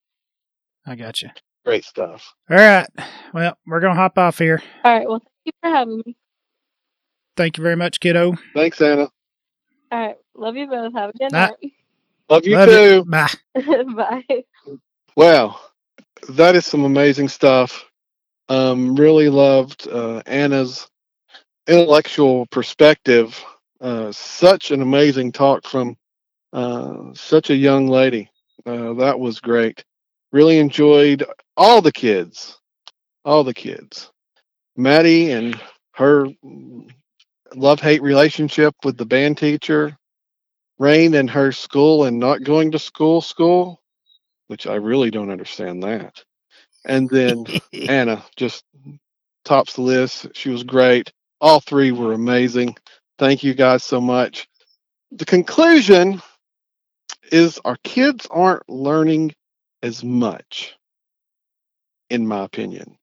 I 0.87 0.95
got 0.95 1.23
you. 1.23 1.31
Great 1.65 1.85
stuff. 1.85 2.35
All 2.51 2.57
right. 2.57 2.87
Well, 3.33 3.57
we're 3.67 3.81
going 3.81 3.95
to 3.95 4.01
hop 4.01 4.19
off 4.19 4.39
here. 4.39 4.63
All 4.85 4.97
right. 4.99 5.09
Well, 5.09 5.21
thank 5.21 5.47
you 5.47 5.53
for 5.63 5.71
having 5.71 6.03
me. 6.05 6.17
Thank 7.37 7.57
you 7.57 7.63
very 7.65 7.77
much, 7.77 7.99
kiddo. 8.01 8.37
Thanks, 8.55 8.81
Anna. 8.81 9.09
All 9.91 10.07
right. 10.07 10.17
Love 10.37 10.57
you 10.57 10.67
both. 10.69 10.93
Have 10.95 11.11
a 11.11 11.19
good 11.19 11.33
night. 11.33 11.55
Love 12.29 12.47
you 12.47 12.57
Love 12.57 12.69
too. 12.69 13.05
Bye. 13.05 13.29
Bye. 14.25 14.45
Wow, 15.17 15.61
that 16.31 16.57
is 16.57 16.67
some 16.67 16.85
amazing 16.85 17.29
stuff. 17.29 17.85
Um, 18.49 18.97
really 18.97 19.29
loved 19.29 19.89
uh, 19.89 20.23
Anna's 20.27 20.89
intellectual 21.67 22.47
perspective. 22.47 23.43
Uh, 23.81 24.13
such 24.13 24.71
an 24.71 24.83
amazing 24.83 25.33
talk 25.33 25.67
from 25.67 25.97
uh, 26.53 27.13
such 27.15 27.51
a 27.51 27.57
young 27.57 27.89
lady. 27.89 28.31
Uh, 28.67 28.95
that 28.95 29.19
was 29.19 29.41
great. 29.41 29.85
Really 30.33 30.59
enjoyed 30.59 31.25
all 31.57 31.81
the 31.83 31.93
kids, 31.93 32.59
all 33.25 33.45
the 33.45 33.55
kids. 33.55 34.11
Maddie 34.77 35.33
and 35.33 35.61
her 35.93 36.27
love 37.55 37.81
hate 37.81 38.03
relationship 38.03 38.75
with 38.85 38.97
the 38.97 39.07
band 39.07 39.39
teacher. 39.39 39.97
Rain 40.79 41.15
and 41.15 41.31
her 41.31 41.53
school 41.53 42.05
and 42.05 42.19
not 42.19 42.43
going 42.43 42.73
to 42.73 42.79
school, 42.79 43.21
school 43.21 43.81
which 44.49 44.67
I 44.67 44.75
really 44.75 45.11
don't 45.11 45.31
understand 45.31 45.83
that. 45.83 46.23
And 46.85 47.09
then 47.09 47.47
Anna 47.89 48.25
just 48.37 48.65
tops 49.45 49.75
the 49.75 49.83
list. 49.83 50.29
She 50.35 50.51
was 50.51 50.63
great. 50.63 51.13
All 51.41 51.61
three 51.61 51.93
were 51.93 52.13
amazing. 52.13 52.77
Thank 53.19 53.43
you 53.43 53.55
guys 53.55 53.85
so 53.85 54.01
much. 54.01 54.49
The 55.13 55.25
conclusion 55.25 56.21
is 57.31 57.61
our 57.65 57.77
kids 57.85 58.27
aren't 58.31 58.69
learning 58.69 59.35
as 59.83 60.03
much, 60.03 60.75
in 62.11 62.27
my 62.27 62.45
opinion. 62.45 62.97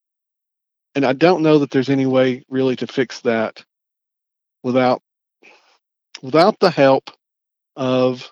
And 0.95 1.05
I 1.05 1.13
don't 1.13 1.43
know 1.43 1.59
that 1.59 1.72
there's 1.72 1.89
any 1.89 2.05
way 2.05 2.43
really 2.49 2.76
to 2.78 2.88
fix 2.88 3.22
that 3.22 3.63
without 4.63 5.01
without 6.22 6.59
the 6.59 6.69
help 6.69 7.09
of 7.76 8.32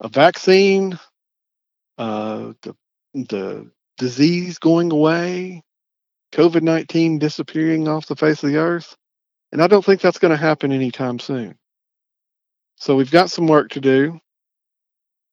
a 0.00 0.08
vaccine, 0.08 0.98
uh, 1.98 2.52
the 2.62 2.76
the 3.14 3.70
disease 3.98 4.58
going 4.58 4.92
away, 4.92 5.62
COVID 6.32 6.62
nineteen 6.62 7.18
disappearing 7.18 7.88
off 7.88 8.06
the 8.06 8.16
face 8.16 8.42
of 8.42 8.50
the 8.50 8.58
earth, 8.58 8.96
and 9.52 9.62
I 9.62 9.66
don't 9.66 9.84
think 9.84 10.00
that's 10.00 10.18
going 10.18 10.32
to 10.32 10.36
happen 10.36 10.72
anytime 10.72 11.18
soon. 11.18 11.56
So 12.76 12.96
we've 12.96 13.10
got 13.10 13.30
some 13.30 13.46
work 13.46 13.70
to 13.70 13.80
do, 13.80 14.20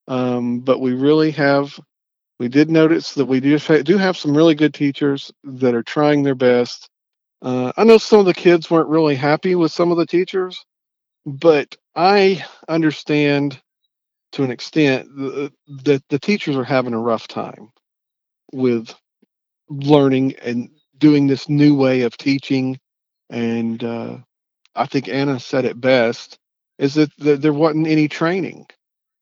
um, 0.08 0.60
but 0.62 0.80
we 0.80 0.94
really 0.94 1.32
have. 1.32 1.78
We 2.40 2.48
did 2.50 2.70
notice 2.70 3.14
that 3.14 3.26
we 3.26 3.40
do 3.40 3.58
do 3.84 3.98
have 3.98 4.18
some 4.18 4.36
really 4.36 4.56
good 4.56 4.74
teachers 4.74 5.32
that 5.44 5.76
are 5.76 5.84
trying 5.84 6.24
their 6.24 6.36
best. 6.36 6.90
Uh, 7.42 7.72
I 7.78 7.84
know 7.84 7.98
some 7.98 8.20
of 8.20 8.26
the 8.26 8.34
kids 8.34 8.72
weren't 8.72 8.90
really 8.90 9.16
happy 9.16 9.56
with 9.56 9.72
some 9.72 9.92
of 9.92 9.98
the 9.98 10.06
teachers, 10.06 10.66
but 11.26 11.76
I 11.96 12.46
understand 12.68 13.62
to 14.34 14.44
an 14.44 14.52
extent 14.52 15.08
that 15.16 16.04
the 16.10 16.20
teachers 16.20 16.56
are 16.58 16.64
having 16.64 16.94
a 16.94 17.00
rough 17.00 17.28
time 17.28 17.72
with 18.54 18.94
learning 19.70 20.36
and 20.44 20.70
doing 20.98 21.28
this 21.28 21.50
new 21.50 21.76
way 21.76 22.02
of 22.02 22.18
teaching. 22.18 22.80
And 23.30 23.84
uh, 23.84 24.18
i 24.76 24.86
think 24.88 25.10
anna 25.10 25.40
said 25.40 25.66
it 25.66 25.82
best 25.82 26.38
is 26.80 26.96
that 26.96 27.12
th- 27.18 27.40
there 27.42 27.54
wasn't 27.54 27.88
any 27.88 28.08
training 28.08 28.66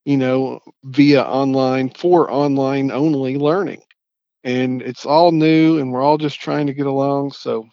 you 0.06 0.18
know 0.18 0.60
via 0.86 1.24
online 1.24 1.89
for 1.89 2.32
online 2.32 2.91
only 2.91 3.38
learning. 3.38 3.82
And 4.43 4.82
it's 4.82 5.06
all 5.06 5.32
new 5.32 5.80
and 5.80 5.91
we're 5.91 6.02
all 6.02 6.18
just 6.18 6.39
trying 6.41 6.68
to 6.68 6.74
get 6.74 6.88
along. 6.88 7.34
So 7.34 7.68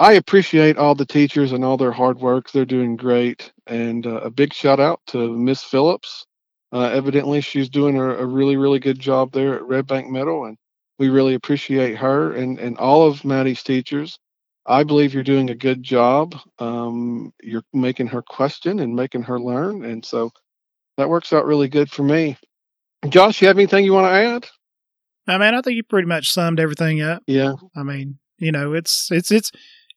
i 0.00 0.14
appreciate 0.14 0.78
all 0.78 0.94
the 0.94 1.06
teachers 1.06 1.52
and 1.52 1.64
all 1.64 1.76
their 1.76 1.92
hard 1.92 2.18
work. 2.18 2.50
They're 2.50 2.64
doing 2.64 2.96
great. 2.96 3.52
And 3.66 4.06
uh, 4.06 4.20
a 4.22 4.30
big 4.30 4.52
shout 4.52 4.80
out 4.80 5.00
to 5.08 5.36
miss 5.36 5.62
phillips. 5.62 6.26
Uh, 6.72 6.90
evidently 6.92 7.40
she's 7.40 7.68
doing 7.68 7.96
a, 7.96 8.08
a 8.16 8.26
really 8.26 8.56
really 8.56 8.78
good 8.78 8.98
job 8.98 9.32
there 9.32 9.54
at 9.54 9.62
red 9.64 9.86
bank 9.86 10.08
middle 10.08 10.46
and 10.46 10.56
we 10.98 11.08
really 11.08 11.34
appreciate 11.34 11.96
her 11.96 12.32
and, 12.32 12.58
and 12.58 12.76
all 12.78 13.06
of 13.06 13.24
maddie's 13.24 13.62
teachers. 13.62 14.18
I 14.66 14.84
believe 14.84 15.14
you're 15.14 15.22
doing 15.22 15.50
a 15.50 15.54
good 15.54 15.82
job 15.82 16.34
um, 16.58 17.32
you're 17.42 17.64
making 17.72 18.06
her 18.08 18.22
question 18.22 18.80
and 18.80 18.94
making 18.96 19.22
her 19.22 19.38
learn 19.38 19.84
and 19.84 20.04
so 20.04 20.30
that 20.96 21.08
works 21.08 21.32
out 21.32 21.46
really 21.46 21.68
good 21.68 21.90
for 21.90 22.02
me. 22.02 22.36
Josh 23.08 23.42
you 23.42 23.48
have 23.48 23.58
anything 23.58 23.84
you 23.84 23.92
want 23.92 24.06
to 24.06 24.16
add? 24.16 24.46
I 25.26 25.38
mean, 25.38 25.54
I 25.54 25.60
think 25.60 25.76
you 25.76 25.82
pretty 25.82 26.08
much 26.08 26.30
summed 26.30 26.60
everything 26.60 27.00
up. 27.02 27.22
yeah. 27.26 27.54
I 27.76 27.82
mean, 27.82 28.18
you 28.38 28.52
know, 28.52 28.72
it's 28.72 29.10
it's 29.10 29.30
it's 29.30 29.50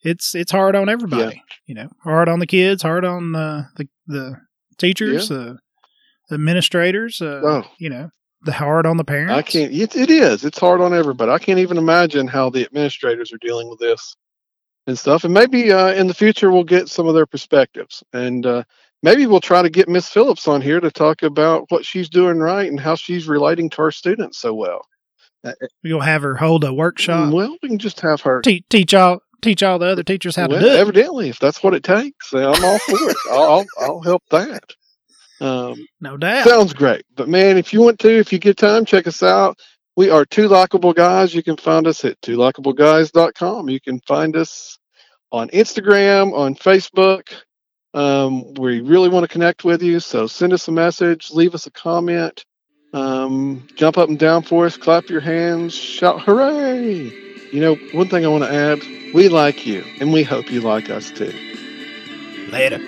it's 0.03 0.35
it's 0.35 0.51
hard 0.51 0.75
on 0.75 0.89
everybody. 0.89 1.41
You 1.65 1.75
know, 1.75 1.89
hard 2.03 2.29
on 2.29 2.39
the 2.39 2.47
kids, 2.47 2.83
hard 2.83 3.05
on 3.05 3.35
uh, 3.35 3.65
the 3.77 3.87
the 4.07 4.35
teachers, 4.77 5.31
uh, 5.31 5.55
the 6.29 6.35
administrators. 6.35 7.21
Uh, 7.21 7.41
oh 7.43 7.63
You 7.79 7.89
know, 7.89 8.09
the 8.43 8.51
hard 8.51 8.85
on 8.85 8.97
the 8.97 9.03
parents. 9.03 9.33
I 9.33 9.41
can't. 9.41 9.73
It, 9.73 9.95
it 9.95 10.09
is. 10.09 10.43
It's 10.43 10.59
hard 10.59 10.81
on 10.81 10.93
everybody. 10.93 11.31
I 11.31 11.39
can't 11.39 11.59
even 11.59 11.77
imagine 11.77 12.27
how 12.27 12.49
the 12.49 12.65
administrators 12.65 13.31
are 13.33 13.37
dealing 13.39 13.69
with 13.69 13.79
this 13.79 14.15
and 14.87 14.97
stuff. 14.99 15.23
And 15.23 15.33
maybe 15.33 15.71
uh, 15.71 15.93
in 15.93 16.07
the 16.07 16.13
future 16.13 16.51
we'll 16.51 16.63
get 16.63 16.89
some 16.89 17.07
of 17.07 17.13
their 17.13 17.25
perspectives, 17.25 18.03
and 18.11 18.45
uh, 18.45 18.63
maybe 19.01 19.25
we'll 19.25 19.41
try 19.41 19.61
to 19.61 19.69
get 19.69 19.87
Miss 19.87 20.09
Phillips 20.09 20.47
on 20.47 20.61
here 20.61 20.79
to 20.79 20.91
talk 20.91 21.23
about 21.23 21.65
what 21.69 21.85
she's 21.85 22.09
doing 22.09 22.39
right 22.39 22.69
and 22.69 22.79
how 22.79 22.95
she's 22.95 23.27
relating 23.27 23.69
to 23.71 23.81
our 23.83 23.91
students 23.91 24.39
so 24.39 24.53
well. 24.53 24.85
We'll 25.83 25.99
have 25.99 26.21
her 26.21 26.35
hold 26.35 26.63
a 26.63 26.73
workshop. 26.73 27.33
Well, 27.33 27.57
we 27.61 27.69
can 27.69 27.77
just 27.77 27.99
have 27.99 28.21
her. 28.21 28.41
Te- 28.41 28.63
teach 28.69 28.93
all 28.93 29.21
teach 29.43 29.61
all 29.63 29.77
the 29.79 29.87
other 29.87 30.03
teachers 30.03 30.35
how 30.35 30.47
well, 30.47 30.59
to 30.59 30.65
do 30.65 30.71
it. 30.71 30.79
evidently, 30.79 31.29
if 31.29 31.39
that's 31.39 31.61
what 31.63 31.73
it 31.73 31.83
takes, 31.83 32.33
I'm 32.33 32.63
all 32.63 32.79
for 32.79 33.09
it. 33.09 33.17
I'll, 33.31 33.65
I'll 33.79 34.01
help 34.01 34.23
that. 34.31 34.63
Um, 35.41 35.85
No 35.99 36.15
doubt. 36.17 36.45
sounds 36.47 36.73
great. 36.73 37.03
But 37.15 37.27
man, 37.27 37.57
if 37.57 37.73
you 37.73 37.81
want 37.81 37.99
to, 37.99 38.09
if 38.09 38.31
you 38.31 38.39
get 38.39 38.57
time, 38.57 38.85
check 38.85 39.07
us 39.07 39.21
out. 39.21 39.59
We 39.95 40.09
are 40.09 40.25
two 40.25 40.47
likable 40.47 40.93
guys. 40.93 41.35
You 41.35 41.43
can 41.43 41.57
find 41.57 41.85
us 41.85 42.03
at 42.05 42.19
twolikableguys.com. 42.21 43.69
You 43.69 43.79
can 43.81 43.99
find 44.07 44.35
us 44.35 44.79
on 45.31 45.49
Instagram, 45.49 46.33
on 46.33 46.55
Facebook. 46.55 47.33
Um, 47.93 48.53
we 48.55 48.81
really 48.81 49.09
want 49.09 49.23
to 49.23 49.27
connect 49.27 49.63
with 49.63 49.83
you, 49.83 49.99
so 49.99 50.25
send 50.25 50.51
us 50.51 50.67
a 50.67 50.71
message, 50.71 51.29
leave 51.29 51.53
us 51.53 51.67
a 51.67 51.71
comment, 51.71 52.43
um, 52.91 53.67
jump 53.75 53.99
up 53.99 54.09
and 54.09 54.17
down 54.17 54.41
for 54.41 54.65
us, 54.65 54.77
clap 54.77 55.09
your 55.09 55.21
hands, 55.21 55.75
shout 55.75 56.21
hooray! 56.21 57.32
You 57.53 57.59
know, 57.61 57.75
one 57.91 58.09
thing 58.09 58.25
I 58.25 58.29
want 58.29 58.43
to 58.45 58.51
add 58.51 58.81
we 59.13 59.29
like 59.29 59.67
you, 59.67 59.85
and 59.99 60.11
we 60.11 60.23
hope 60.23 60.49
you 60.49 60.59
like 60.59 60.89
us 60.89 61.11
too. 61.11 61.31
Later. 62.49 62.79